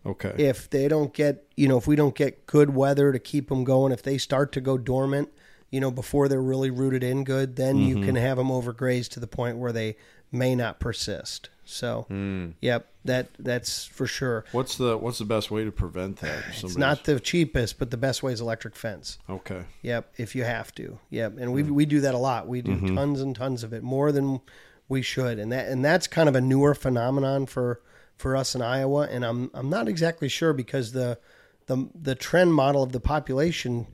Okay. 0.09 0.35
if 0.39 0.71
they 0.71 0.89
don't 0.89 1.13
get 1.13 1.47
you 1.57 1.69
know 1.69 1.79
if 1.79 1.87
we 1.87 1.97
don't 1.97 2.15
get 2.15 2.47
good 2.47 2.75
weather 2.75 3.13
to 3.13 3.19
keep 3.19 3.49
them 3.49 3.65
going 3.65 3.93
if 3.93 4.03
they 4.03 4.19
start 4.19 4.53
to 4.53 4.61
go 4.61 4.79
dormant 4.79 5.29
you 5.71 5.81
know 5.81 5.91
before 5.91 6.29
they're 6.29 6.41
really 6.43 6.71
rooted 6.71 7.03
in 7.03 7.25
good 7.25 7.57
then 7.57 7.77
you 7.77 7.97
mm-hmm. 7.97 8.05
can 8.05 8.17
have 8.17 8.37
them 8.37 8.49
overgrazed 8.49 9.11
to 9.11 9.21
the 9.21 9.27
point 9.27 9.59
where 9.59 9.73
they 9.73 9.97
may 10.33 10.55
not 10.55 10.81
persist 10.81 11.51
so 11.65 12.07
mm. 12.11 12.53
yep 12.61 12.89
that 13.09 13.29
that's 13.39 13.85
for 13.87 14.07
sure 14.07 14.45
What's 14.53 14.77
the 14.77 14.97
what's 14.97 15.19
the 15.19 15.25
best 15.25 15.51
way 15.51 15.65
to 15.65 15.73
prevent 15.73 16.19
that? 16.19 16.45
It's 16.49 16.77
not 16.77 17.05
the 17.05 17.19
cheapest 17.19 17.79
but 17.79 17.91
the 17.91 17.97
best 17.97 18.23
way 18.23 18.33
is 18.33 18.41
electric 18.41 18.77
fence 18.77 19.19
okay. 19.29 19.65
Yep, 19.83 20.13
if 20.17 20.37
you 20.37 20.45
have 20.45 20.75
to. 20.77 20.99
Yep, 21.11 21.39
and 21.39 21.53
we 21.53 21.63
mm. 21.63 21.71
we 21.71 21.87
do 21.87 22.01
that 22.01 22.15
a 22.15 22.19
lot. 22.19 22.47
We 22.47 22.63
do 22.63 22.73
mm-hmm. 22.73 22.95
tons 22.95 23.21
and 23.21 23.35
tons 23.35 23.65
of 23.65 23.73
it, 23.73 23.83
more 23.83 24.13
than 24.13 24.41
we 24.89 25.03
should, 25.03 25.39
and 25.39 25.51
that 25.53 25.69
and 25.69 25.85
that's 25.85 26.07
kind 26.07 26.29
of 26.29 26.37
a 26.37 26.41
newer 26.41 26.75
phenomenon 26.75 27.47
for 27.47 27.81
for 28.19 28.37
us 28.37 28.55
in 28.55 28.63
Iowa. 28.63 29.09
And 29.11 29.25
I'm 29.25 29.51
I'm 29.55 29.71
not 29.71 29.89
exactly 29.89 30.29
sure 30.29 30.53
because 30.53 30.93
the 30.93 31.19
the 31.67 31.89
the 31.95 32.15
trend 32.15 32.53
model 32.53 32.83
of 32.83 32.93
the 32.93 33.01
population 33.01 33.87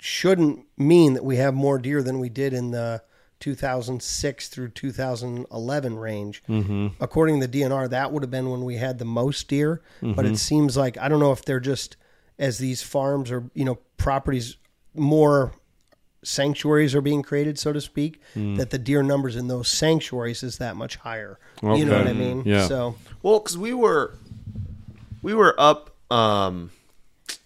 shouldn't 0.00 0.66
mean 0.76 1.14
that 1.14 1.24
we 1.24 1.36
have 1.36 1.54
more 1.54 1.78
deer 1.78 2.02
than 2.02 2.18
we 2.18 2.28
did 2.28 2.52
in 2.52 2.72
the 2.72 3.02
2006 3.38 4.48
through 4.48 4.68
2011 4.68 5.96
range. 5.96 6.42
Mm-hmm. 6.48 6.88
According 7.00 7.40
to 7.40 7.46
the 7.46 7.60
DNR, 7.60 7.90
that 7.90 8.12
would 8.12 8.22
have 8.22 8.30
been 8.30 8.50
when 8.50 8.64
we 8.64 8.76
had 8.76 8.98
the 8.98 9.04
most 9.04 9.48
deer. 9.48 9.82
But 10.00 10.26
it 10.26 10.38
seems 10.38 10.76
like 10.76 10.98
I 10.98 11.08
don't 11.08 11.20
know 11.20 11.32
if 11.32 11.44
they're 11.44 11.60
just 11.60 11.96
as 12.38 12.58
these 12.58 12.82
farms 12.82 13.30
or 13.30 13.50
you 13.54 13.64
know 13.64 13.78
properties 13.96 14.56
more 14.94 15.52
sanctuaries 16.24 16.94
are 16.94 17.00
being 17.00 17.22
created, 17.22 17.58
so 17.58 17.72
to 17.72 17.80
speak, 17.80 18.20
that 18.34 18.70
the 18.70 18.78
deer 18.78 19.02
numbers 19.02 19.36
in 19.36 19.48
those 19.48 19.68
sanctuaries 19.68 20.42
is 20.42 20.58
that 20.58 20.76
much 20.76 20.96
higher. 20.96 21.38
You 21.62 21.84
know 21.84 21.98
what 21.98 22.06
I 22.08 22.12
mean? 22.12 22.42
Yeah. 22.44 22.66
So 22.66 22.96
Well, 23.22 23.40
because 23.40 23.58
we 23.58 23.72
were 23.74 24.14
we 25.22 25.34
were 25.34 25.54
up 25.58 25.90
um, 26.10 26.70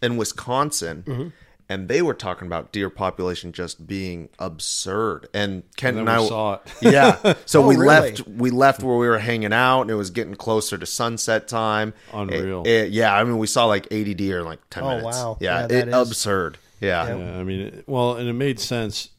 in 0.02 0.16
Wisconsin, 0.16 1.04
Mm-hmm. 1.06 1.28
and 1.68 1.88
they 1.88 2.00
were 2.02 2.14
talking 2.14 2.46
about 2.46 2.72
deer 2.72 2.88
population 2.90 3.52
just 3.52 3.86
being 3.86 4.28
absurd. 4.38 5.28
And 5.34 5.62
Kent 5.76 5.98
And 5.98 6.08
and, 6.08 6.18
I, 6.18 6.26
saw 6.26 6.54
it. 6.54 6.60
yeah. 6.82 7.34
So 7.44 7.62
Oh, 7.64 7.68
we 7.68 7.76
really? 7.76 7.86
left. 7.86 8.26
We 8.28 8.50
left 8.50 8.82
where 8.82 8.96
we 8.96 9.06
were 9.08 9.18
hanging 9.18 9.52
out, 9.52 9.82
and 9.82 9.90
it 9.90 9.94
was 9.94 10.10
getting 10.10 10.34
closer 10.34 10.78
to 10.78 10.86
sunset 10.86 11.48
time. 11.48 11.92
Unreal. 12.12 12.62
It- 12.62 12.68
it- 12.70 12.92
yeah, 12.92 13.14
I 13.14 13.24
mean, 13.24 13.38
we 13.38 13.46
saw 13.46 13.66
like 13.66 13.86
eighty 13.90 14.14
deer 14.14 14.40
in 14.40 14.44
like 14.46 14.60
ten 14.70 14.84
Oh, 14.84 14.88
minutes. 14.96 15.04
wow. 15.18 15.36
Yeah, 15.40 15.60
Yeah, 15.62 15.66
that 15.66 15.74
it, 15.76 15.88
is- 15.88 15.94
absurd. 16.08 16.58
Yeah. 16.80 17.16
Yeah, 17.16 17.38
I 17.38 17.44
mean, 17.44 17.60
it- 17.60 17.84
well, 17.88 18.14
and 18.16 18.28
it 18.28 18.32
made 18.34 18.58
sense. 18.60 19.10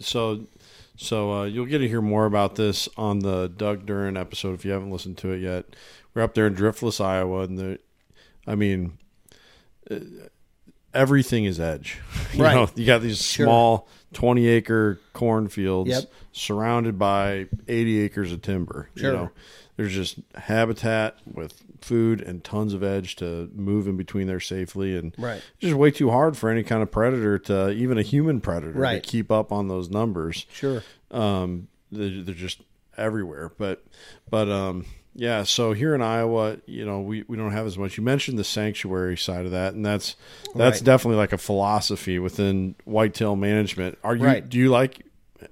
So, 0.00 0.46
so 0.96 1.32
uh, 1.32 1.44
you'll 1.44 1.66
get 1.66 1.78
to 1.78 1.88
hear 1.88 2.00
more 2.02 2.26
about 2.26 2.54
this 2.56 2.88
on 2.96 3.20
the 3.20 3.48
Doug 3.48 3.86
Duran 3.86 4.16
episode 4.16 4.54
if 4.54 4.64
you 4.64 4.70
haven't 4.72 4.90
listened 4.90 5.18
to 5.18 5.30
it 5.32 5.38
yet. 5.40 5.64
We're 6.14 6.22
up 6.22 6.34
there 6.34 6.46
in 6.46 6.54
Driftless, 6.54 7.00
Iowa, 7.04 7.42
and 7.42 7.58
the, 7.58 7.78
I 8.46 8.54
mean, 8.54 8.98
uh, 9.90 9.96
everything 10.94 11.44
is 11.44 11.60
edge. 11.60 11.98
You 12.34 12.44
Right. 12.44 12.54
know, 12.54 12.68
you 12.74 12.84
got 12.86 13.00
these 13.02 13.22
Sure. 13.24 13.46
small 13.46 13.88
20 14.12 14.46
acre 14.48 15.00
cornfields 15.12 15.90
Yep. 15.90 16.04
surrounded 16.32 16.98
by 16.98 17.46
80 17.66 18.00
acres 18.00 18.32
of 18.32 18.42
timber. 18.42 18.90
Sure. 18.96 19.10
You 19.10 19.16
know, 19.16 19.30
there's 19.76 19.94
just 19.94 20.16
habitat 20.34 21.16
with 21.32 21.62
food 21.84 22.20
and 22.20 22.42
tons 22.44 22.74
of 22.74 22.82
edge 22.82 23.16
to 23.16 23.50
move 23.54 23.86
in 23.88 23.96
between 23.96 24.26
there 24.26 24.40
safely. 24.40 24.96
And 24.96 25.14
Right. 25.18 25.42
just 25.58 25.74
way 25.74 25.90
too 25.90 26.10
hard 26.10 26.36
for 26.36 26.50
any 26.50 26.62
kind 26.62 26.82
of 26.82 26.90
predator 26.90 27.38
to, 27.40 27.70
even 27.70 27.98
a 27.98 28.02
human 28.02 28.40
predator, 28.40 28.78
Right. 28.78 29.02
to 29.02 29.08
keep 29.08 29.30
up 29.30 29.52
on 29.52 29.68
those 29.68 29.88
numbers 29.90 30.46
Sure. 30.52 30.82
um, 31.10 31.68
they're, 31.90 32.22
they're 32.22 32.34
just 32.34 32.60
everywhere. 32.96 33.50
But 33.58 33.84
but 34.30 34.48
um, 34.50 34.84
yeah. 35.14 35.42
So 35.44 35.72
here 35.72 35.94
in 35.94 36.02
Iowa, 36.02 36.58
you 36.66 36.84
know, 36.84 37.00
we, 37.00 37.24
we 37.28 37.36
don't 37.36 37.52
have 37.52 37.66
as 37.66 37.78
much. 37.78 37.96
You 37.96 38.02
mentioned 38.04 38.38
the 38.38 38.44
sanctuary 38.44 39.16
side 39.16 39.46
of 39.46 39.52
that, 39.52 39.74
and 39.74 39.84
that's 39.86 40.16
that's 40.54 40.78
Right. 40.78 40.84
definitely 40.84 41.16
like 41.18 41.32
a 41.32 41.38
philosophy 41.38 42.18
within 42.18 42.74
whitetail 42.84 43.36
management. 43.36 43.98
Are 44.04 44.14
you 44.16 44.24
Right. 44.24 44.46
do 44.48 44.58
you 44.58 44.68
like 44.68 45.02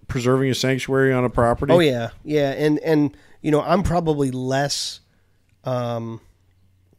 preserving 0.08 0.50
a 0.50 0.54
sanctuary 0.54 1.12
on 1.12 1.24
a 1.24 1.30
property? 1.30 1.72
Oh 1.72 1.78
yeah, 1.78 2.10
yeah, 2.24 2.50
and 2.50 2.78
and 2.80 3.16
you 3.40 3.50
know 3.50 3.62
I'm 3.62 3.82
probably 3.82 4.30
less 4.30 5.00
um, 5.66 6.20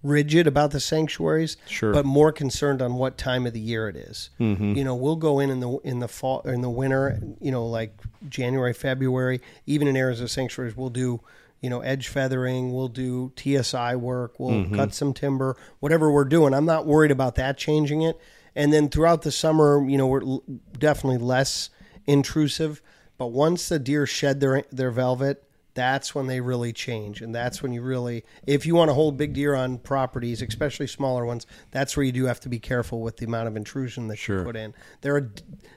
rigid 0.04 0.46
about 0.48 0.72
the 0.72 0.80
sanctuaries, 0.80 1.58
Sure. 1.68 1.92
but 1.94 2.06
more 2.06 2.32
concerned 2.32 2.82
on 2.82 2.96
what 2.96 3.18
time 3.18 3.48
of 3.48 3.54
the 3.54 3.60
year 3.60 3.90
it 3.90 3.96
is. 3.96 4.30
Mm-hmm. 4.40 4.74
You 4.76 4.84
know, 4.84 4.96
we'll 4.96 5.16
go 5.16 5.40
in 5.40 5.50
in 5.50 5.60
the 5.60 5.78
in 5.84 6.00
the 6.00 6.08
fall 6.08 6.42
in 6.42 6.62
the 6.62 6.70
winter. 6.70 7.20
You 7.42 7.52
know, 7.52 7.66
like 7.66 8.00
January, 8.30 8.74
February, 8.74 9.42
even 9.66 9.88
in 9.88 9.98
areas 9.98 10.22
of 10.22 10.30
sanctuaries, 10.30 10.76
we'll 10.78 10.90
do. 10.90 11.22
You 11.60 11.72
know, 11.72 11.82
edge 11.82 12.08
feathering. 12.10 12.72
We'll 12.72 12.88
do 12.88 13.32
TSI 13.36 13.96
work. 13.96 14.40
We'll 14.40 14.70
cut 14.70 14.94
some 14.94 15.12
timber. 15.12 15.58
Whatever 15.80 16.12
we're 16.12 16.26
doing, 16.26 16.54
I'm 16.54 16.66
not 16.66 16.86
worried 16.86 17.10
about 17.10 17.34
that 17.36 17.58
changing 17.58 18.04
it. 18.04 18.20
And 18.56 18.72
then 18.72 18.90
throughout 18.90 19.24
the 19.24 19.32
summer, 19.32 19.84
you 19.90 19.98
know, 19.98 20.06
we're 20.06 20.22
l- 20.22 20.44
definitely 20.78 21.18
less 21.18 21.72
intrusive. 22.06 22.80
But 23.18 23.28
once 23.28 23.70
the 23.70 23.80
deer 23.80 24.06
shed 24.06 24.40
their 24.40 24.66
their 24.72 24.92
velvet, 24.92 25.44
that's 25.78 26.16
when 26.16 26.26
they 26.26 26.42
really 26.42 26.74
change, 26.74 27.22
and 27.22 27.36
that's 27.36 27.62
when 27.62 27.72
you 27.72 27.84
really, 27.84 28.26
if 28.48 28.66
you 28.66 28.74
want 28.74 28.90
to 28.90 28.96
hold 28.96 29.16
big 29.16 29.34
deer 29.34 29.54
on 29.54 29.78
properties, 29.78 30.42
especially 30.42 30.88
smaller 30.88 31.24
ones, 31.24 31.46
that's 31.70 31.96
where 31.96 32.04
you 32.04 32.12
do 32.12 32.26
have 32.26 32.40
to 32.40 32.50
be 32.50 32.58
careful 32.58 33.00
with 33.00 33.18
the 33.18 33.26
amount 33.28 33.48
of 33.48 33.56
intrusion 33.56 34.08
that 34.08 34.16
Sure. 34.16 34.40
you 34.40 34.44
put 34.44 34.56
in. 34.56 34.74
They're, 35.02 35.30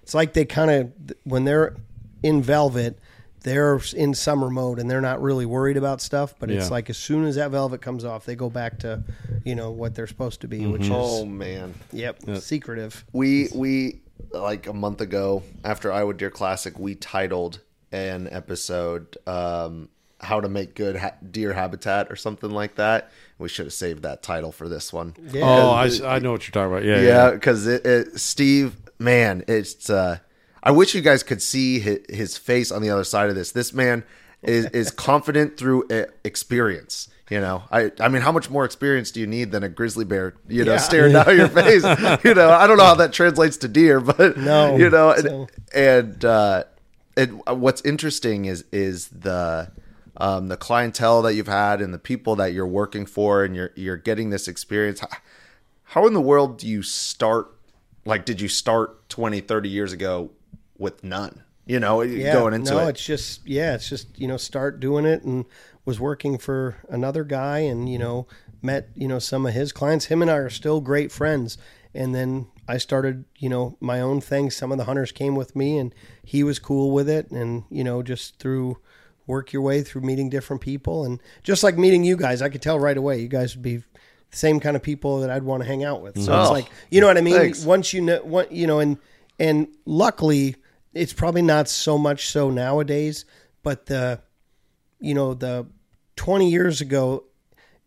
it's 0.02 0.14
like 0.14 0.32
they 0.32 0.46
kind 0.46 0.70
of 0.70 0.92
when 1.24 1.44
they're 1.44 1.76
in 2.22 2.42
velvet. 2.42 2.98
They're 3.42 3.80
in 3.94 4.12
summer 4.12 4.50
mode 4.50 4.78
and 4.78 4.90
they're 4.90 5.00
not 5.00 5.22
really 5.22 5.46
worried 5.46 5.78
about 5.78 6.02
stuff, 6.02 6.34
but 6.38 6.50
it's 6.50 6.66
Yeah. 6.66 6.70
like 6.70 6.90
as 6.90 6.98
soon 6.98 7.24
as 7.24 7.36
that 7.36 7.50
velvet 7.50 7.80
comes 7.80 8.04
off, 8.04 8.26
they 8.26 8.36
go 8.36 8.50
back 8.50 8.78
to, 8.80 9.02
you 9.44 9.54
know, 9.54 9.70
what 9.70 9.94
they're 9.94 10.06
supposed 10.06 10.42
to 10.42 10.48
be, 10.48 10.66
which 10.66 10.82
mm-hmm. 10.82 10.92
oh, 10.92 11.04
is 11.16 11.20
Oh 11.22 11.24
man, 11.24 11.74
Yep, 11.92 12.36
secretive. 12.36 13.02
we 13.14 13.48
we 13.54 14.00
like 14.32 14.66
a 14.66 14.74
month 14.74 15.00
ago 15.00 15.42
after 15.64 15.90
Iowa 15.90 16.12
Deer 16.12 16.30
Classic, 16.30 16.78
we 16.78 16.94
titled 16.94 17.60
an 17.92 18.28
episode 18.30 19.16
um, 19.26 19.88
"How 20.20 20.40
to 20.40 20.48
Make 20.48 20.74
Good 20.74 20.96
ha- 20.96 21.14
Deer 21.30 21.52
Habitat" 21.52 22.10
or 22.10 22.16
something 22.16 22.50
like 22.50 22.76
that. 22.76 23.10
We 23.38 23.48
should 23.48 23.66
have 23.66 23.72
saved 23.72 24.02
that 24.02 24.22
title 24.22 24.52
for 24.52 24.68
this 24.68 24.92
one. 24.92 25.14
Yeah. 25.32 25.42
Oh, 25.44 25.70
I, 25.70 25.86
s- 25.86 26.00
I 26.02 26.18
know 26.18 26.32
what 26.32 26.46
you're 26.46 26.52
talking 26.52 26.72
about. 26.72 26.84
Yeah. 26.84 27.00
Yeah, 27.00 27.30
because 27.30 27.66
it, 27.66 27.86
it, 27.86 28.18
Steve, 28.20 28.76
man, 28.98 29.44
it's. 29.48 29.88
Uh, 29.90 30.18
I 30.62 30.72
wish 30.72 30.94
you 30.94 31.00
guys 31.00 31.22
could 31.22 31.40
see 31.40 31.78
his, 31.80 32.00
his 32.10 32.36
face 32.36 32.70
on 32.70 32.82
the 32.82 32.90
other 32.90 33.04
side 33.04 33.30
of 33.30 33.34
this. 33.34 33.52
This 33.52 33.72
man 33.72 34.04
is 34.42 34.66
is 34.66 34.90
confident 34.90 35.56
through 35.56 35.88
uh, 35.88 36.04
experience. 36.24 37.08
You 37.30 37.40
know, 37.40 37.62
I 37.70 37.92
I 38.00 38.08
mean, 38.08 38.22
how 38.22 38.32
much 38.32 38.50
more 38.50 38.64
experience 38.64 39.10
do 39.12 39.20
you 39.20 39.26
need 39.26 39.52
than 39.52 39.62
a 39.62 39.68
grizzly 39.68 40.04
bear? 40.04 40.34
You 40.48 40.64
know, 40.64 40.72
Yeah. 40.72 40.78
staring 40.78 41.12
down 41.12 41.34
your 41.36 41.48
face. 41.48 41.84
You 42.24 42.34
know, 42.34 42.50
I 42.50 42.66
don't 42.66 42.76
know 42.76 42.84
how 42.84 42.96
that 42.96 43.12
translates 43.12 43.56
to 43.58 43.68
deer, 43.68 44.00
but 44.00 44.36
No, 44.36 44.76
you 44.76 44.90
know, 44.90 45.12
and 45.12 45.22
so- 45.22 45.48
and, 45.72 46.24
uh, 46.24 46.64
and 47.16 47.42
what's 47.46 47.82
interesting 47.82 48.44
is 48.44 48.64
is 48.72 49.08
the 49.08 49.70
um, 50.16 50.48
the 50.48 50.56
clientele 50.56 51.22
that 51.22 51.34
you've 51.34 51.48
had 51.48 51.80
and 51.80 51.94
the 51.94 51.98
people 51.98 52.36
that 52.36 52.52
you're 52.52 52.66
working 52.66 53.06
for, 53.06 53.44
and 53.44 53.56
you're 53.56 53.72
you're 53.74 53.96
getting 53.96 54.30
this 54.30 54.48
experience. 54.48 55.00
How, 55.00 55.08
how 55.84 56.06
in 56.06 56.12
the 56.12 56.20
world 56.20 56.58
do 56.58 56.68
you 56.68 56.82
start? 56.82 57.56
Like, 58.04 58.24
did 58.24 58.40
you 58.40 58.48
start 58.48 59.08
20, 59.10 59.40
30 59.40 59.68
years 59.68 59.92
ago 59.92 60.30
with 60.78 61.04
none? 61.04 61.42
You 61.66 61.78
know, 61.78 61.98
going 61.98 62.54
into 62.54 62.72
it. 62.72 62.74
no, 62.74 62.86
it. 62.86 62.90
it's 62.90 63.04
just 63.04 63.46
yeah, 63.46 63.74
it's 63.74 63.88
just 63.88 64.18
you 64.18 64.26
know 64.26 64.36
start 64.36 64.80
doing 64.80 65.04
it 65.04 65.22
and 65.22 65.44
was 65.84 66.00
working 66.00 66.38
for 66.38 66.76
another 66.88 67.24
guy 67.24 67.60
and 67.60 67.88
you 67.88 67.98
know 67.98 68.26
met 68.62 68.88
you 68.94 69.08
know 69.08 69.18
some 69.18 69.46
of 69.46 69.54
his 69.54 69.72
clients. 69.72 70.06
Him 70.06 70.22
and 70.22 70.30
I 70.30 70.36
are 70.36 70.50
still 70.50 70.80
great 70.80 71.12
friends. 71.12 71.58
And 71.94 72.14
then 72.14 72.46
I 72.68 72.78
started 72.78 73.24
you 73.38 73.48
know 73.48 73.76
my 73.80 74.00
own 74.00 74.20
thing. 74.20 74.50
Some 74.50 74.70
of 74.72 74.78
the 74.78 74.84
hunters 74.84 75.12
came 75.12 75.34
with 75.34 75.56
me 75.56 75.76
and 75.78 75.94
he 76.24 76.42
was 76.44 76.58
cool 76.58 76.92
with 76.92 77.08
it. 77.08 77.30
And 77.30 77.64
you 77.70 77.82
know 77.84 78.02
just 78.02 78.38
through 78.38 78.78
work 79.26 79.52
your 79.52 79.62
way 79.62 79.82
through 79.82 80.00
meeting 80.02 80.28
different 80.28 80.60
people 80.60 81.04
and 81.04 81.20
just 81.44 81.62
like 81.62 81.78
meeting 81.78 82.02
you 82.02 82.16
guys, 82.16 82.42
I 82.42 82.48
could 82.48 82.62
tell 82.62 82.78
right 82.80 82.96
away 82.96 83.20
you 83.20 83.28
guys 83.28 83.54
would 83.54 83.62
be 83.62 83.76
the 83.76 83.84
same 84.32 84.58
kind 84.58 84.74
of 84.76 84.82
people 84.82 85.20
that 85.20 85.30
I'd 85.30 85.44
want 85.44 85.62
to 85.62 85.68
hang 85.68 85.84
out 85.84 86.02
with. 86.02 86.16
So 86.20 86.40
it's 86.40 86.48
Oh, 86.50 86.52
like 86.52 86.66
you 86.90 87.00
know 87.00 87.06
what 87.06 87.16
I 87.18 87.20
mean. 87.20 87.34
thanks. 87.36 87.64
Once 87.64 87.92
you 87.92 88.00
know 88.00 88.20
what 88.22 88.50
you 88.52 88.66
know, 88.66 88.78
and 88.80 88.98
and 89.38 89.68
luckily 89.84 90.56
it's 90.94 91.12
probably 91.12 91.42
not 91.42 91.68
so 91.68 91.96
much 91.98 92.26
so 92.26 92.50
nowadays, 92.50 93.24
but 93.62 93.86
the 93.86 94.20
you 95.00 95.14
know 95.14 95.34
the 95.34 95.66
20 96.16 96.50
years 96.50 96.80
ago 96.80 97.24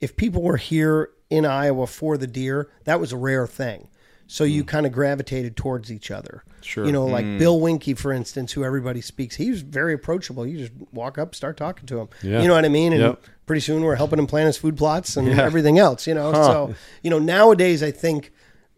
if 0.01 0.15
people 0.17 0.41
were 0.41 0.57
here 0.57 1.09
in 1.29 1.45
Iowa 1.45 1.87
for 1.87 2.17
the 2.17 2.27
deer, 2.27 2.69
that 2.85 2.99
was 2.99 3.11
a 3.13 3.17
rare 3.17 3.47
thing. 3.47 3.87
So 4.33 4.45
you 4.45 4.63
hmm. 4.63 4.67
kind 4.67 4.85
of 4.87 4.91
gravitated 4.91 5.55
towards 5.55 5.91
each 5.91 6.09
other. 6.09 6.43
Sure. 6.61 6.87
You 6.87 6.91
know, 6.91 7.05
like 7.05 7.23
hmm. 7.23 7.37
Bill 7.37 7.59
Winke, 7.59 7.95
for 7.95 8.11
instance, 8.11 8.51
who 8.51 8.63
everybody 8.63 8.99
speaks. 8.99 9.35
He 9.35 9.51
was 9.51 9.61
very 9.61 9.93
approachable. 9.93 10.47
You 10.47 10.57
just 10.57 10.71
walk 10.91 11.19
up, 11.19 11.35
start 11.35 11.55
talking 11.55 11.85
to 11.85 11.99
him. 11.99 12.09
Yeah. 12.23 12.41
You 12.41 12.47
know 12.47 12.55
what 12.55 12.65
I 12.65 12.69
mean? 12.69 12.93
And 12.93 13.01
Yep. 13.03 13.23
pretty 13.45 13.59
soon 13.59 13.83
we're 13.83 13.93
helping 13.93 14.17
him 14.17 14.25
plan 14.25 14.47
his 14.47 14.57
food 14.57 14.75
plots 14.75 15.17
and 15.17 15.29
everything 15.39 15.77
else. 15.77 16.07
You 16.07 16.15
know, 16.15 16.33
so 16.33 16.73
you 17.03 17.11
know 17.11 17.19
nowadays 17.19 17.83
I 17.83 17.91
think 17.91 18.31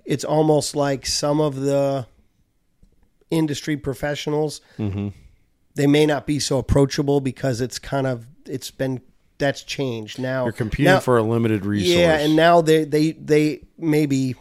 it's 0.04 0.26
almost 0.26 0.76
like 0.76 1.06
some 1.06 1.40
of 1.40 1.56
the 1.56 2.06
industry 3.30 3.78
professionals 3.78 4.60
mm-hmm. 4.78 5.08
they 5.76 5.88
may 5.88 6.06
not 6.06 6.28
be 6.28 6.38
so 6.38 6.58
approachable 6.58 7.22
because 7.22 7.62
it's 7.62 7.80
kind 7.80 8.08
of 8.08 8.28
it's 8.46 8.72
been 8.72 9.00
that's 9.38 9.64
changed 9.64 10.20
now. 10.20 10.44
You're 10.44 10.52
competing 10.52 10.92
Now- 10.92 11.00
for 11.00 11.18
a 11.18 11.24
limited 11.24 11.66
resource. 11.66 11.98
yeah, 11.98 12.18
and 12.18 12.36
now 12.36 12.60
they 12.62 12.84
they 12.84 13.14
they 13.14 13.62
maybe, 13.78 14.36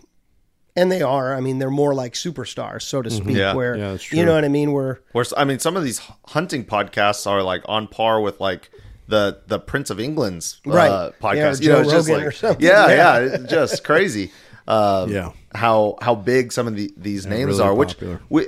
and 0.77 0.91
they 0.91 1.03
are. 1.03 1.35
I 1.35 1.41
mean, 1.41 1.59
they're 1.59 1.71
more 1.71 1.95
like 1.95 2.15
superstars, 2.15 2.83
so 2.83 3.03
to 3.03 3.11
speak. 3.11 3.37
Yeah. 3.37 3.55
where 3.55 3.77
Yeah, 3.77 3.97
you 4.11 4.25
know 4.25 4.35
what 4.35 4.45
I 4.45 4.49
mean. 4.49 4.73
Where 4.73 5.01
Whereas, 5.13 5.33
I 5.37 5.45
mean, 5.45 5.59
some 5.59 5.77
of 5.77 5.85
these 5.85 6.01
hunting 6.29 6.65
podcasts 6.65 7.27
are 7.27 7.43
like 7.43 7.63
on 7.67 7.87
par 7.89 8.21
with 8.21 8.41
like 8.41 8.71
the 9.09 9.41
the 9.47 9.59
Prince 9.59 9.91
of 9.91 10.01
England's 10.01 10.61
uh, 10.67 10.71
Right. 10.71 10.89
Yeah, 10.91 11.11
podcast. 11.21 11.61
you 11.61 11.67
Joe 11.69 11.73
know, 11.75 11.81
it's 11.83 11.91
just 11.93 12.09
like 12.09 12.25
or 12.25 12.33
something. 12.33 12.65
yeah, 12.65 12.87
Yeah. 12.89 13.19
yeah, 13.21 13.35
it's 13.35 13.51
just 13.51 13.85
crazy. 13.85 14.33
Um, 14.67 15.11
Yeah. 15.13 15.33
how 15.55 15.97
how 16.01 16.15
big 16.15 16.53
some 16.53 16.67
of 16.67 16.75
the, 16.77 16.91
these 16.97 17.27
names 17.27 17.59
really 17.59 17.63
are. 17.63 17.75
Which 17.75 17.97
we 18.29 18.47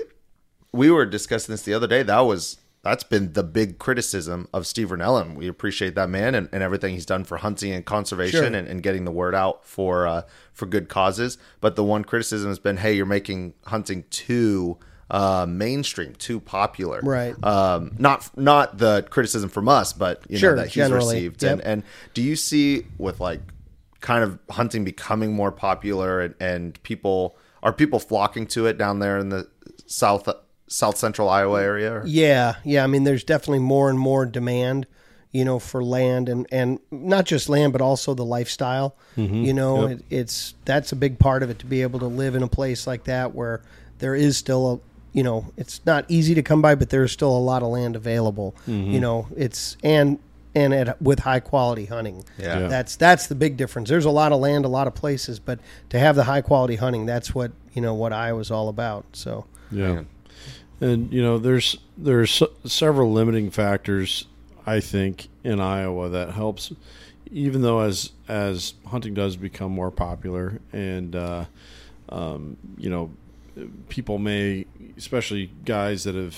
we 0.73 0.91
were 0.91 1.05
discussing 1.07 1.53
this 1.53 1.63
the 1.63 1.75
other 1.75 1.87
day. 1.87 2.03
That 2.03 2.21
was 2.21 2.59
that's 2.87 3.05
been 3.05 3.33
the 3.35 3.43
big 3.43 3.79
criticism 3.79 4.49
of 4.53 4.67
Steve 4.67 4.89
Rinella. 4.91 5.35
We 5.35 5.49
appreciate 5.49 5.95
that 5.97 6.09
man 6.09 6.35
and, 6.35 6.49
and 6.53 6.63
everything 6.63 6.95
he's 6.95 7.07
done 7.07 7.25
for 7.25 7.37
hunting 7.39 7.73
and 7.73 7.85
conservation 7.85 8.41
Sure. 8.41 8.55
and, 8.55 8.69
and 8.69 8.83
getting 8.83 9.05
the 9.05 9.11
word 9.11 9.35
out 9.35 9.65
for 9.65 10.07
uh, 10.07 10.23
for 10.53 10.67
good 10.67 10.89
causes. 10.89 11.39
But 11.61 11.77
the 11.77 11.85
one 11.85 12.05
criticism 12.05 12.49
has 12.49 12.59
been, 12.59 12.79
hey, 12.79 12.95
you're 12.95 13.07
making 13.07 13.55
hunting 13.67 14.05
too 14.11 14.79
uh, 15.11 15.47
mainstream, 15.49 16.15
too 16.17 16.41
popular. 16.41 17.01
Right. 17.03 17.35
Um, 17.45 17.95
not 17.99 18.37
not 18.37 18.79
the 18.79 19.07
criticism 19.11 19.49
from 19.51 19.69
us, 19.69 19.93
but 19.93 20.23
you 20.29 20.39
Sure, 20.39 20.57
know 20.57 20.63
that 20.63 20.69
he's 20.69 20.75
generally. 20.75 21.15
received. 21.17 21.43
Yep. 21.43 21.53
And 21.53 21.61
and 21.63 21.83
do 22.15 22.23
you 22.23 22.35
see 22.37 22.87
with 22.99 23.21
like 23.21 23.41
kind 24.01 24.23
of 24.25 24.39
hunting 24.51 24.85
becoming 24.85 25.33
more 25.33 25.51
popular 25.53 26.21
and, 26.21 26.35
and 26.41 26.83
people 26.83 27.37
are 27.63 27.73
people 27.73 27.99
flocking 27.99 28.47
to 28.47 28.67
it 28.67 28.77
down 28.79 28.99
there 29.01 29.19
in 29.19 29.31
the 29.31 29.49
south 29.87 30.29
south 30.69 30.97
central 30.97 31.29
Iowa 31.29 31.63
area? 31.63 31.93
or- 31.95 32.07
yeah, 32.07 32.57
yeah. 32.65 32.85
I 32.85 32.87
mean, 32.87 33.05
there's 33.05 33.25
definitely 33.25 33.61
more 33.61 33.91
and 33.91 33.99
more 33.99 34.27
demand, 34.27 34.87
you 35.33 35.45
know, 35.45 35.59
for 35.59 35.83
land 35.83 36.29
and 36.29 36.47
and 36.51 36.79
not 36.91 37.27
just 37.27 37.49
land, 37.49 37.73
but 37.73 37.81
also 37.81 38.15
the 38.15 38.25
lifestyle. 38.25 38.97
Mm-hmm. 39.17 39.45
You 39.45 39.55
know, 39.55 39.87
it, 39.87 40.05
it's 40.11 40.55
that's 40.65 40.93
a 40.93 40.97
big 40.97 41.19
part 41.19 41.43
of 41.43 41.51
it 41.51 41.59
to 41.61 41.67
be 41.67 41.83
able 41.83 42.01
to 42.01 42.07
live 42.07 42.35
in 42.35 42.43
a 42.43 42.49
place 42.49 42.87
like 42.87 43.05
that 43.05 43.35
where 43.35 43.63
there 43.99 44.15
is 44.15 44.37
still 44.37 44.73
a 44.73 44.79
you 45.17 45.23
know 45.23 45.47
it's 45.57 45.81
not 45.87 46.05
easy 46.09 46.35
to 46.35 46.43
come 46.43 46.61
by, 46.63 46.75
but 46.75 46.91
there's 46.91 47.13
still 47.13 47.37
a 47.37 47.39
lot 47.39 47.63
of 47.63 47.69
land 47.69 47.97
available. 47.97 48.55
Mm-hmm. 48.69 48.91
You 48.91 49.01
know, 49.01 49.29
it's 49.37 49.77
and 49.83 50.19
and 50.57 50.73
at, 50.73 51.01
with 51.03 51.19
high 51.19 51.41
quality 51.41 51.85
hunting. 51.85 52.25
Yeah. 52.39 52.61
Yeah. 52.61 52.69
That's 52.69 52.97
that's 52.97 53.27
the 53.27 53.35
big 53.35 53.57
difference. 53.59 53.91
There's 53.91 54.07
a 54.07 54.11
lot 54.11 54.33
of 54.33 54.41
land, 54.41 54.65
a 54.65 54.69
lot 54.69 54.87
of 54.87 54.95
places, 54.95 55.39
but 55.39 55.61
to 55.91 55.99
have 55.99 56.17
the 56.17 56.25
high 56.25 56.41
quality 56.41 56.77
hunting, 56.77 57.05
that's 57.05 57.35
what 57.35 57.53
you 57.75 57.83
know 57.83 57.93
what 57.95 58.13
Iowa's 58.15 58.51
all 58.51 58.69
about. 58.69 59.05
So 59.13 59.45
Yeah, 59.71 60.05
and 60.81 61.13
you 61.13 61.23
know, 61.23 61.39
there's 61.39 61.79
there's 61.97 62.43
several 62.65 63.13
limiting 63.13 63.51
factors 63.51 64.27
I 64.67 64.81
think 64.81 65.29
in 65.45 65.61
Iowa 65.61 66.09
that 66.09 66.31
helps, 66.31 66.73
even 67.31 67.63
though 67.63 67.81
as 67.81 68.13
as 68.29 68.75
hunting 68.87 69.15
does 69.15 69.37
become 69.37 69.73
more 69.73 69.91
popular 69.91 70.61
and 70.73 71.15
uh, 71.17 71.45
um, 72.09 72.57
you 72.77 72.91
know 72.91 73.11
people 73.89 74.19
may, 74.19 74.67
especially 74.99 75.51
guys 75.65 76.05
that 76.05 76.15
have 76.15 76.37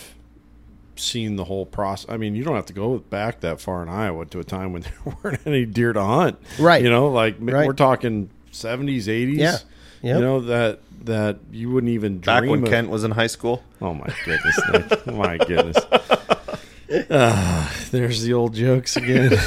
seen 0.95 1.37
the 1.37 1.45
whole 1.45 1.65
process. 1.67 2.09
I 2.11 2.17
mean, 2.17 2.35
you 2.35 2.45
don't 2.45 2.55
have 2.57 2.67
to 2.67 2.73
go 2.73 2.99
back 2.99 3.41
that 3.41 3.61
far 3.61 3.83
in 3.83 3.89
Iowa 3.89 4.27
to 4.27 4.41
a 4.41 4.45
time 4.45 4.73
when 4.73 4.83
there 5.05 5.15
weren't 5.23 5.41
any 5.47 5.65
deer 5.65 5.93
to 5.93 6.03
hunt, 6.03 6.39
Right. 6.59 6.83
You 6.83 6.91
know, 6.91 7.09
like 7.09 7.37
Right. 7.41 7.67
we're 7.67 7.73
talking 7.73 8.31
seventies, 8.51 9.09
eighties. 9.09 9.39
Yeah. 9.39 9.59
Yep. 10.03 10.17
You 10.17 10.21
know 10.23 10.41
that 10.43 10.81
that 11.05 11.39
you 11.51 11.71
wouldn't 11.71 11.93
even 11.93 12.21
dream 12.21 12.41
Back 12.43 12.49
when 12.51 12.63
of. 12.63 12.69
Kent 12.69 12.91
was 12.91 13.05
in 13.05 13.13
high 13.13 13.27
school. 13.27 13.63
Oh 13.81 13.95
my 13.95 14.09
goodness! 14.25 14.61
Nick. 14.73 15.07
my 15.07 15.37
goodness. 15.39 15.77
Ah, 17.11 17.73
there's 17.91 18.23
the 18.23 18.33
old 18.33 18.55
jokes 18.55 18.97
again. 18.97 19.33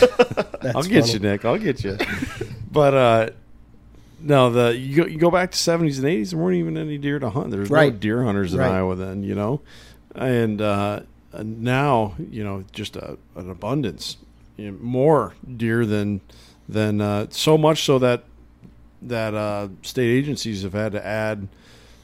I'll 0.75 0.83
get 0.83 1.01
funny. 1.05 1.13
you, 1.13 1.19
Nick. 1.19 1.43
I'll 1.43 1.57
get 1.57 1.83
you. 1.83 1.97
But 2.71 2.93
uh, 2.93 3.29
no, 4.19 4.51
the 4.51 4.77
you 4.77 5.03
go, 5.03 5.07
you 5.07 5.17
go 5.17 5.31
back 5.31 5.51
to 5.51 5.57
seventies 5.57 5.97
and 5.97 6.07
eighties. 6.07 6.31
There 6.31 6.39
weren't 6.39 6.57
even 6.57 6.77
any 6.77 6.97
deer 6.97 7.17
to 7.19 7.29
hunt. 7.29 7.51
There's 7.51 7.69
no 7.71 7.89
deer 7.89 8.23
hunters 8.23 8.53
in 8.53 8.59
Right. 8.59 8.71
Iowa 8.71 8.95
then, 8.95 9.23
you 9.23 9.33
know. 9.33 9.61
And 10.13 10.61
uh, 10.61 11.01
now, 11.33 12.13
you 12.29 12.43
know, 12.43 12.63
just 12.71 12.95
a, 12.95 13.17
an 13.35 13.49
abundance, 13.49 14.17
you 14.57 14.71
know, 14.71 14.77
more 14.79 15.33
deer 15.57 15.85
than 15.85 16.21
than 16.69 17.01
uh, 17.01 17.27
so 17.31 17.57
much 17.57 17.83
so 17.83 17.97
that 17.99 18.23
that 19.03 19.33
uh, 19.33 19.69
state 19.81 20.09
agencies 20.09 20.63
have 20.63 20.73
had 20.73 20.91
to 20.93 21.05
add 21.05 21.47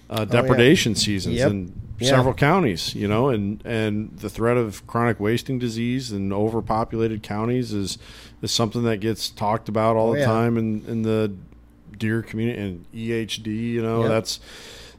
uh, 0.09 0.25
depredation 0.25 0.95
seasons 0.95 1.35
Yep. 1.35 1.49
in 1.51 1.73
Yeah. 1.99 2.09
several 2.09 2.33
counties. 2.33 2.95
You 2.95 3.07
know, 3.07 3.29
and 3.29 3.61
and 3.65 4.17
the 4.17 4.29
threat 4.29 4.57
of 4.57 4.85
chronic 4.87 5.19
wasting 5.19 5.59
disease 5.59 6.11
in 6.11 6.31
overpopulated 6.31 7.23
counties 7.23 7.73
is 7.73 7.97
is 8.41 8.51
something 8.51 8.83
that 8.83 8.97
gets 8.97 9.29
talked 9.29 9.67
about 9.69 9.95
all 9.95 10.09
Oh, 10.09 10.13
the 10.13 10.19
yeah. 10.19 10.25
time 10.25 10.57
in 10.57 10.83
in 10.87 11.01
the 11.03 11.31
deer 11.97 12.21
community 12.21 12.61
and 12.61 12.85
EHD. 12.93 13.47
You 13.73 13.81
know, 13.81 14.01
Yep. 14.01 14.09
that's 14.09 14.39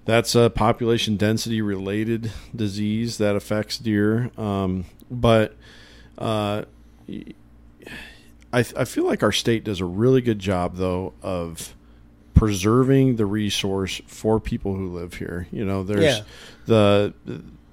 that's 0.05 0.34
a 0.34 0.51
population 0.51 1.16
density 1.16 1.61
related 1.62 2.30
disease 2.55 3.18
that 3.18 3.36
affects 3.36 3.78
deer. 3.78 4.30
Um, 4.38 4.84
but 5.11 5.55
uh, 6.18 6.64
I, 8.53 8.61
I 8.61 8.84
feel 8.84 9.05
like 9.05 9.22
our 9.22 9.32
state 9.32 9.64
does 9.64 9.80
a 9.80 9.84
really 9.84 10.20
good 10.20 10.38
job 10.38 10.76
though 10.76 11.12
of 11.22 11.74
preserving 12.39 13.16
the 13.16 13.26
resource 13.26 14.01
for 14.07 14.39
people 14.41 14.74
who 14.74 14.89
live 14.89 15.14
here. 15.14 15.47
You 15.51 15.64
know, 15.64 15.82
there's 15.82 16.05
Yeah. 16.05 16.20
the 16.66 17.12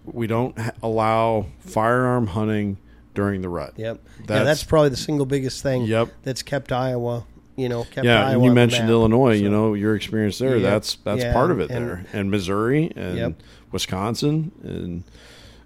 we 0.05 0.27
don't 0.27 0.55
allow 0.83 1.47
firearm 1.59 2.27
hunting 2.27 2.77
during 3.15 3.41
the 3.41 3.49
rut. 3.49 3.73
Yep. 3.77 4.01
yeah, 4.03 4.25
That's- 4.27 4.45
that's 4.45 4.63
probably 4.63 4.89
the 4.89 4.97
single 4.97 5.25
biggest 5.25 5.63
thing. 5.63 5.83
Yep. 5.83 6.09
That's 6.23 6.43
kept 6.43 6.71
Iowa. 6.71 7.25
You 7.55 7.69
know, 7.69 7.83
kept 7.85 8.05
Yeah, 8.05 8.21
Iowa 8.25 8.33
and 8.35 8.43
you 8.43 8.51
mentioned. 8.51 8.89
Illinois. 8.89 9.35
You 9.35 9.49
know, 9.49 9.73
your 9.73 9.95
experience 9.95 10.37
there. 10.39 10.59
That's 10.59 10.95
that's 11.03 11.21
Yeah, 11.23 11.31
part 11.33 11.51
of 11.51 11.59
it 11.59 11.69
and- 11.71 11.87
there, 11.87 12.05
and 12.11 12.29
Missouri 12.29 12.91
and 12.95 13.17
Yep. 13.17 13.33
Wisconsin 13.71 14.51
and. 14.63 15.03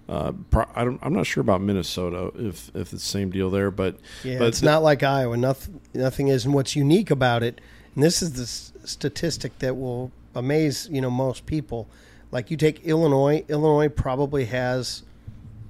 Uh, 0.08 0.32
pro- 0.50 0.66
I 0.74 0.82
don't, 0.84 0.98
I'm 1.02 1.12
not 1.12 1.24
sure 1.24 1.40
about 1.40 1.60
Minnesota 1.60 2.32
if 2.36 2.68
if 2.74 2.80
it's 2.82 2.90
the 2.90 2.98
same 2.98 3.30
deal 3.30 3.48
there, 3.48 3.70
but 3.70 3.96
Yeah, 4.24 4.40
but 4.40 4.48
it's 4.48 4.60
not 4.60 4.82
like 4.82 5.04
Iowa. 5.04 5.36
Nothing, 5.36 5.80
nothing 5.94 6.26
is. 6.26 6.44
And 6.44 6.52
what's 6.52 6.74
unique 6.74 7.12
about 7.12 7.44
it, 7.44 7.60
and 7.94 8.02
this 8.02 8.20
is 8.20 8.32
the 8.32 8.42
s- 8.42 8.69
statistic 8.84 9.58
that 9.60 9.76
will 9.76 10.10
amaze 10.34 10.88
you 10.90 11.00
know 11.00 11.10
most 11.10 11.46
people. 11.46 11.88
Like 12.32 12.50
you 12.50 12.56
take 12.56 12.84
Illinois. 12.84 13.44
Illinois 13.48 13.88
probably 13.88 14.44
has 14.46 15.02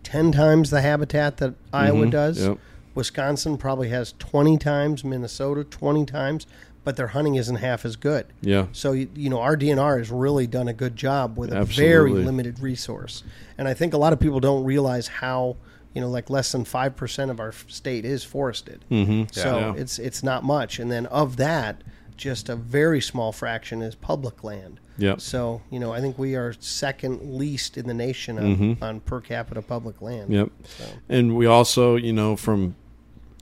ten 0.02 0.32
times 0.32 0.70
the 0.70 0.80
habitat 0.82 1.38
that 1.38 1.54
Iowa 1.72 2.06
Mhm, 2.06 2.10
does. 2.10 2.40
yep. 2.46 2.58
Wisconsin 2.94 3.56
probably 3.56 3.88
has 3.88 4.14
twenty 4.18 4.58
times. 4.58 5.04
Minnesota 5.04 5.64
twenty 5.64 6.04
times. 6.04 6.46
But 6.82 6.96
their 6.96 7.08
hunting 7.08 7.34
isn't 7.34 7.56
half 7.56 7.84
as 7.84 7.94
good. 7.96 8.24
yeah, 8.40 8.66
So 8.72 8.92
you, 8.92 9.06
you 9.14 9.28
know 9.28 9.40
our 9.40 9.54
DNR 9.54 9.98
has 9.98 10.10
really 10.10 10.46
done 10.46 10.66
a 10.66 10.72
good 10.72 10.96
job 10.96 11.36
with 11.38 11.52
a 11.52 11.56
Absolutely. 11.58 11.84
very 11.86 12.12
limited 12.24 12.58
resource, 12.58 13.22
and 13.58 13.68
I 13.68 13.74
think 13.74 13.92
a 13.92 13.98
lot 13.98 14.14
of 14.14 14.18
people 14.18 14.40
don't 14.40 14.64
realize 14.64 15.06
how 15.06 15.56
you 15.94 16.00
know 16.00 16.08
like 16.08 16.30
less 16.30 16.52
than 16.52 16.64
five 16.64 16.96
percent 16.96 17.30
of 17.30 17.38
our 17.38 17.52
state 17.68 18.06
is 18.06 18.24
forested. 18.24 18.82
mm-hmm. 18.90 19.24
So 19.30 19.58
yeah. 19.58 19.74
it's 19.76 19.98
it's 19.98 20.22
not 20.22 20.42
much, 20.42 20.78
and 20.78 20.90
then 20.90 21.04
of 21.06 21.36
that, 21.36 21.82
just 22.20 22.48
a 22.48 22.56
very 22.56 23.00
small 23.00 23.32
fraction 23.32 23.80
is 23.82 23.94
public 23.94 24.44
land. 24.44 24.78
Yep. 24.98 25.20
So 25.20 25.62
you 25.70 25.80
know 25.80 25.92
I 25.92 26.00
think 26.00 26.18
we 26.18 26.36
are 26.36 26.54
second 26.60 27.38
least 27.38 27.76
in 27.76 27.86
the 27.86 27.94
nation 27.94 28.38
on, 28.38 28.78
on 28.82 29.00
per 29.00 29.20
capita 29.20 29.62
public 29.62 30.02
land. 30.02 30.24
Mm-hmm. 30.24 30.34
Yep. 30.34 30.50
So. 30.64 30.84
And 31.08 31.36
we 31.36 31.46
also, 31.46 31.96
you 31.96 32.12
know, 32.12 32.36
from 32.36 32.76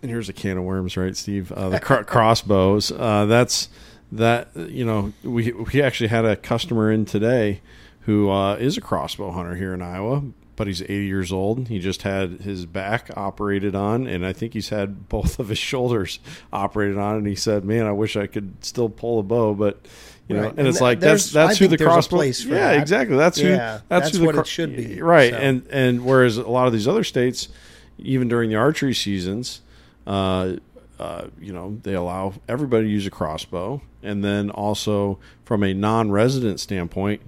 and 0.00 0.10
here's 0.10 0.28
a 0.28 0.32
can 0.32 0.56
of 0.56 0.64
worms, 0.64 0.96
right, 0.96 1.16
Steve? 1.16 1.50
Uh, 1.50 1.70
the 1.70 1.80
cro- 1.80 2.04
crossbows. 2.04 2.92
Uh, 2.92 3.26
that's 3.26 3.68
that. 4.12 4.48
You 4.54 4.84
know, 4.84 5.12
we 5.24 5.52
we 5.52 5.82
actually 5.82 6.08
had 6.08 6.24
a 6.24 6.36
customer 6.36 6.92
in 6.92 7.04
today 7.04 7.60
who 8.02 8.30
uh, 8.30 8.54
is 8.54 8.76
a 8.76 8.80
crossbow 8.80 9.32
hunter 9.32 9.56
here 9.56 9.74
in 9.74 9.82
Iowa, 9.82 10.22
but 10.58 10.66
he's 10.66 10.82
80 10.82 11.06
years 11.06 11.32
old. 11.32 11.68
He 11.68 11.78
just 11.78 12.02
had 12.02 12.40
his 12.42 12.66
back 12.66 13.10
operated 13.16 13.74
on, 13.74 14.06
and 14.06 14.26
I 14.26 14.32
think 14.34 14.52
he's 14.52 14.68
had 14.68 15.08
both 15.08 15.38
of 15.38 15.48
his 15.48 15.58
shoulders 15.70 16.18
operated 16.52 16.98
on. 16.98 17.16
And 17.16 17.26
he 17.26 17.34
said, 17.34 17.64
"Man, 17.64 17.86
I 17.86 17.92
wish 17.92 18.16
I 18.16 18.26
could 18.26 18.62
still 18.64 18.88
pull 18.90 19.18
a 19.18 19.22
bow, 19.22 19.54
but." 19.54 19.78
You 20.28 20.36
know, 20.36 20.42
Right. 20.42 20.50
and 20.50 20.58
And 20.58 20.68
it's 20.68 20.76
th- 20.76 20.82
like 20.82 21.00
that's 21.00 21.30
that's 21.32 21.54
I 21.56 21.64
who 21.64 21.68
the 21.68 21.78
crossbow. 21.78 22.16
place 22.16 22.42
for 22.42 22.50
yeah, 22.50 22.72
that. 22.74 22.82
exactly. 22.82 23.16
That's 23.16 23.38
who. 23.38 23.48
Yeah, 23.48 23.80
that's, 23.88 24.06
that's 24.08 24.10
who 24.12 24.18
the 24.18 24.26
what 24.26 24.34
it 24.36 24.46
should 24.46 24.76
be. 24.76 25.00
Right, 25.00 25.30
So. 25.32 25.38
and 25.38 25.66
and 25.70 26.04
whereas 26.04 26.36
a 26.36 26.42
lot 26.46 26.66
of 26.66 26.74
these 26.74 26.86
other 26.86 27.02
states, 27.02 27.48
even 27.98 28.28
during 28.28 28.50
the 28.50 28.56
archery 28.56 28.92
seasons, 28.92 29.62
uh, 30.06 30.56
uh, 30.98 31.28
you 31.40 31.50
know, 31.54 31.78
they 31.82 31.94
allow 31.94 32.34
everybody 32.46 32.84
to 32.84 32.90
use 32.90 33.06
a 33.06 33.10
crossbow, 33.10 33.80
and 34.02 34.22
then 34.22 34.50
also 34.50 35.18
from 35.46 35.62
a 35.62 35.72
non-resident 35.72 36.60
standpoint, 36.60 37.22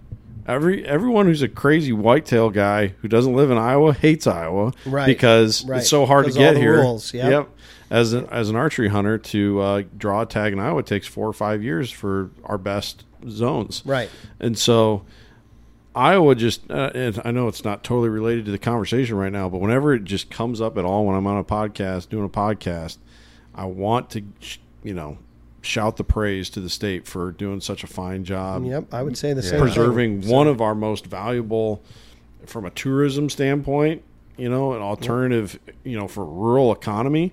every 0.50 0.84
everyone 0.84 1.26
who's 1.26 1.42
a 1.42 1.48
crazy 1.48 1.92
whitetail 1.92 2.50
guy 2.50 2.88
who 3.00 3.08
doesn't 3.08 3.34
live 3.34 3.50
in 3.50 3.58
Iowa 3.58 3.92
hates 3.94 4.26
Iowa, 4.26 4.72
Right, 4.84 5.06
because 5.06 5.64
right. 5.64 5.78
it's 5.78 5.88
so 5.88 6.06
hard 6.06 6.26
to 6.26 6.32
get 6.32 6.56
here. 6.56 6.80
rules, 6.80 7.12
yep. 7.14 7.48
As 7.90 8.12
an 8.12 8.26
as 8.30 8.50
an 8.50 8.56
archery 8.56 8.88
hunter 8.88 9.18
to 9.18 9.60
uh, 9.60 9.82
draw 9.96 10.22
a 10.22 10.26
tag 10.26 10.52
in 10.52 10.58
Iowa 10.60 10.82
takes 10.82 11.06
four 11.06 11.26
or 11.26 11.32
five 11.32 11.62
years 11.62 11.90
for 11.90 12.30
our 12.44 12.58
best 12.58 13.04
zones. 13.28 13.82
Right. 13.84 14.08
And 14.38 14.56
so 14.56 15.04
Iowa 15.94 16.36
just, 16.36 16.70
uh, 16.70 16.90
and 16.94 17.20
I 17.24 17.32
know 17.32 17.48
it's 17.48 17.64
not 17.64 17.82
totally 17.82 18.08
related 18.08 18.44
to 18.44 18.52
the 18.52 18.58
conversation 18.58 19.16
right 19.16 19.32
now, 19.32 19.48
but 19.48 19.60
whenever 19.60 19.92
it 19.92 20.04
just 20.04 20.30
comes 20.30 20.60
up 20.60 20.78
at 20.78 20.84
all 20.84 21.04
when 21.04 21.16
I'm 21.16 21.26
on 21.26 21.36
a 21.38 21.42
podcast, 21.44 22.08
doing 22.10 22.24
a 22.24 22.28
podcast, 22.28 22.98
I 23.56 23.64
want 23.64 24.08
to, 24.10 24.22
you 24.84 24.94
know, 24.94 25.18
shout 25.62 25.96
the 25.96 26.04
praise 26.04 26.48
to 26.50 26.60
the 26.60 26.70
state 26.70 27.06
for 27.06 27.32
doing 27.32 27.60
such 27.60 27.84
a 27.84 27.86
fine 27.86 28.24
job 28.24 28.64
Yep, 28.64 28.92
I 28.92 29.02
would 29.02 29.16
say 29.16 29.32
the 29.32 29.42
Yeah. 29.42 29.50
same. 29.50 29.60
preserving 29.60 30.22
one 30.26 30.46
of 30.48 30.60
our 30.60 30.74
most 30.74 31.06
valuable, 31.06 31.82
from 32.46 32.64
a 32.64 32.70
tourism 32.70 33.28
standpoint, 33.28 34.02
you 34.38 34.48
know, 34.48 34.72
an 34.72 34.80
alternative, 34.80 35.58
you 35.84 35.96
know, 35.98 36.08
for 36.08 36.24
rural 36.24 36.72
economy. 36.72 37.32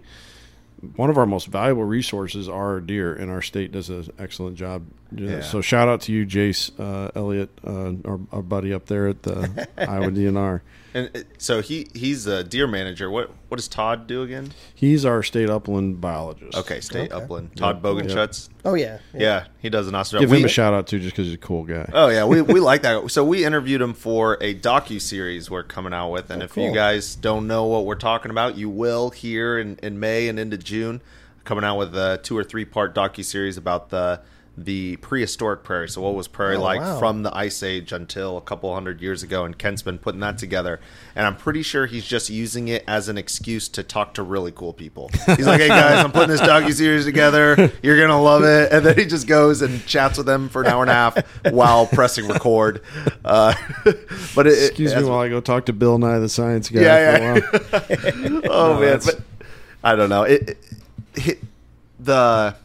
One 0.95 1.09
of 1.09 1.17
our 1.17 1.25
most 1.25 1.47
valuable 1.47 1.85
resources 1.85 2.47
are 2.49 2.79
deer, 2.81 3.13
and 3.13 3.31
our 3.31 3.41
state 3.41 3.71
does 3.71 3.89
an 3.89 4.07
excellent 4.19 4.57
job. 4.57 4.83
Doing 5.15 5.29
that. 5.31 5.37
Yeah. 5.37 5.43
So 5.43 5.61
shout 5.61 5.87
out 5.87 6.01
to 6.01 6.11
you, 6.11 6.25
Jace 6.25 6.71
uh, 6.79 7.11
Elliott, 7.15 7.49
uh, 7.65 7.93
our, 8.09 8.19
our 8.31 8.41
buddy 8.41 8.73
up 8.73 8.85
there 8.87 9.07
at 9.07 9.23
the 9.23 9.67
Iowa 9.77 10.07
DNR. 10.07 10.61
And 10.93 11.25
so 11.37 11.61
he 11.61 11.87
he's 11.93 12.25
a 12.27 12.43
deer 12.43 12.65
manager. 12.65 13.11
What 13.11 13.29
what 13.49 13.57
does 13.57 13.67
Todd 13.67 14.07
do 14.07 14.23
again? 14.23 14.51
He's 14.73 15.05
our 15.05 15.21
state 15.21 15.49
upland 15.49 16.01
biologist. 16.01 16.57
Okay, 16.57 16.79
state 16.79 17.11
Okay. 17.11 17.23
upland. 17.23 17.55
Todd 17.55 17.83
Bogenschutz. 17.83 18.49
Oh 18.65 18.73
yeah, 18.73 18.99
Yeah. 19.13 19.45
he 19.59 19.69
does 19.69 19.87
an 19.87 19.95
awesome 19.95 20.15
job. 20.17 20.21
Give 20.21 20.29
job. 20.29 20.39
him 20.39 20.45
a 20.45 20.49
shout 20.49 20.73
out 20.73 20.87
too, 20.87 20.99
just 20.99 21.11
because 21.11 21.25
he's 21.27 21.35
a 21.35 21.39
cool 21.39 21.65
guy. 21.65 21.87
Oh 21.93 22.07
yeah, 22.07 22.25
we, 22.25 22.41
we 22.41 22.59
like 22.61 22.81
that. 22.83 23.11
So 23.11 23.23
we 23.23 23.45
interviewed 23.45 23.81
him 23.81 23.93
for 23.93 24.37
a 24.41 24.55
docu 24.55 24.99
series 24.99 25.51
we're 25.51 25.61
coming 25.63 25.93
out 25.93 26.09
with, 26.11 26.31
and 26.31 26.41
Oh, 26.41 26.45
if 26.45 26.57
you 26.57 26.73
guys 26.73 27.15
don't 27.15 27.47
know 27.47 27.65
what 27.65 27.85
we're 27.85 27.95
talking 27.95 28.31
about, 28.31 28.57
you 28.57 28.69
will 28.69 29.09
here 29.11 29.59
in, 29.59 29.75
in 29.83 29.99
May 29.99 30.29
and 30.29 30.39
into 30.39 30.57
June. 30.57 31.01
Coming 31.43 31.63
out 31.63 31.77
with 31.77 31.95
a 31.95 32.19
two 32.23 32.35
or 32.37 32.43
three 32.43 32.65
part 32.65 32.95
docu 32.95 33.23
series 33.23 33.55
about 33.57 33.89
the 33.89 34.21
the 34.59 34.95
prehistoric 34.97 35.61
prairie. 35.63 35.87
So 35.87 36.01
what 36.01 36.15
was 36.15 36.27
prairie 36.27 36.55
Oh, 36.55 36.61
like 36.63 36.79
wow. 36.81 36.97
from 36.97 37.21
the 37.21 37.35
ice 37.35 37.61
age 37.61 37.91
until 37.91 38.37
a 38.37 38.41
couple 38.41 38.73
hundred 38.73 39.01
years 39.01 39.21
ago? 39.21 39.45
And 39.45 39.55
Kent's 39.57 39.83
been 39.83 39.99
putting 39.99 40.19
that 40.21 40.37
together, 40.39 40.79
and 41.15 41.27
I'm 41.27 41.35
pretty 41.35 41.61
sure 41.61 41.85
he's 41.85 42.05
just 42.05 42.29
using 42.31 42.67
it 42.67 42.83
as 42.87 43.07
an 43.07 43.17
excuse 43.19 43.67
to 43.69 43.83
talk 43.83 44.15
to 44.15 44.23
really 44.23 44.51
cool 44.51 44.73
people. 44.73 45.11
He's 45.35 45.45
like, 45.45 45.61
"Hey 45.61 45.67
guys, 45.67 46.03
I'm 46.03 46.11
putting 46.11 46.29
this 46.29 46.41
doggy 46.41 46.71
series 46.71 47.05
together. 47.05 47.71
You're 47.83 47.99
gonna 47.99 48.19
love 48.21 48.43
it," 48.43 48.71
and 48.71 48.83
then 48.85 48.97
he 48.97 49.05
just 49.05 49.27
goes 49.27 49.61
and 49.61 49.85
chats 49.85 50.17
with 50.17 50.25
them 50.25 50.49
for 50.49 50.61
an 50.63 50.67
hour 50.69 50.81
and 50.81 50.89
a 50.89 50.93
half 50.93 51.17
while 51.53 51.85
pressing 51.85 52.27
record. 52.27 52.81
Uh, 53.23 53.53
but 54.35 54.47
it, 54.47 54.69
Excuse 54.69 54.91
it, 54.93 54.97
me 54.97 55.03
while 55.03 55.19
I 55.19 55.29
go 55.29 55.39
talk 55.39 55.67
to 55.67 55.73
Bill 55.73 55.97
Nye, 55.99 56.17
the 56.19 56.29
science 56.29 56.69
guy. 56.69 56.81
Yeah, 56.81 57.33
while. 57.33 57.41
oh 58.49 58.73
No, 58.73 58.79
man, 58.79 58.99
but 59.05 59.19
I 59.83 59.95
don't 59.95 60.09
know. 60.09 60.23
It, 60.23 60.49
it, 60.49 60.57
it- 61.15 61.39
the 61.99 62.55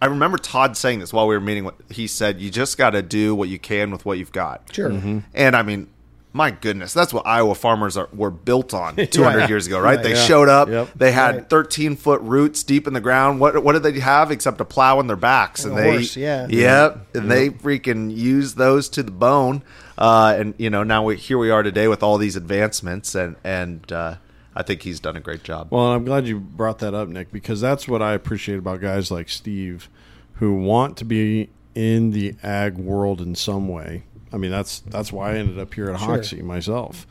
I 0.00 0.06
remember 0.06 0.38
Todd 0.38 0.76
saying 0.76 1.00
this 1.00 1.12
while 1.12 1.26
we 1.26 1.34
were 1.34 1.40
meeting. 1.40 1.64
What 1.64 1.74
he 1.90 2.06
said, 2.06 2.40
"You 2.40 2.50
just 2.50 2.78
got 2.78 2.90
to 2.90 3.02
do 3.02 3.34
what 3.34 3.48
you 3.48 3.58
can 3.58 3.90
with 3.90 4.04
what 4.04 4.18
you've 4.18 4.32
got." 4.32 4.62
sure. 4.72 4.90
Mm-hmm. 4.90 5.18
And 5.34 5.56
I 5.56 5.62
mean, 5.62 5.88
my 6.32 6.50
goodness, 6.52 6.92
that's 6.92 7.12
what 7.12 7.26
Iowa 7.26 7.54
farmers 7.56 7.96
are, 7.96 8.08
were 8.12 8.30
built 8.30 8.74
on 8.74 8.94
200 9.10 9.38
Right. 9.40 9.48
years 9.48 9.66
ago, 9.66 9.80
right? 9.80 9.96
Right. 9.96 10.02
They 10.04 10.12
Yeah. 10.14 10.24
showed 10.24 10.48
up. 10.48 10.68
Yep. 10.68 10.88
They 10.94 11.10
had 11.10 11.34
Right. 11.34 11.48
13 11.50 11.96
foot 11.96 12.20
roots 12.20 12.62
deep 12.62 12.86
in 12.86 12.92
the 12.92 13.00
ground. 13.00 13.40
What 13.40 13.64
what 13.64 13.72
did 13.72 13.82
they 13.82 13.98
have 13.98 14.30
except 14.30 14.60
a 14.60 14.64
plow 14.64 15.00
in 15.00 15.08
their 15.08 15.16
backs? 15.16 15.64
And 15.64 15.72
And, 15.72 15.80
a 15.80 15.82
they, 15.82 15.90
horse, 15.96 16.16
yeah. 16.16 16.46
yep, 16.48 17.06
and 17.14 17.30
they 17.30 17.50
freaking 17.50 18.14
used 18.16 18.56
those 18.56 18.88
to 18.90 19.02
the 19.02 19.10
bone. 19.10 19.62
Uh, 19.96 20.36
and 20.38 20.54
you 20.58 20.70
know, 20.70 20.84
now 20.84 21.02
we 21.02 21.16
here 21.16 21.38
we 21.38 21.50
are 21.50 21.64
today 21.64 21.88
with 21.88 22.04
all 22.04 22.18
these 22.18 22.36
advancements, 22.36 23.16
and 23.16 23.34
and 23.42 23.90
uh, 23.90 24.14
I 24.58 24.62
think 24.64 24.82
he's 24.82 24.98
done 24.98 25.14
a 25.16 25.20
great 25.20 25.44
job. 25.44 25.68
Well, 25.70 25.92
I'm 25.92 26.04
glad 26.04 26.26
you 26.26 26.40
brought 26.40 26.80
that 26.80 26.92
up, 26.92 27.06
Nick, 27.08 27.30
because 27.30 27.60
that's 27.60 27.86
what 27.86 28.02
I 28.02 28.12
appreciate 28.12 28.58
about 28.58 28.80
guys 28.80 29.08
like 29.08 29.28
Steve 29.28 29.88
who 30.34 30.52
want 30.54 30.96
to 30.96 31.04
be 31.04 31.48
in 31.76 32.10
the 32.10 32.34
ag 32.42 32.76
world 32.76 33.20
in 33.20 33.36
some 33.36 33.68
way. 33.68 34.02
I 34.32 34.36
mean, 34.36 34.50
that's 34.50 34.80
that's 34.80 35.12
why 35.12 35.34
I 35.34 35.36
ended 35.36 35.60
up 35.60 35.72
here 35.74 35.90
at 35.90 36.00
Sure. 36.00 36.18
Hoksey 36.18 36.42
myself. 36.42 37.06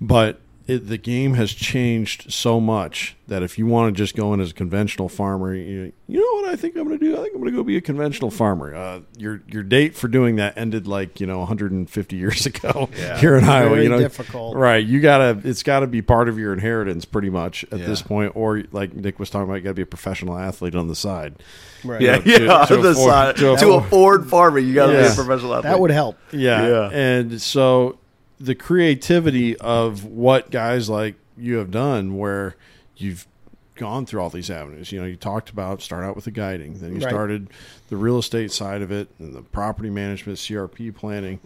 But 0.00 0.40
it, 0.66 0.88
the 0.88 0.98
game 0.98 1.34
has 1.34 1.52
changed 1.52 2.32
so 2.32 2.60
much 2.60 3.16
that 3.26 3.42
if 3.42 3.58
you 3.58 3.66
want 3.66 3.94
to 3.94 3.98
just 4.02 4.14
go 4.14 4.32
in 4.34 4.40
as 4.40 4.50
a 4.50 4.54
conventional 4.54 5.08
farmer, 5.08 5.54
you, 5.54 5.92
you 6.06 6.20
know 6.20 6.42
what 6.42 6.52
I 6.52 6.56
think 6.56 6.76
I'm 6.76 6.86
going 6.86 6.98
to 6.98 7.04
do? 7.04 7.14
I 7.14 7.22
think 7.22 7.34
I'm 7.34 7.40
going 7.40 7.50
to 7.52 7.56
go 7.56 7.62
be 7.64 7.76
a 7.76 7.80
conventional 7.80 8.30
farmer. 8.30 8.74
Uh, 8.74 9.00
your 9.16 9.42
your 9.48 9.62
date 9.62 9.94
for 9.96 10.06
doing 10.08 10.36
that 10.36 10.56
ended 10.58 10.86
like 10.86 11.18
you 11.20 11.26
know 11.26 11.38
150 11.40 12.16
years 12.16 12.46
ago 12.52 12.88
here 13.18 13.36
in 13.36 13.44
Iowa. 13.44 13.70
Very 13.70 13.82
you 13.84 13.88
know, 13.88 13.98
difficult. 13.98 14.56
right? 14.56 14.84
You 14.84 15.00
gotta 15.00 15.40
it's 15.44 15.62
got 15.62 15.80
to 15.80 15.86
be 15.86 16.02
part 16.02 16.28
of 16.28 16.38
your 16.38 16.52
inheritance 16.52 17.04
pretty 17.04 17.30
much 17.30 17.64
at 17.72 17.78
Yeah. 17.78 17.86
this 17.86 18.02
point, 18.02 18.32
or 18.36 18.62
like 18.72 18.94
Nick 18.94 19.18
was 19.18 19.30
talking 19.30 19.44
about, 19.44 19.54
you 19.56 19.62
got 19.62 19.70
to 19.70 19.74
be 19.74 19.82
a 19.82 19.86
professional 19.86 20.36
athlete 20.38 20.74
on 20.74 20.88
the 20.88 20.94
side. 20.96 21.36
Right. 21.84 22.00
yeah, 22.00 22.18
to- 22.18 22.30
yeah, 22.30 22.38
to 22.66 22.76
on 22.76 22.82
the 22.82 22.88
afford- 22.90 23.10
side 23.10 23.36
to 23.36 23.42
to, 23.42 23.52
afford- 23.54 23.84
afford 23.84 24.28
farming, 24.30 24.66
you 24.68 24.74
got 24.74 24.86
to 24.86 24.92
be 24.92 24.98
a 24.98 25.14
professional 25.14 25.54
athlete. 25.54 25.64
That 25.72 25.80
would 25.80 25.90
help. 25.90 26.18
Yeah. 26.32 26.68
Yeah. 26.68 26.90
And 26.92 27.40
so 27.42 27.98
the 28.38 28.54
creativity 28.54 29.56
of 29.58 30.04
what 30.04 30.50
guys 30.50 30.88
like 30.88 31.16
you 31.36 31.56
have 31.56 31.70
done 31.70 32.16
where 32.16 32.56
you've 32.96 33.26
gone 33.74 34.04
through 34.04 34.20
all 34.20 34.30
these 34.30 34.50
avenues. 34.50 34.92
You 34.92 35.00
know, 35.00 35.06
you 35.06 35.16
talked 35.16 35.50
about 35.50 35.80
start 35.80 36.04
out 36.04 36.14
with 36.14 36.26
the 36.26 36.30
guiding, 36.30 36.74
then 36.74 36.90
you 36.94 37.00
Right. 37.00 37.08
started 37.10 37.48
the 37.88 37.96
real 37.96 38.18
estate 38.18 38.52
side 38.52 38.82
of 38.82 38.92
it 38.92 39.08
and 39.18 39.34
the 39.34 39.42
property 39.42 39.90
management, 39.90 40.38
CRP 40.38 40.90
planning. 40.90 41.40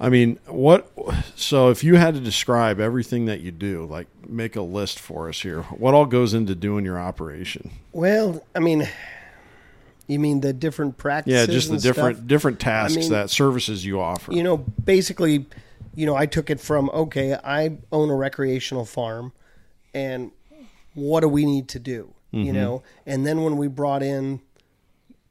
I 0.00 0.08
mean, 0.08 0.38
what 0.46 0.90
so 1.36 1.68
if 1.70 1.84
you 1.84 1.94
had 1.96 2.14
to 2.14 2.20
describe 2.20 2.80
everything 2.80 3.26
that 3.26 3.40
you 3.40 3.52
do, 3.52 3.86
like 3.86 4.08
make 4.26 4.56
a 4.56 4.62
list 4.62 4.98
for 4.98 5.28
us 5.28 5.42
here. 5.42 5.62
What 5.62 5.94
all 5.94 6.06
goes 6.06 6.34
into 6.34 6.54
doing 6.54 6.84
your 6.84 6.98
operation? 6.98 7.70
Well, 7.92 8.42
I 8.56 8.58
mean, 8.58 8.88
you 10.08 10.18
mean 10.18 10.40
the 10.40 10.52
different 10.52 10.98
practices? 10.98 11.46
Yeah, 11.46 11.52
just 11.52 11.70
the 11.70 11.78
different 11.78 12.16
stuff? 12.16 12.26
different 12.26 12.58
tasks 12.60 12.96
mean, 12.96 13.10
that 13.10 13.30
services 13.30 13.84
you 13.84 14.00
offer. 14.00 14.32
You 14.32 14.42
know, 14.42 14.56
basically, 14.56 15.46
you 15.94 16.06
know, 16.06 16.14
I 16.14 16.26
took 16.26 16.50
it 16.50 16.60
from 16.60 16.90
okay, 16.90 17.34
I 17.34 17.78
own 17.90 18.10
a 18.10 18.14
recreational 18.14 18.84
farm, 18.84 19.32
and 19.94 20.32
what 20.94 21.20
do 21.20 21.28
we 21.28 21.44
need 21.44 21.68
to 21.70 21.78
do? 21.78 22.14
Mm-hmm. 22.32 22.46
You 22.46 22.52
know, 22.52 22.82
and 23.06 23.26
then 23.26 23.42
when 23.42 23.56
we 23.56 23.68
brought 23.68 24.02
in 24.02 24.40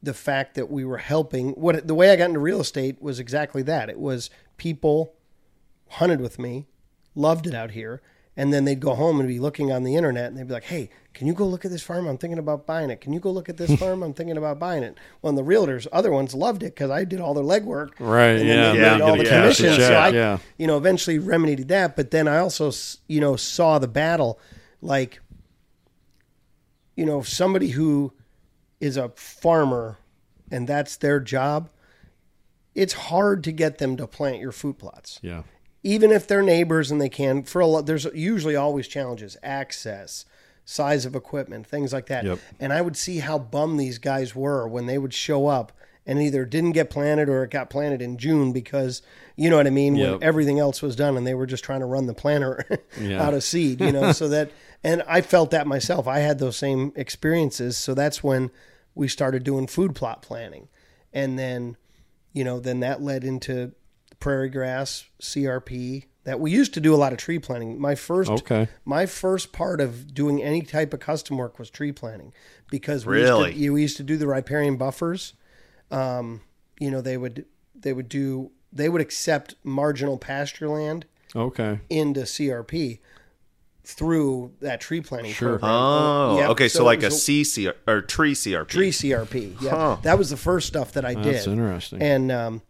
the 0.02 0.14
fact 0.14 0.54
that 0.54 0.70
we 0.70 0.84
were 0.84 0.98
helping, 0.98 1.50
what 1.50 1.86
the 1.86 1.94
way 1.94 2.10
I 2.10 2.16
got 2.16 2.26
into 2.26 2.40
real 2.40 2.60
estate 2.60 3.00
was 3.00 3.20
exactly 3.20 3.62
that. 3.62 3.88
It 3.88 3.98
was 3.98 4.30
people 4.56 5.14
hunted 5.90 6.20
with 6.20 6.38
me, 6.38 6.66
loved 7.14 7.46
it 7.46 7.54
out 7.54 7.72
here, 7.72 8.02
and 8.36 8.52
then 8.52 8.64
they'd 8.64 8.80
go 8.80 8.94
home 8.94 9.20
and 9.20 9.28
be 9.28 9.38
looking 9.38 9.70
on 9.70 9.82
the 9.84 9.94
internet 9.94 10.26
and 10.26 10.36
they'd 10.38 10.46
be 10.48 10.54
like, 10.54 10.64
"Hey, 10.64 10.88
can 11.12 11.26
you 11.26 11.34
go 11.34 11.46
look 11.46 11.64
at 11.64 11.70
this 11.70 11.82
farm? 11.82 12.06
I'm 12.06 12.16
thinking 12.18 12.38
about 12.38 12.66
buying 12.66 12.88
it. 12.90 13.00
Can 13.00 13.12
you 13.12 13.20
go 13.20 13.30
look 13.30 13.48
at 13.48 13.56
this 13.58 13.74
farm? 13.78 14.02
I'm 14.02 14.14
thinking 14.14 14.36
about 14.36 14.58
buying 14.58 14.82
it." 14.82 14.96
Well, 15.20 15.28
and 15.28 15.38
the 15.38 15.42
realtors, 15.42 15.86
other 15.92 16.10
ones 16.10 16.34
loved 16.34 16.62
it 16.62 16.74
because 16.74 16.90
I 16.90 17.04
did 17.04 17.20
all 17.20 17.34
their 17.34 17.44
legwork, 17.44 17.90
Right, 17.98 18.30
And 18.36 18.48
then 18.48 18.58
yeah, 18.58 18.72
they 18.72 18.80
yeah, 18.80 18.92
made 18.94 19.00
all 19.02 19.16
the 19.16 19.24
commissions. 19.24 19.76
so 19.76 19.92
I, 19.94 20.08
yeah. 20.08 20.38
you 20.56 20.66
know, 20.66 20.76
eventually 20.78 21.18
remedied 21.18 21.68
that. 21.68 21.94
But 21.96 22.10
then 22.10 22.26
I 22.28 22.38
also, 22.38 22.72
you 23.08 23.20
know, 23.20 23.36
saw 23.36 23.78
the 23.78 23.88
battle, 23.88 24.38
like, 24.80 25.20
you 26.96 27.04
know, 27.06 27.22
somebody 27.22 27.68
who 27.70 28.12
is 28.80 28.96
a 28.96 29.08
farmer 29.10 29.98
and 30.50 30.68
that's 30.68 30.96
their 30.96 31.20
job. 31.20 31.68
It's 32.74 32.92
hard 32.94 33.44
to 33.44 33.52
get 33.52 33.78
them 33.78 33.96
to 33.98 34.06
plant 34.06 34.38
your 34.38 34.52
food 34.52 34.78
plots 34.78 35.18
yeah. 35.22 35.42
Even 35.82 36.10
if 36.12 36.26
they're 36.26 36.42
neighbors 36.42 36.90
and 36.90 37.00
they 37.00 37.08
can 37.08 37.42
for 37.42 37.60
a 37.60 37.66
lot 37.66 37.86
there's 37.86 38.04
usually 38.14 38.56
always 38.56 38.86
challenges 38.88 39.36
access 39.42 40.24
size 40.64 41.04
of 41.04 41.16
equipment 41.16 41.66
things 41.66 41.92
like 41.92 42.06
that 42.06 42.24
Yep. 42.24 42.38
and 42.60 42.72
i 42.72 42.80
would 42.80 42.96
see 42.96 43.18
how 43.18 43.38
bum 43.38 43.76
these 43.76 43.98
guys 43.98 44.34
were 44.34 44.66
when 44.68 44.86
they 44.86 44.96
would 44.98 45.12
show 45.14 45.48
up 45.48 45.72
and 46.06 46.20
either 46.20 46.44
didn't 46.44 46.72
get 46.72 46.90
planted 46.90 47.28
or 47.28 47.44
it 47.44 47.50
got 47.50 47.68
planted 47.70 48.00
in 48.00 48.16
june 48.16 48.52
because 48.52 49.02
you 49.36 49.50
know 49.50 49.56
what 49.56 49.66
i 49.66 49.70
mean 49.70 49.96
Yep. 49.96 50.10
when 50.12 50.22
everything 50.22 50.58
else 50.60 50.80
was 50.82 50.94
done 50.94 51.16
and 51.16 51.26
they 51.26 51.34
were 51.34 51.46
just 51.46 51.64
trying 51.64 51.80
to 51.80 51.86
run 51.86 52.06
the 52.06 52.14
planter 52.14 52.64
Yeah. 53.00 53.22
out 53.22 53.34
of 53.34 53.42
seed 53.42 53.80
you 53.80 53.90
know 53.92 54.12
so 54.12 54.28
that 54.28 54.50
and 54.84 55.02
i 55.08 55.20
felt 55.20 55.50
that 55.50 55.66
myself 55.66 56.06
i 56.06 56.20
had 56.20 56.38
those 56.38 56.56
same 56.56 56.92
experiences 56.94 57.76
so 57.76 57.92
that's 57.94 58.22
when 58.22 58.50
we 58.94 59.08
started 59.08 59.42
doing 59.42 59.66
food 59.66 59.94
plot 59.96 60.22
planning 60.22 60.68
and 61.12 61.36
then 61.38 61.76
you 62.32 62.44
know 62.44 62.60
then 62.60 62.80
that 62.80 63.02
led 63.02 63.24
into 63.24 63.72
prairie 64.22 64.48
grass 64.48 65.04
crp 65.20 66.04
that 66.24 66.38
we 66.38 66.52
used 66.52 66.72
to 66.72 66.80
do 66.80 66.94
a 66.94 66.96
lot 66.96 67.12
of 67.12 67.18
tree 67.18 67.38
planting 67.40 67.80
my 67.80 67.94
first 67.96 68.30
Okay. 68.30 68.68
my 68.84 69.04
first 69.06 69.52
part 69.52 69.80
of 69.80 70.14
doing 70.14 70.40
any 70.42 70.62
type 70.62 70.94
of 70.94 71.00
custom 71.00 71.36
work 71.36 71.58
was 71.58 71.68
tree 71.70 71.90
planting 71.90 72.32
because 72.70 73.04
we 73.04 73.14
Really? 73.16 73.46
used 73.46 73.56
to, 73.56 73.62
you- 73.64 73.72
we 73.72 73.82
used 73.82 73.96
to 73.96 74.02
do 74.04 74.16
the 74.16 74.26
riparian 74.28 74.76
buffers 74.76 75.32
um, 75.90 76.40
you 76.78 76.90
know 76.90 77.00
they 77.00 77.16
would 77.16 77.44
they 77.74 77.92
would 77.92 78.08
do 78.08 78.52
they 78.72 78.88
would 78.88 79.00
accept 79.02 79.56
marginal 79.64 80.16
pasture 80.18 80.68
land 80.68 81.04
Okay. 81.34 81.80
into 81.90 82.20
crp 82.20 83.00
through 83.84 84.52
that 84.60 84.80
tree 84.80 85.00
planting 85.00 85.32
Sure. 85.32 85.58
program. 85.58 85.72
Oh, 85.72 86.36
Yep. 86.38 86.50
okay. 86.50 86.68
So, 86.68 86.84
like 86.84 87.02
a 87.02 87.06
was 87.06 87.20
C 87.22 87.42
C 87.42 87.68
or 87.88 88.00
tree 88.02 88.32
CRP. 88.34 88.68
tree 88.68 88.90
CRP. 88.92 89.56
Yeah, 89.60 89.70
Huh. 89.70 89.96
that 90.02 90.16
was 90.18 90.30
the 90.30 90.36
first 90.36 90.68
stuff 90.68 90.92
that 90.92 91.04
I 91.04 91.14
did. 91.14 91.34
That's 91.34 91.46
interesting. 91.48 92.00
And 92.00 92.30
um, 92.30 92.62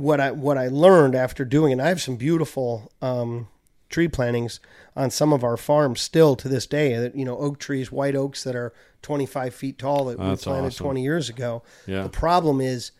what 0.00 0.20
I 0.20 0.30
what 0.30 0.58
I 0.58 0.68
learned 0.68 1.14
after 1.14 1.44
doing 1.44 1.72
it, 1.72 1.80
I 1.80 1.88
have 1.88 2.00
some 2.00 2.16
beautiful 2.16 2.90
um, 3.02 3.48
tree 3.88 4.08
plantings 4.08 4.60
on 4.96 5.10
some 5.10 5.32
of 5.32 5.42
our 5.44 5.56
farms 5.56 6.00
still 6.00 6.36
to 6.36 6.48
this 6.48 6.66
day. 6.66 6.96
That 6.96 7.14
you 7.14 7.24
know, 7.24 7.36
oak 7.38 7.58
trees, 7.58 7.90
white 7.92 8.14
oaks 8.16 8.44
that 8.44 8.54
are 8.56 8.72
25 9.02 9.54
feet 9.54 9.78
tall 9.78 10.04
that 10.06 10.18
That's 10.18 10.44
we 10.46 10.50
planted 10.50 10.68
awesome. 10.68 10.84
20 10.84 11.02
years 11.02 11.28
ago. 11.28 11.62
Yeah. 11.86 12.02
The 12.02 12.08
problem 12.08 12.60
is 12.60 12.92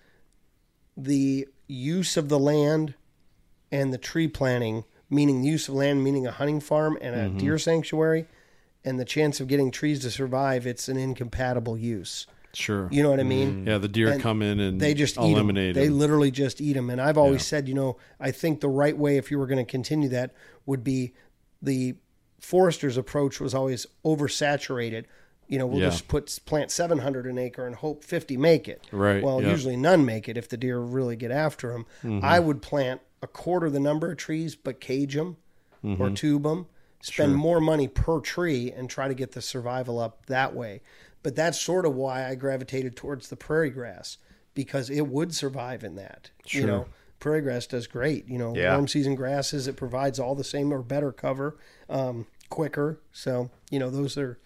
the 0.96 1.46
use 1.66 2.16
of 2.16 2.28
the 2.28 2.38
land 2.38 2.94
and 3.72 3.92
the 3.92 3.98
tree 3.98 4.28
planting, 4.28 4.84
meaning 5.09 5.42
the 5.42 5.48
use 5.48 5.68
of 5.68 5.74
land, 5.74 6.03
meaning 6.03 6.26
a 6.26 6.32
hunting 6.32 6.61
farm 6.61 6.98
and 7.01 7.14
Mm-hmm. 7.14 7.36
a 7.36 7.40
deer 7.40 7.59
sanctuary, 7.59 8.26
and 8.84 8.98
the 8.98 9.05
chance 9.05 9.40
of 9.40 9.46
getting 9.48 9.70
trees 9.70 10.01
to 10.01 10.11
survive, 10.11 10.66
it's 10.66 10.88
an 10.88 10.96
incompatible 10.96 11.76
use. 11.76 12.26
Sure. 12.53 12.88
You 12.90 13.03
know 13.03 13.11
what 13.11 13.20
I 13.20 13.24
mean? 13.24 13.66
yeah, 13.66 13.78
the 13.78 13.86
deer 13.88 14.09
And 14.11 14.20
come 14.20 14.42
in 14.42 14.59
and 14.59 14.80
They 14.80 14.92
just 14.94 15.16
eliminate 15.16 15.74
They 15.74 15.86
them. 15.86 15.98
literally 15.98 16.30
just 16.30 16.61
eat 16.61 16.72
them. 16.72 16.90
And 16.90 17.01
I've 17.01 17.16
always 17.18 17.40
Yeah. 17.42 17.59
said, 17.59 17.68
you 17.68 17.74
know, 17.74 17.96
I 18.18 18.30
think 18.32 18.61
the 18.61 18.68
right 18.68 18.96
way, 18.96 19.16
if 19.16 19.30
you 19.30 19.38
were 19.38 19.46
going 19.46 19.64
to 19.64 19.70
continue 19.70 20.09
that, 20.11 20.32
would 20.66 20.82
be 20.82 21.12
the 21.62 21.94
forester's 22.40 22.96
approach 22.96 23.38
was 23.40 23.55
always 23.55 23.86
oversaturated. 24.05 25.05
You 25.46 25.59
know, 25.59 25.66
we'll 25.66 25.80
Yeah. 25.80 25.90
just 25.90 26.09
put 26.09 26.38
plant 26.46 26.70
700 26.70 27.26
an 27.26 27.36
acre 27.38 27.66
and 27.66 27.76
hope 27.76 28.05
50 28.05 28.36
make 28.36 28.68
it. 28.68 28.86
Right, 28.92 29.22
Well, 29.22 29.36
yeah. 29.40 29.42
Mm-hmm. 29.46 29.51
usually 29.51 29.76
none 29.76 30.05
make 30.05 30.28
it 30.28 30.36
if 30.36 30.48
the 30.48 30.57
deer 30.57 30.78
really 30.78 31.16
get 31.16 31.30
after 31.30 31.72
them. 31.72 32.20
I 32.22 32.38
would 32.40 32.62
plant 32.62 33.01
a 33.22 33.26
quarter 33.26 33.68
the 33.68 33.80
number 33.80 34.11
of 34.11 34.16
trees, 34.16 34.55
but 34.57 34.80
cage 34.80 35.14
them 35.14 35.36
Mm-hmm. 35.84 36.03
or 36.03 36.11
tube 36.11 36.42
them. 36.42 36.66
Spend 37.03 37.34
more 37.34 37.61
money 37.61 37.88
per 37.88 38.20
tree 38.20 38.70
and 38.70 38.90
try 38.90 39.09
to 39.09 39.14
get 39.14 39.32
the 39.32 39.40
survival 39.40 39.98
up 39.98 40.26
that 40.26 40.55
way. 40.55 40.82
But 41.22 41.36
that's 41.36 41.60
sort 41.60 41.84
of 41.84 41.94
why 41.94 42.26
I 42.28 42.34
gravitated 42.34 42.96
towards 42.96 43.28
the 43.28 43.36
prairie 43.36 43.70
grass 43.70 44.16
because 44.54 44.88
it 44.90 45.06
would 45.06 45.34
survive 45.34 45.84
in 45.84 45.94
that. 45.96 46.30
You 46.46 46.60
Sure. 46.60 46.66
know, 46.66 46.86
prairie 47.18 47.42
grass 47.42 47.66
does 47.66 47.86
great. 47.86 48.26
You 48.26 48.38
know, 48.38 48.54
Yeah. 48.56 48.72
warm 48.74 48.88
season 48.88 49.14
grasses 49.14 49.66
it 49.68 49.76
provides 49.76 50.18
all 50.18 50.34
the 50.34 50.44
same 50.44 50.72
or 50.72 50.82
better 50.82 51.12
cover, 51.12 51.56
um, 51.88 52.26
quicker. 52.48 53.00
So 53.12 53.50
you 53.70 53.78
know 53.78 53.90
those 53.90 54.16
are 54.16 54.38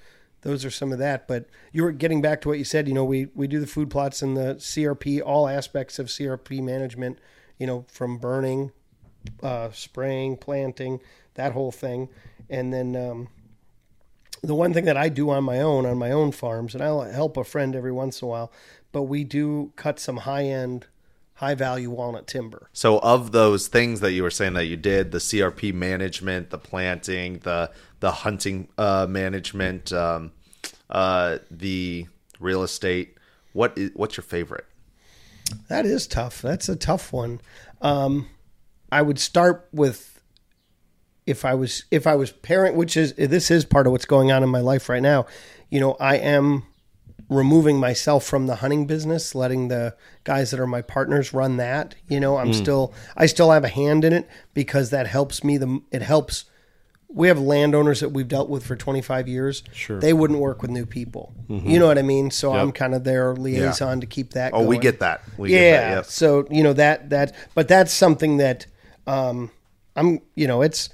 those 0.42 0.64
are 0.64 0.70
some 0.70 0.92
of 0.92 0.98
that. 0.98 1.26
But 1.26 1.46
you 1.72 1.82
were 1.84 1.92
getting 1.92 2.20
back 2.20 2.40
to 2.42 2.48
what 2.48 2.58
you 2.58 2.64
said. 2.64 2.86
You 2.88 2.92
know, 2.94 3.04
we 3.04 3.26
we 3.34 3.46
do 3.46 3.60
the 3.60 3.66
food 3.66 3.88
plots 3.90 4.20
and 4.20 4.36
the 4.36 4.56
CRP, 4.58 5.20
all 5.22 5.48
aspects 5.48 5.98
of 5.98 6.08
CRP 6.10 6.60
management. 6.60 7.18
You 7.58 7.66
know, 7.68 7.84
from 7.88 8.18
burning, 8.18 8.72
uh, 9.42 9.70
spraying, 9.72 10.36
planting, 10.38 11.00
that 11.34 11.52
whole 11.52 11.70
thing, 11.72 12.08
and 12.50 12.72
then. 12.74 12.96
Um, 12.96 13.28
the 14.46 14.54
one 14.54 14.72
thing 14.72 14.84
that 14.84 14.96
I 14.96 15.08
do 15.08 15.30
on 15.30 15.44
my 15.44 15.60
own 15.60 15.86
on 15.86 15.98
my 15.98 16.10
own 16.10 16.32
farms, 16.32 16.74
and 16.74 16.82
I'll 16.82 17.02
help 17.02 17.36
a 17.36 17.44
friend 17.44 17.74
every 17.74 17.92
once 17.92 18.20
in 18.20 18.26
a 18.26 18.28
while, 18.28 18.52
but 18.92 19.02
we 19.02 19.24
do 19.24 19.72
cut 19.76 19.98
some 19.98 20.18
high 20.18 20.44
end, 20.44 20.86
high 21.34 21.54
value 21.54 21.90
walnut 21.90 22.26
timber. 22.26 22.68
So, 22.72 22.98
of 22.98 23.32
those 23.32 23.68
things 23.68 24.00
that 24.00 24.12
you 24.12 24.22
were 24.22 24.30
saying 24.30 24.54
that 24.54 24.66
you 24.66 24.76
did, 24.76 25.10
the 25.10 25.18
CRP 25.18 25.72
management, 25.72 26.50
the 26.50 26.58
planting, 26.58 27.38
the 27.40 27.70
the 28.00 28.10
hunting 28.10 28.68
uh, 28.78 29.06
management, 29.08 29.92
um, 29.92 30.32
uh, 30.90 31.38
the 31.50 32.06
real 32.38 32.62
estate, 32.62 33.16
what 33.52 33.76
is 33.76 33.90
what's 33.94 34.16
your 34.16 34.24
favorite? 34.24 34.66
That 35.68 35.86
is 35.86 36.06
tough. 36.06 36.42
That's 36.42 36.68
a 36.68 36.76
tough 36.76 37.12
one. 37.12 37.40
Um, 37.80 38.28
I 38.90 39.02
would 39.02 39.18
start 39.18 39.68
with 39.72 40.13
if 41.26 41.44
I 41.44 41.54
was 41.54 41.84
if 41.90 42.06
I 42.06 42.14
was 42.14 42.32
parent, 42.32 42.76
which 42.76 42.96
is 42.96 43.14
this 43.14 43.50
is 43.50 43.64
part 43.64 43.86
of 43.86 43.92
what's 43.92 44.04
going 44.04 44.30
on 44.30 44.42
in 44.42 44.48
my 44.48 44.60
life 44.60 44.88
right 44.88 45.02
now. 45.02 45.26
You 45.70 45.80
know, 45.80 45.96
I 45.98 46.16
am 46.16 46.64
removing 47.28 47.78
myself 47.78 48.24
from 48.24 48.46
the 48.46 48.56
hunting 48.56 48.86
business, 48.86 49.34
letting 49.34 49.68
the 49.68 49.96
guys 50.24 50.50
that 50.50 50.60
are 50.60 50.66
my 50.66 50.82
partners 50.82 51.32
run 51.32 51.56
that. 51.56 51.94
You 52.08 52.20
know, 52.20 52.36
I'm 52.36 52.52
still 52.52 52.92
I 53.16 53.26
still 53.26 53.50
have 53.50 53.64
a 53.64 53.68
hand 53.68 54.04
in 54.04 54.12
it 54.12 54.28
because 54.52 54.90
that 54.90 55.06
helps 55.06 55.42
me. 55.42 55.56
The 55.56 55.80
it 55.90 56.02
helps. 56.02 56.44
We 57.08 57.28
have 57.28 57.38
landowners 57.38 58.00
that 58.00 58.08
we've 58.08 58.26
dealt 58.26 58.48
with 58.48 58.66
for 58.66 58.74
25 58.74 59.28
years. 59.28 59.62
Sure. 59.72 60.00
They 60.00 60.12
wouldn't 60.12 60.40
work 60.40 60.62
with 60.62 60.72
new 60.72 60.84
people. 60.84 61.32
You 61.48 61.78
know 61.78 61.86
what 61.86 61.96
I 61.96 62.02
mean? 62.02 62.32
So 62.32 62.52
I'm 62.52 62.72
kind 62.72 62.92
of 62.92 63.04
their 63.04 63.36
liaison 63.36 64.00
to 64.00 64.06
keep 64.06 64.32
that. 64.32 64.52
Oh, 64.52 64.66
we 64.66 64.78
get 64.78 64.98
that. 64.98 65.22
We 65.38 65.52
yeah. 65.52 65.58
get 65.58 65.80
that. 65.80 65.90
Yep. 65.90 66.04
So 66.06 66.46
you 66.50 66.64
know 66.64 66.72
that 66.72 67.10
that, 67.10 67.34
but 67.54 67.68
that's 67.68 67.92
something 67.92 68.38
that 68.38 68.66
um, 69.06 69.52
I'm. 69.94 70.22
You 70.34 70.48
know, 70.48 70.62
it's 70.62 70.90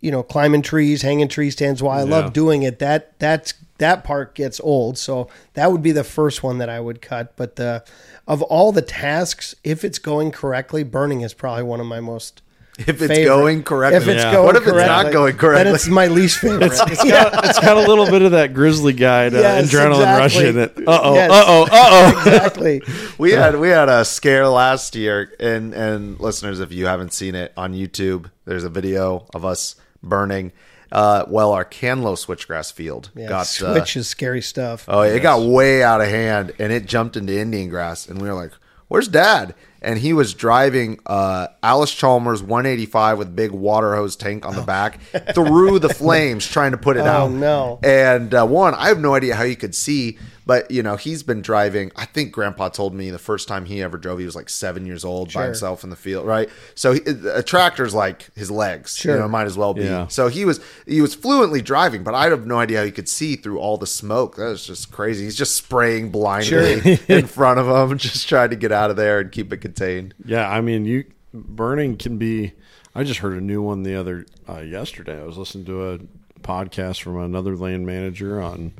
you 0.00 0.10
know 0.10 0.22
climbing 0.22 0.62
trees, 0.62 1.02
hanging 1.02 1.28
tree 1.28 1.50
stands. 1.50 1.82
While 1.82 1.98
I 1.98 2.04
Yeah. 2.04 2.10
love 2.20 2.32
doing 2.32 2.62
it, 2.62 2.78
that 2.78 3.18
that's 3.18 3.54
that 3.78 4.02
part 4.04 4.34
gets 4.34 4.60
old. 4.62 4.98
So 4.98 5.28
that 5.54 5.70
would 5.72 5.82
be 5.82 5.92
the 5.92 6.04
first 6.04 6.42
one 6.42 6.58
that 6.58 6.68
I 6.68 6.80
would 6.80 7.00
cut. 7.00 7.34
But 7.36 7.56
the 7.56 7.84
of 8.26 8.42
all 8.42 8.72
the 8.72 8.82
tasks, 8.82 9.54
if 9.64 9.84
it's 9.84 9.98
going 9.98 10.30
correctly, 10.32 10.82
burning 10.82 11.20
is 11.22 11.32
probably 11.34 11.62
one 11.64 11.80
of 11.80 11.86
my 11.86 12.00
most. 12.00 12.42
If 12.80 12.90
it's 13.02 13.06
favorite. 13.08 13.24
going 13.24 13.62
correctly. 13.64 13.96
If 13.96 14.06
it's 14.06 14.22
Yeah. 14.22 14.32
going 14.34 14.46
What 14.46 14.54
if 14.54 14.62
it's 14.64 14.76
not 14.76 15.10
going 15.12 15.36
correctly? 15.36 15.64
Then 15.64 15.74
it's 15.74 15.88
my 15.88 16.06
least 16.06 16.38
favorite. 16.38 16.70
it's 16.86 17.58
got 17.58 17.76
a 17.76 17.80
little 17.80 18.06
bit 18.06 18.22
of 18.22 18.30
that 18.30 18.54
grizzly 18.54 18.92
guide 18.92 19.34
uh, 19.34 19.38
Yes, 19.40 19.72
adrenaline 19.72 20.16
rush 20.16 20.36
in 20.38 20.56
it. 20.58 20.74
Uh 20.86 21.00
oh, 21.02 21.14
Yes. 21.14 21.28
uh 21.32 21.44
oh, 21.48 21.62
uh 21.64 21.68
oh. 21.72 22.22
exactly. 22.24 22.82
we 23.18 23.32
had 23.32 23.58
we 23.58 23.68
had 23.70 23.88
a 23.88 24.04
scare 24.04 24.46
last 24.46 24.94
year 24.94 25.32
and 25.40 25.74
and 25.74 26.20
listeners 26.20 26.60
if 26.60 26.70
you 26.70 26.86
haven't 26.86 27.12
seen 27.12 27.34
it 27.34 27.52
on 27.56 27.74
youtube 27.74 28.30
there's 28.44 28.62
a 28.62 28.70
video 28.70 29.26
of 29.34 29.44
us 29.44 29.74
burning 30.08 30.52
uh 30.90 31.24
well 31.28 31.52
our 31.52 31.64
Kanlow 31.64 32.14
switchgrass 32.16 32.72
field 32.72 33.10
Yeah, 33.14 33.28
got 33.28 33.40
uh, 33.42 33.44
switch 33.44 33.96
is 33.96 34.08
scary 34.08 34.40
stuff. 34.40 34.84
oh 34.88 35.02
it 35.02 35.20
got 35.20 35.42
way 35.42 35.82
out 35.82 36.00
of 36.00 36.08
hand 36.08 36.52
and 36.58 36.72
it 36.72 36.86
jumped 36.86 37.16
into 37.16 37.38
indian 37.38 37.68
grass 37.68 38.08
and 38.08 38.20
we 38.22 38.28
were 38.28 38.34
like 38.34 38.52
where's 38.88 39.08
dad 39.08 39.54
and 39.80 39.98
he 40.00 40.12
was 40.12 40.34
driving 40.34 40.98
uh 41.06 41.46
Allis 41.62 41.92
Chalmers 41.94 42.42
185 42.42 43.18
with 43.18 43.36
big 43.36 43.52
water 43.52 43.94
hose 43.94 44.16
tank 44.16 44.44
on 44.44 44.56
the 44.56 44.62
back 44.62 45.00
through 45.34 45.78
the 45.78 45.88
flames 45.94 46.46
trying 46.48 46.72
to 46.72 46.78
put 46.78 46.96
it 46.96 47.06
out. 47.06 47.22
Oh, 47.22 47.24
out 47.26 47.32
no. 47.32 47.78
and 47.84 48.34
uh, 48.34 48.44
one, 48.46 48.74
I 48.74 48.88
have 48.88 48.98
no 48.98 49.14
idea 49.14 49.34
how 49.36 49.44
you 49.44 49.54
could 49.56 49.74
see, 49.74 50.18
but 50.46 50.70
you 50.70 50.82
know, 50.82 50.96
he's 50.96 51.22
been 51.22 51.42
driving. 51.42 51.92
I 51.94 52.06
think 52.06 52.32
Grandpa 52.32 52.70
told 52.70 52.94
me 52.94 53.10
the 53.10 53.18
first 53.18 53.46
time 53.48 53.66
he 53.66 53.82
ever 53.82 53.98
drove, 53.98 54.18
he 54.18 54.24
was 54.24 54.34
like 54.34 54.48
seven 54.48 54.84
years 54.86 55.04
old 55.04 55.28
by 55.28 55.32
Sure. 55.32 55.44
himself 55.44 55.84
in 55.84 55.90
the 55.90 55.96
field, 55.96 56.26
right? 56.26 56.48
So 56.74 56.94
he, 56.94 57.00
a 57.32 57.42
tractor's 57.42 57.92
like 57.94 58.30
his 58.34 58.50
legs, 58.50 58.96
Sure. 58.96 59.14
you 59.14 59.20
know, 59.20 59.28
might 59.28 59.46
as 59.46 59.56
well 59.58 59.74
be. 59.74 59.82
Yeah. 59.84 60.06
So 60.08 60.26
he 60.28 60.44
was 60.44 60.60
he 60.86 61.00
was 61.00 61.14
fluently 61.14 61.60
driving, 61.62 62.02
but 62.02 62.14
I 62.14 62.30
have 62.30 62.46
no 62.46 62.58
idea 62.58 62.78
how 62.78 62.84
he 62.84 62.90
could 62.92 63.08
see 63.08 63.36
through 63.36 63.58
all 63.60 63.76
the 63.78 63.86
smoke. 63.86 64.36
That 64.36 64.46
was 64.46 64.66
just 64.66 64.90
crazy. 64.90 65.24
He's 65.24 65.36
just 65.36 65.54
spraying 65.54 66.10
blindly 66.10 66.98
in 67.08 67.26
front 67.26 67.60
of 67.60 67.90
him, 67.90 67.98
just 67.98 68.28
trying 68.28 68.50
to 68.50 68.56
get 68.56 68.72
out 68.78 68.90
of 68.90 68.96
there 68.96 69.20
and 69.20 69.32
keep 69.32 69.52
it 69.52 69.58
contained. 69.58 70.14
Yeah, 70.24 70.48
I 70.48 70.60
mean, 70.60 70.84
you 70.84 71.04
burning 71.34 71.96
can 71.96 72.16
be. 72.18 72.52
I 72.94 73.04
just 73.04 73.20
heard 73.20 73.36
a 73.36 73.40
new 73.40 73.60
one 73.60 73.82
the 73.82 73.94
other 73.94 74.26
uh, 74.48 74.60
yesterday. 74.60 75.20
I 75.20 75.24
was 75.24 75.36
listening 75.36 75.64
to 75.66 75.90
a 75.90 75.98
podcast 76.40 77.02
from 77.02 77.18
another 77.18 77.56
land 77.56 77.86
manager 77.86 78.40
on 78.40 78.72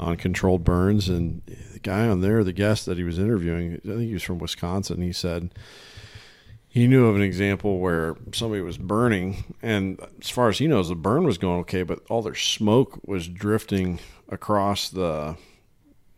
on 0.00 0.16
controlled 0.16 0.64
burns, 0.64 1.08
and 1.08 1.42
the 1.72 1.78
guy 1.78 2.08
on 2.08 2.20
there, 2.20 2.42
the 2.42 2.52
guest 2.52 2.86
that 2.86 2.98
he 2.98 3.04
was 3.04 3.18
interviewing, 3.18 3.74
I 3.84 3.88
think 3.88 4.00
he 4.00 4.14
was 4.14 4.22
from 4.22 4.38
Wisconsin. 4.38 5.00
He 5.02 5.12
said 5.12 5.50
he 6.68 6.88
knew 6.88 7.06
of 7.06 7.14
an 7.14 7.22
example 7.22 7.78
where 7.78 8.16
somebody 8.32 8.60
was 8.60 8.78
burning, 8.78 9.44
and 9.62 10.00
as 10.20 10.30
far 10.30 10.48
as 10.48 10.58
he 10.58 10.66
knows, 10.66 10.88
the 10.88 10.96
burn 10.96 11.24
was 11.24 11.38
going 11.38 11.60
okay, 11.60 11.84
but 11.84 12.00
all 12.10 12.22
their 12.22 12.34
smoke 12.34 12.98
was 13.06 13.28
drifting 13.28 14.00
across 14.28 14.88
the 14.88 15.36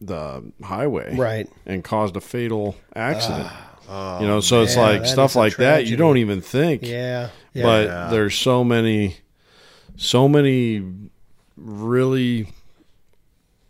the 0.00 0.42
highway, 0.62 1.14
Right. 1.16 1.48
and 1.64 1.82
caused 1.82 2.16
a 2.16 2.20
fatal 2.20 2.76
accident. 2.94 3.48
you 3.88 4.26
know, 4.26 4.40
so 4.40 4.62
it's 4.62 4.76
like 4.76 5.02
that 5.02 5.08
stuff 5.08 5.30
is 5.30 5.36
a 5.36 5.38
like 5.38 5.56
that. 5.58 5.86
You 5.86 5.96
don't 5.96 6.16
even 6.18 6.40
think, 6.40 6.82
Yeah. 6.82 7.28
yeah. 7.54 7.62
but 7.62 7.86
Yeah. 7.86 8.08
there's 8.10 8.34
so 8.34 8.64
many, 8.64 9.18
so 9.96 10.28
many 10.28 10.82
really 11.56 12.48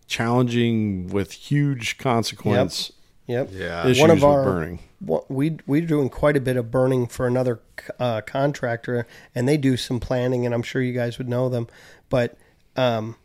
challenging 0.06 1.08
with 1.08 1.32
huge 1.32 1.98
consequence 1.98 2.92
yep. 3.26 3.50
Yeah. 3.52 3.84
issues 3.86 4.00
One 4.00 4.10
of 4.10 4.16
with 4.18 4.24
our- 4.24 4.44
burning. 4.44 4.78
What 4.98 5.30
we 5.30 5.58
we're 5.66 5.82
doing 5.86 6.08
quite 6.08 6.38
a 6.38 6.40
bit 6.40 6.56
of 6.56 6.70
burning 6.70 7.06
for 7.06 7.26
another 7.26 7.60
uh, 8.00 8.22
contractor, 8.22 9.06
and 9.34 9.46
they 9.46 9.58
do 9.58 9.76
some 9.76 10.00
planning, 10.00 10.46
and 10.46 10.54
I'm 10.54 10.62
sure 10.62 10.80
you 10.80 10.94
guys 10.94 11.18
would 11.18 11.28
know 11.28 11.50
them, 11.50 11.68
but 12.08 12.38
um, 12.76 13.16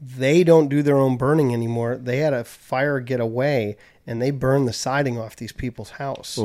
they 0.00 0.44
don't 0.44 0.68
do 0.68 0.82
their 0.82 0.96
own 0.96 1.16
burning 1.16 1.52
anymore. 1.52 1.96
They 1.96 2.18
had 2.18 2.32
a 2.32 2.44
fire 2.44 3.00
get 3.00 3.20
away, 3.20 3.76
and 4.06 4.22
they 4.22 4.30
burned 4.30 4.68
the 4.68 4.72
siding 4.72 5.18
off 5.18 5.36
these 5.36 5.52
people's 5.52 5.90
house. 5.90 6.38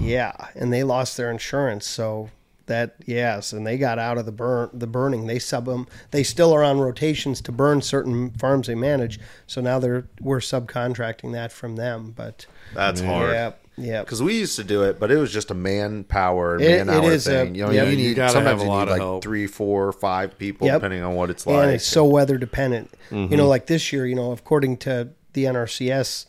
Yeah, 0.00 0.32
and 0.54 0.72
they 0.72 0.82
lost 0.84 1.16
their 1.16 1.30
insurance, 1.30 1.86
so 1.86 2.30
that 2.66 2.94
yes, 3.06 3.52
and 3.52 3.66
they 3.66 3.76
got 3.76 3.98
out 3.98 4.16
of 4.18 4.24
the 4.26 4.32
burn 4.32 4.70
the 4.72 4.86
burning. 4.86 5.26
They 5.26 5.38
sub 5.38 5.66
them. 5.66 5.86
They 6.10 6.22
still 6.22 6.52
are 6.54 6.64
on 6.64 6.78
rotations 6.80 7.40
to 7.42 7.52
burn 7.52 7.82
certain 7.82 8.30
farms 8.30 8.66
they 8.66 8.74
manage. 8.74 9.20
So 9.46 9.60
now 9.60 9.78
they're 9.78 10.06
we're 10.20 10.38
subcontracting 10.38 11.32
that 11.32 11.52
from 11.52 11.76
them, 11.76 12.12
but. 12.16 12.46
That's 12.74 13.00
hard. 13.00 13.54
Yeah, 13.76 13.92
yeah. 13.92 14.00
Because 14.00 14.22
we 14.22 14.38
used 14.38 14.56
to 14.56 14.64
do 14.64 14.82
it, 14.84 14.98
but 15.00 15.10
it 15.10 15.16
was 15.16 15.32
just 15.32 15.50
a 15.50 15.54
manpower, 15.54 16.56
It- 16.56 16.62
it 16.62 16.86
man 16.86 16.90
hour 16.96 17.10
is 17.10 17.26
a- 17.26 17.30
thing. 17.44 17.54
you 17.54 17.64
know, 17.64 17.70
yeah, 17.70 17.84
you 17.84 17.90
you 17.90 17.96
need 18.08 18.16
gotta 18.16 18.32
sometimes 18.32 18.60
have 18.60 18.60
a 18.60 18.64
you 18.64 18.68
lot 18.70 18.78
need 18.78 18.82
of 18.84 18.88
like 18.90 19.00
help. 19.00 19.22
three, 19.22 19.46
four, 19.46 19.92
five 19.92 20.38
people, 20.38 20.66
Yep. 20.66 20.76
depending 20.76 21.02
on 21.02 21.14
what 21.14 21.30
it's 21.30 21.46
like. 21.46 21.64
and 21.64 21.72
it's 21.72 21.86
so 21.86 22.04
weather 22.04 22.38
dependent. 22.38 22.90
You 23.10 23.18
know, 23.18 23.26
mm-hmm. 23.28 23.40
like 23.42 23.66
this 23.66 23.92
year, 23.92 24.06
you 24.06 24.14
know, 24.14 24.32
according 24.32 24.76
to 24.78 25.08
the 25.32 25.44
NRCS 25.46 26.26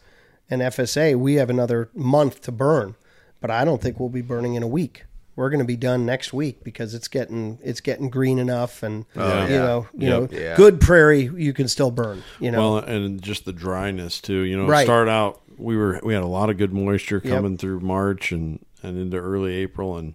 and 0.49 0.61
FSA, 0.61 1.15
we 1.15 1.35
have 1.35 1.49
another 1.49 1.89
month 1.95 2.41
to 2.41 2.51
burn, 2.51 2.95
but 3.41 3.49
I 3.51 3.65
don't 3.65 3.81
think 3.81 3.99
we'll 3.99 4.09
be 4.09 4.21
burning 4.21 4.55
in 4.55 4.63
a 4.63 4.67
week. 4.67 5.05
We're 5.35 5.49
going 5.49 5.59
to 5.59 5.65
be 5.65 5.75
done 5.75 6.05
next 6.05 6.31
week 6.31 6.63
because 6.63 6.93
it's 6.93 7.09
getting 7.09 7.59
it's 7.61 7.81
getting 7.81 8.09
green 8.09 8.39
enough, 8.39 8.81
and 8.83 9.03
Oh, 9.17 9.45
you 9.47 9.53
yeah. 9.53 9.57
know, 9.59 9.87
you 9.93 10.07
Yep. 10.07 10.31
know, 10.31 10.37
Yeah. 10.39 10.55
good 10.55 10.79
prairie 10.79 11.29
you 11.35 11.51
can 11.51 11.67
still 11.67 11.91
burn. 11.91 12.23
You 12.39 12.51
know, 12.51 12.75
Well, 12.75 12.77
and 12.85 13.21
just 13.21 13.43
the 13.43 13.51
dryness 13.51 14.21
too. 14.21 14.41
You 14.43 14.57
know, 14.57 14.65
Right. 14.67 14.85
start 14.85 15.09
out 15.09 15.41
we 15.57 15.75
were 15.77 15.99
we 16.03 16.13
had 16.13 16.23
a 16.23 16.27
lot 16.27 16.49
of 16.49 16.57
good 16.57 16.73
moisture 16.73 17.21
Yep. 17.23 17.33
coming 17.33 17.57
through 17.57 17.79
March 17.81 18.31
and 18.31 18.63
and 18.83 18.97
into 18.97 19.17
early 19.17 19.55
April, 19.55 19.97
and 19.97 20.13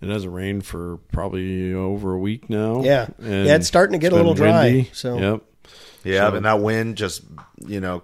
it 0.00 0.08
hasn't 0.08 0.32
rained 0.32 0.64
for 0.64 0.98
probably 1.12 1.74
over 1.74 2.14
a 2.14 2.18
week 2.18 2.48
now. 2.48 2.82
Yeah. 2.82 3.08
And 3.18 3.46
Yeah, 3.46 3.56
it's 3.56 3.66
starting 3.66 3.92
to 3.92 3.98
get 3.98 4.12
a 4.12 4.16
little 4.16 4.34
been 4.34 4.44
dry, 4.44 4.64
windy. 4.64 4.90
so- 4.92 5.18
yep, 5.18 5.42
yeah, 6.04 6.30
So- 6.30 6.36
and 6.36 6.44
that 6.46 6.60
wind 6.60 6.96
just 6.96 7.22
you 7.66 7.80
know 7.80 8.02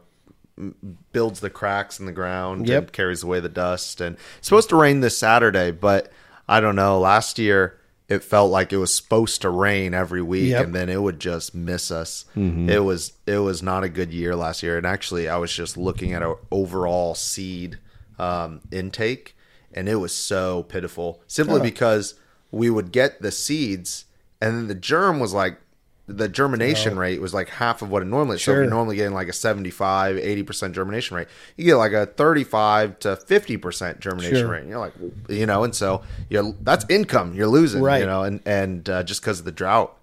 builds 1.13 1.41
the 1.41 1.51
cracks 1.51 1.99
in 1.99 2.07
the 2.07 2.13
ground 2.13 2.69
Yep. 2.69 2.83
and 2.83 2.93
carries 2.93 3.23
away 3.23 3.41
the 3.41 3.49
dust. 3.49 4.01
And 4.01 4.17
it's 4.39 4.47
supposed 4.49 4.69
to 4.69 4.77
rain 4.77 5.01
this 5.01 5.19
Saturday, 5.19 5.71
but 5.73 6.13
I 6.49 6.61
don't 6.61 6.77
know. 6.77 7.01
Last 7.01 7.39
year 7.39 7.79
it 8.09 8.23
felt 8.23 8.51
like 8.51 8.73
it 8.73 8.77
was 8.77 8.95
supposed 8.95 9.41
to 9.43 9.49
rain 9.51 9.95
every 9.95 10.21
week, 10.23 10.51
Yep. 10.51 10.65
and 10.67 10.75
then 10.75 10.89
it 10.91 11.01
would 11.03 11.19
just 11.21 11.55
miss 11.55 11.91
us. 11.91 12.27
Mm-hmm. 12.37 12.69
It 12.69 12.85
was 12.85 13.13
it 13.27 13.39
was 13.39 13.63
not 13.63 13.83
a 13.85 13.89
good 13.89 14.13
year 14.13 14.37
last 14.37 14.63
year. 14.63 14.77
And 14.77 14.87
actually, 14.87 15.29
I 15.29 15.37
was 15.39 15.53
just 15.53 15.77
looking 15.77 16.13
at 16.13 16.23
our 16.23 16.39
overall 16.51 17.15
seed 17.15 17.79
um, 18.19 18.61
intake, 18.71 19.35
and 19.73 19.89
it 19.89 19.97
was 19.97 20.15
so 20.15 20.65
pitiful. 20.65 21.23
Simply 21.27 21.61
because 21.61 22.15
we 22.51 22.69
would 22.71 22.93
get 22.93 23.23
the 23.23 23.33
seeds, 23.33 24.05
and 24.41 24.57
then 24.57 24.67
the 24.69 24.75
germ 24.75 25.19
was 25.19 25.33
like 25.33 25.59
the 26.07 26.29
germination 26.29 26.99
rate 26.99 27.21
was 27.21 27.33
like 27.33 27.49
half 27.49 27.81
of 27.81 27.89
what 27.91 28.03
it 28.03 28.07
normally 28.07 28.37
is. 28.37 28.43
So 28.43 28.53
if 28.53 28.57
you're 28.57 28.67
normally 28.67 28.97
getting 28.97 29.15
like 29.15 29.29
a 29.29 29.33
75, 29.33 30.17
80% 30.17 30.73
germination 30.73 31.17
rate, 31.17 31.29
you 31.57 31.65
get 31.65 31.77
like 31.77 31.93
a 31.93 32.05
35 32.05 32.99
to 33.01 33.09
50% 33.17 34.01
germination 34.01 34.37
Sure. 34.37 34.49
rate. 34.51 34.61
And 34.61 34.69
you're 34.69 34.79
like, 34.81 34.93
you 35.31 35.47
know, 35.47 35.65
and 35.65 35.75
so 35.75 36.03
you're, 36.29 36.53
that's 36.61 36.85
income 36.91 37.33
you're 37.35 37.47
losing, 37.47 37.81
Right. 37.83 38.01
you 38.01 38.07
know, 38.07 38.23
and, 38.23 38.41
and 38.45 38.89
uh, 38.91 39.03
just 39.03 39.23
because 39.23 39.39
of 39.39 39.47
the 39.47 39.53
drought. 39.53 39.97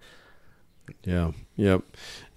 Yeah. 1.03 1.31
Yep. 1.57 1.83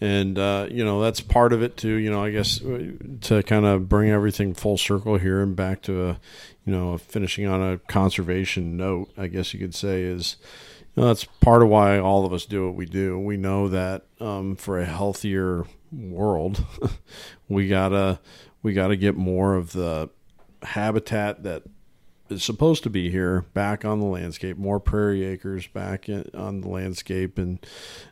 And 0.00 0.38
uh, 0.38 0.66
you 0.70 0.84
know 0.84 1.00
that's 1.00 1.20
part 1.22 1.54
of 1.54 1.62
it 1.62 1.78
too. 1.78 1.94
You 1.94 2.10
know, 2.10 2.22
I 2.22 2.30
guess 2.30 2.60
uh, 2.62 2.90
to 3.22 3.42
kind 3.44 3.64
of 3.64 3.88
bring 3.88 4.10
everything 4.10 4.52
full 4.52 4.76
circle 4.76 5.16
here 5.16 5.40
and 5.40 5.56
back 5.56 5.80
to 5.82 6.08
a, 6.10 6.20
you 6.66 6.72
know, 6.72 6.98
finishing 6.98 7.46
on 7.46 7.62
a 7.62 7.78
conservation 7.78 8.76
note. 8.76 9.10
I 9.16 9.28
guess 9.28 9.54
you 9.54 9.60
could 9.60 9.74
say 9.74 10.02
is, 10.02 10.36
know, 10.96 11.08
that's 11.08 11.24
part 11.24 11.62
of 11.62 11.68
why 11.68 11.98
all 11.98 12.24
of 12.24 12.32
us 12.32 12.46
do 12.46 12.66
what 12.66 12.74
we 12.74 12.86
do. 12.86 13.18
We 13.18 13.36
know 13.36 13.68
that 13.68 14.04
um, 14.20 14.56
for 14.56 14.78
a 14.78 14.84
healthier 14.84 15.64
world, 15.92 16.64
we 17.48 17.68
gotta 17.68 18.20
we 18.62 18.72
gotta 18.72 18.96
get 18.96 19.16
more 19.16 19.54
of 19.54 19.72
the 19.72 20.10
habitat 20.62 21.42
that 21.42 21.64
is 22.28 22.42
supposed 22.42 22.82
to 22.82 22.90
be 22.90 23.10
here 23.10 23.42
back 23.52 23.84
on 23.84 24.00
the 24.00 24.06
landscape 24.06 24.56
more 24.56 24.80
prairie 24.80 25.24
acres 25.24 25.66
back 25.66 26.08
in, 26.08 26.28
on 26.34 26.62
the 26.62 26.68
landscape 26.68 27.38
and 27.38 27.64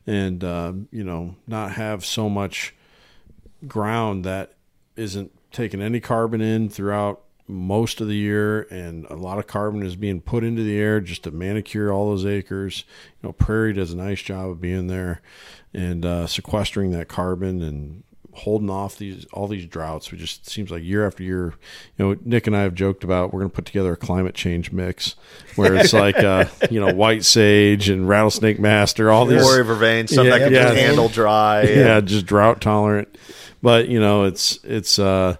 and 0.07 0.45
uh, 0.45 0.72
you 0.91 1.03
know 1.03 1.35
not 1.47 1.72
have 1.72 2.05
so 2.05 2.28
much 2.28 2.74
ground 3.66 4.24
that 4.24 4.55
isn't 4.97 5.33
taking 5.51 5.80
any 5.80 6.01
carbon 6.01 6.41
in 6.41 6.68
throughout 6.68 7.22
most 7.53 8.01
of 8.01 8.09
the 8.09 8.17
year, 8.17 8.63
and 8.71 9.05
a 9.07 9.15
lot 9.17 9.39
of 9.39 9.47
carbon 9.47 9.83
is 9.83 9.97
being 9.97 10.21
put 10.21 10.45
into 10.45 10.63
the 10.63 10.77
air 10.79 11.01
just 11.01 11.25
to 11.25 11.31
manicure 11.31 11.93
all 11.93 12.11
those 12.11 12.27
acres. 12.27 12.85
You 13.23 13.29
know, 13.29 13.33
Prairie 13.33 13.73
does 13.73 13.93
a 13.93 13.97
nice 13.97 14.21
job 14.23 14.51
of 14.51 14.61
being 14.61 14.87
there 14.89 15.21
and 15.75 16.05
uh, 16.05 16.27
sequestering 16.27 16.91
that 16.93 17.09
carbon 17.09 17.63
and 17.63 18.03
holding 18.35 18.71
off 18.71 18.97
these 18.97 19.27
all 19.33 19.47
these 19.47 19.67
droughts. 19.67 20.11
We 20.11 20.17
just 20.17 20.49
seems 20.49 20.71
like 20.71 20.83
year 20.83 21.07
after 21.07 21.23
year. 21.23 21.55
You 21.99 22.05
know, 22.05 22.17
Nick 22.25 22.47
and 22.47 22.57
I 22.57 22.63
have 22.63 22.75
joked 22.75 23.05
about 23.05 23.33
we're 23.33 23.41
going 23.41 23.51
to 23.51 23.55
put 23.55 23.67
together 23.67 23.93
a 23.93 23.97
climate 23.97 24.35
change 24.35 24.73
mix 24.73 25.17
where 25.57 25.75
it's 25.75 25.93
like 25.93 26.17
uh, 26.17 26.47
you 26.71 26.81
know 26.81 26.93
white 26.95 27.25
sage 27.25 27.89
and 27.91 28.09
rattlesnake 28.09 28.59
master, 28.59 29.11
all 29.11 29.27
these 29.27 29.43
hoary 29.43 29.65
vervain, 29.65 30.09
stuff 30.09 30.25
Yeah, 30.25 30.39
that 30.39 30.45
can 30.45 30.53
yeah. 30.55 30.63
just 30.69 30.77
handle 30.79 31.09
dry. 31.09 31.63
yeah, 31.65 32.01
just 32.01 32.25
drought 32.27 32.61
tolerant. 32.61 33.17
But 33.61 33.89
you 33.89 34.01
know, 34.01 34.25
it's 34.25 34.59
it's 34.65 34.99
uh, 34.99 35.37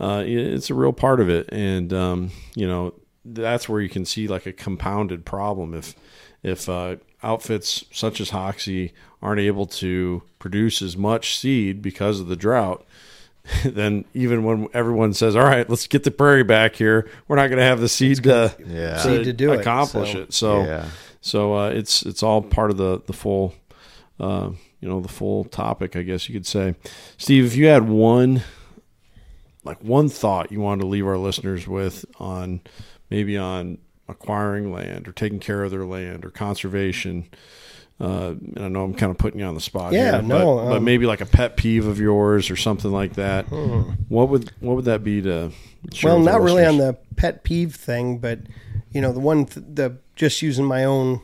uh, 0.00 0.22
it's 0.26 0.70
a 0.70 0.74
real 0.74 0.92
part 0.92 1.20
of 1.20 1.28
it, 1.28 1.48
and 1.52 1.92
um, 1.92 2.30
you 2.54 2.66
know 2.66 2.94
that's 3.24 3.68
where 3.68 3.80
you 3.80 3.88
can 3.88 4.04
see 4.04 4.28
like 4.28 4.46
a 4.46 4.52
compounded 4.52 5.24
problem 5.24 5.74
if 5.74 5.94
if 6.42 6.68
uh, 6.68 6.96
outfits 7.22 7.84
such 7.92 8.20
as 8.20 8.30
Hoksey 8.30 8.92
aren't 9.22 9.40
able 9.40 9.66
to 9.66 10.22
produce 10.38 10.80
as 10.82 10.96
much 10.96 11.36
seed 11.38 11.82
because 11.82 12.20
of 12.20 12.28
the 12.28 12.36
drought. 12.36 12.84
Then 13.64 14.04
even 14.12 14.42
when 14.42 14.66
everyone 14.74 15.12
says, 15.14 15.36
"All 15.36 15.44
right, 15.44 15.68
let's 15.70 15.86
get 15.86 16.02
the 16.02 16.10
prairie 16.10 16.42
back 16.42 16.74
here," 16.74 17.08
we're 17.28 17.36
not 17.36 17.46
going 17.46 17.58
to 17.58 17.64
have 17.64 17.78
the 17.80 17.88
seed 17.88 18.24
to, 18.24 18.56
Yeah. 18.66 18.98
Seed 18.98 19.22
to 19.24 19.32
do 19.32 19.52
it, 19.52 19.60
accomplish 19.60 20.12
so- 20.12 20.18
it. 20.18 20.32
So, 20.34 20.62
Yeah. 20.64 20.84
so 21.20 21.54
uh, 21.54 21.68
it's 21.70 22.02
it's 22.02 22.24
all 22.24 22.42
part 22.42 22.72
of 22.72 22.76
the 22.76 23.00
the 23.06 23.12
full, 23.12 23.54
uh, 24.18 24.50
you 24.80 24.88
know, 24.88 24.98
the 25.00 25.06
full 25.08 25.44
topic, 25.44 25.94
I 25.94 26.02
guess 26.02 26.28
you 26.28 26.32
could 26.34 26.46
say. 26.46 26.74
Steve, 27.18 27.44
if 27.46 27.54
you 27.54 27.66
had 27.66 27.88
one, 27.88 28.42
like 29.66 29.82
one 29.82 30.08
thought 30.08 30.50
you 30.50 30.60
wanted 30.60 30.82
to 30.82 30.86
leave 30.86 31.06
our 31.06 31.18
listeners 31.18 31.66
with 31.66 32.04
on 32.18 32.60
maybe 33.10 33.36
on 33.36 33.78
acquiring 34.08 34.72
land 34.72 35.08
or 35.08 35.12
taking 35.12 35.40
care 35.40 35.64
of 35.64 35.70
their 35.70 35.84
land 35.84 36.24
or 36.24 36.30
conservation. 36.30 37.28
Uh, 37.98 38.34
and 38.54 38.58
I 38.58 38.68
know 38.68 38.84
I'm 38.84 38.94
kind 38.94 39.10
of 39.10 39.18
putting 39.18 39.40
you 39.40 39.46
on 39.46 39.54
the 39.54 39.60
spot. 39.60 39.92
Yeah, 39.92 40.12
here, 40.12 40.22
no, 40.22 40.56
but, 40.56 40.68
but 40.68 40.76
um, 40.76 40.84
maybe 40.84 41.06
like 41.06 41.22
a 41.22 41.26
pet 41.26 41.56
peeve 41.56 41.86
of 41.86 41.98
yours 41.98 42.50
or 42.50 42.56
something 42.56 42.92
like 42.92 43.14
that. 43.14 43.46
What 44.08 44.28
would 44.28 44.52
what 44.60 44.76
would 44.76 44.84
that 44.84 45.02
be 45.02 45.22
to? 45.22 45.50
well, 46.02 46.18
not 46.18 46.42
really 46.42 46.64
on 46.64 46.76
the 46.78 46.98
pet 47.16 47.42
peeve 47.42 47.74
thing, 47.74 48.18
but 48.18 48.40
you 48.92 49.00
know, 49.00 49.12
the 49.12 49.20
one 49.20 49.46
th- 49.46 49.66
the 49.68 49.98
just 50.14 50.42
using 50.42 50.64
my 50.64 50.84
own 50.84 51.20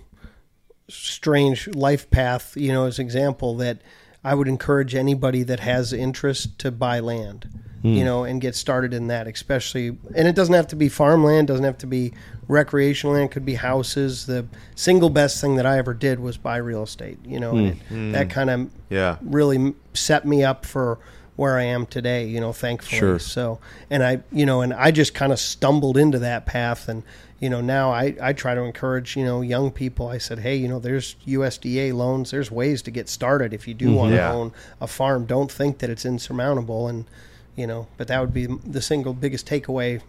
strange 0.89 1.69
life 1.69 2.11
path, 2.11 2.57
you 2.57 2.73
know, 2.73 2.87
as 2.87 2.99
example 2.99 3.57
that 3.57 3.83
I 4.25 4.35
would 4.35 4.49
encourage 4.49 4.95
anybody 4.95 5.43
that 5.43 5.61
has 5.61 5.93
interest 5.93 6.59
to 6.61 6.71
buy 6.71 7.01
land, 7.01 7.49
Hmm. 7.83 7.95
you 7.95 8.05
know, 8.05 8.23
and 8.23 8.41
get 8.41 8.55
started 8.55 8.95
in 8.95 9.09
that, 9.09 9.27
especially 9.27 9.89
and 10.15 10.29
it 10.29 10.37
doesn't 10.37 10.55
have 10.55 10.69
to 10.69 10.77
be 10.77 10.89
farmland, 10.89 11.49
doesn't 11.49 11.65
have 11.65 11.79
to 11.79 11.87
be 11.89 12.13
recreational 12.47 13.15
land, 13.15 13.31
it 13.31 13.33
could 13.33 13.45
be 13.45 13.55
houses. 13.55 14.27
The 14.27 14.47
single 14.77 15.11
best 15.11 15.41
thing 15.41 15.57
that 15.57 15.67
I 15.67 15.79
ever 15.79 15.93
did 15.93 16.21
was 16.21 16.37
buy 16.37 16.59
real 16.59 16.85
estate, 16.85 17.19
you 17.25 17.41
know, 17.41 17.57
and 17.57 17.75
hmm. 17.75 17.79
it, 17.79 17.83
hmm. 17.89 18.13
that 18.13 18.31
kind 18.31 18.51
of 18.51 18.71
Yeah. 18.89 19.17
really 19.21 19.75
set 19.95 20.25
me 20.25 20.45
up 20.45 20.65
for 20.65 21.01
where 21.35 21.59
I 21.59 21.65
am 21.65 21.87
today, 21.87 22.25
you 22.25 22.41
know, 22.41 22.53
thankfully. 22.53 23.01
Sure. 23.01 23.19
So, 23.19 23.59
and 23.91 24.05
I, 24.05 24.21
you 24.31 24.47
know, 24.47 24.61
and 24.61 24.73
I 24.73 24.93
just 24.93 25.13
kind 25.13 25.33
of 25.33 25.41
stumbled 25.41 25.97
into 25.97 26.21
that 26.21 26.47
path. 26.47 26.89
And, 26.89 27.03
you 27.41 27.51
know, 27.51 27.61
now 27.61 27.91
I, 27.91 28.15
I 28.23 28.33
try 28.33 28.55
to 28.55 28.61
encourage, 28.61 29.17
you 29.17 29.25
know, 29.25 29.41
young 29.41 29.73
people. 29.73 30.07
I 30.07 30.19
said, 30.19 30.39
hey, 30.41 30.55
you 30.55 30.69
know, 30.69 30.79
there's 30.79 31.17
USDA 31.27 31.95
loans, 31.95 32.31
there's 32.31 32.53
ways 32.53 32.81
to 32.83 32.93
get 32.93 33.09
started 33.09 33.53
if 33.53 33.67
you 33.67 33.75
do 33.75 33.87
mm-hmm. 33.87 33.95
want 33.97 34.11
to 34.11 34.17
Yeah. 34.19 34.33
own 34.33 34.53
a 34.81 34.87
farm. 34.87 35.25
Don't 35.25 35.51
think 35.51 35.79
that 35.79 35.91
it's 35.91 36.05
insurmountable. 36.05 36.87
And, 36.87 37.07
you 37.57 37.67
know, 37.67 37.87
but 37.97 38.09
that 38.09 38.21
would 38.21 38.33
be 38.35 38.47
the 38.47 38.83
single 38.83 39.13
biggest 39.15 39.47
takeaway 39.47 40.01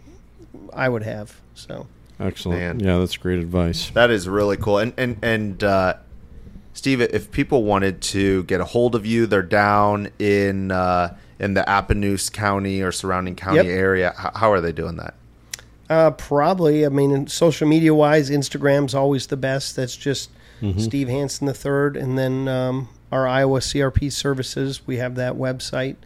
I 0.72 0.88
would 0.88 1.02
have. 1.02 1.40
So, 1.54 1.86
Excellent. 2.20 2.60
Man. 2.60 2.80
Yeah, 2.80 2.98
that's 2.98 3.16
great 3.16 3.38
advice. 3.40 3.90
That 3.90 4.10
is 4.10 4.28
really 4.28 4.56
cool. 4.56 4.78
And 4.78 4.92
and 4.96 5.16
and 5.22 5.62
uh, 5.64 5.94
Steve, 6.72 7.00
if 7.00 7.30
people 7.30 7.64
wanted 7.64 8.00
to 8.02 8.44
get 8.44 8.60
a 8.60 8.64
hold 8.64 8.94
of 8.94 9.04
you, 9.06 9.26
they're 9.26 9.42
down 9.42 10.08
in 10.18 10.70
uh, 10.70 11.16
in 11.38 11.54
the 11.54 11.62
Appanoose 11.62 12.32
County 12.32 12.80
or 12.82 12.92
surrounding 12.92 13.34
county 13.36 13.56
Yep. 13.58 13.66
area. 13.66 14.14
How, 14.16 14.30
how 14.34 14.52
are 14.52 14.60
they 14.60 14.72
doing 14.72 14.96
that? 14.96 15.14
Uh, 15.90 16.10
probably. 16.12 16.86
I 16.86 16.88
mean, 16.88 17.10
in 17.10 17.26
social 17.26 17.68
media 17.68 17.94
wise, 17.94 18.30
Instagram's 18.30 18.94
always 18.94 19.26
the 19.26 19.36
best. 19.36 19.76
That's 19.76 19.96
just 19.96 20.30
Mm-hmm. 20.62 20.78
Steve 20.78 21.08
Hanson 21.08 21.46
the 21.46 21.52
third, 21.52 21.96
and 21.96 22.16
then 22.16 22.46
um, 22.48 22.88
our 23.12 23.26
Iowa 23.26 23.58
CRP 23.58 24.10
services. 24.12 24.86
We 24.86 24.96
have 24.96 25.16
that 25.16 25.34
website. 25.34 25.96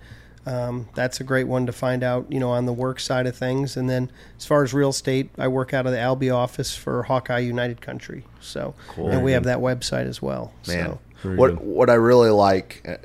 Um, 0.48 0.88
that's 0.94 1.20
a 1.20 1.24
great 1.24 1.46
one 1.46 1.66
to 1.66 1.72
find 1.72 2.02
out, 2.02 2.24
you 2.30 2.40
know, 2.40 2.50
on 2.50 2.64
the 2.64 2.72
work 2.72 3.00
side 3.00 3.26
of 3.26 3.36
things. 3.36 3.76
And 3.76 3.88
then 3.90 4.10
as 4.38 4.46
far 4.46 4.62
as 4.62 4.72
real 4.72 4.88
estate, 4.88 5.28
I 5.36 5.46
work 5.48 5.74
out 5.74 5.84
of 5.84 5.92
the 5.92 5.98
Albia 5.98 6.34
office 6.34 6.74
for 6.74 7.02
Hawkeye 7.02 7.40
United 7.40 7.80
Country. 7.82 8.24
So, 8.40 8.74
and 8.96 9.22
we 9.22 9.32
have 9.32 9.44
that 9.44 9.58
website 9.58 10.06
as 10.06 10.22
well. 10.22 10.52
Man, 10.66 10.98
So, 11.22 11.28
what 11.36 11.48
good. 11.50 11.60
what 11.60 11.90
I 11.90 11.94
really 11.94 12.30
like 12.30 12.82
uh, 12.88 12.96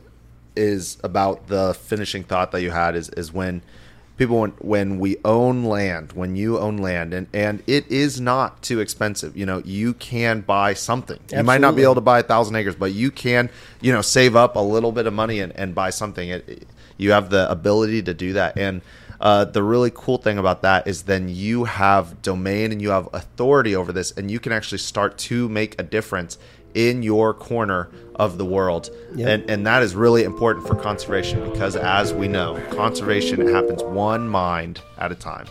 is 0.56 0.98
about 1.04 1.48
the 1.48 1.74
finishing 1.74 2.24
thought 2.24 2.52
that 2.52 2.62
you 2.62 2.72
had 2.72 2.96
is 2.96 3.10
is 3.10 3.34
when 3.34 3.62
people 4.16 4.38
when 4.40 4.52
when 4.60 5.00
we 5.00 5.18
own 5.26 5.64
land, 5.66 6.14
when 6.14 6.36
you 6.38 6.58
own 6.60 6.78
land, 6.78 7.14
and 7.14 7.28
and 7.34 7.62
it 7.68 7.86
is 7.92 8.22
not 8.22 8.62
too 8.62 8.80
expensive. 8.80 9.36
You 9.36 9.46
know, 9.46 9.62
you 9.66 9.96
can 9.96 10.42
buy 10.42 10.76
something. 10.76 11.20
You 11.32 11.44
might 11.44 11.60
not 11.62 11.76
be 11.76 11.84
able 11.84 11.96
to 11.96 12.02
buy 12.02 12.20
a 12.20 12.24
thousand 12.24 12.56
acres, 12.56 12.76
but 12.76 12.94
you 12.94 13.12
can 13.12 13.50
you 13.82 13.92
know 13.92 14.02
save 14.02 14.36
up 14.38 14.56
a 14.56 14.60
little 14.60 14.92
bit 14.94 15.08
of 15.08 15.14
money 15.14 15.40
and, 15.40 15.52
and 15.58 15.76
buy 15.76 15.90
something. 15.90 16.30
It, 16.30 16.48
it- 16.48 16.68
you 16.98 17.12
have 17.12 17.30
the 17.30 17.50
ability 17.50 18.04
to 18.04 18.14
do 18.14 18.34
that, 18.34 18.58
and 18.58 18.82
uh, 19.20 19.46
the 19.46 19.64
really 19.64 19.92
cool 19.94 20.18
thing 20.18 20.38
about 20.38 20.62
that 20.64 20.86
is 20.86 21.04
then 21.04 21.30
you 21.30 21.64
have 21.64 22.22
domain 22.22 22.72
and 22.72 22.82
you 22.82 22.90
have 22.90 23.08
authority 23.14 23.76
over 23.76 23.92
this, 23.92 24.12
and 24.12 24.30
you 24.30 24.40
can 24.40 24.52
actually 24.52 24.78
start 24.78 25.18
to 25.18 25.48
make 25.50 25.80
a 25.80 25.84
difference 25.84 26.38
in 26.74 27.04
your 27.04 27.34
corner 27.34 27.90
of 28.16 28.38
the 28.38 28.46
world. 28.46 28.90
Yep. 29.16 29.28
And 29.28 29.50
and 29.50 29.68
that 29.68 29.84
is 29.84 29.96
really 29.96 30.24
important 30.24 30.68
for 30.68 30.76
conservation 30.76 31.50
because 31.50 31.76
as 31.76 32.14
we 32.14 32.28
know, 32.28 32.62
conservation 32.72 33.48
happens 33.48 33.84
one 33.84 34.28
mind 34.28 34.82
at 34.98 35.12
a 35.12 35.16
time. 35.16 35.48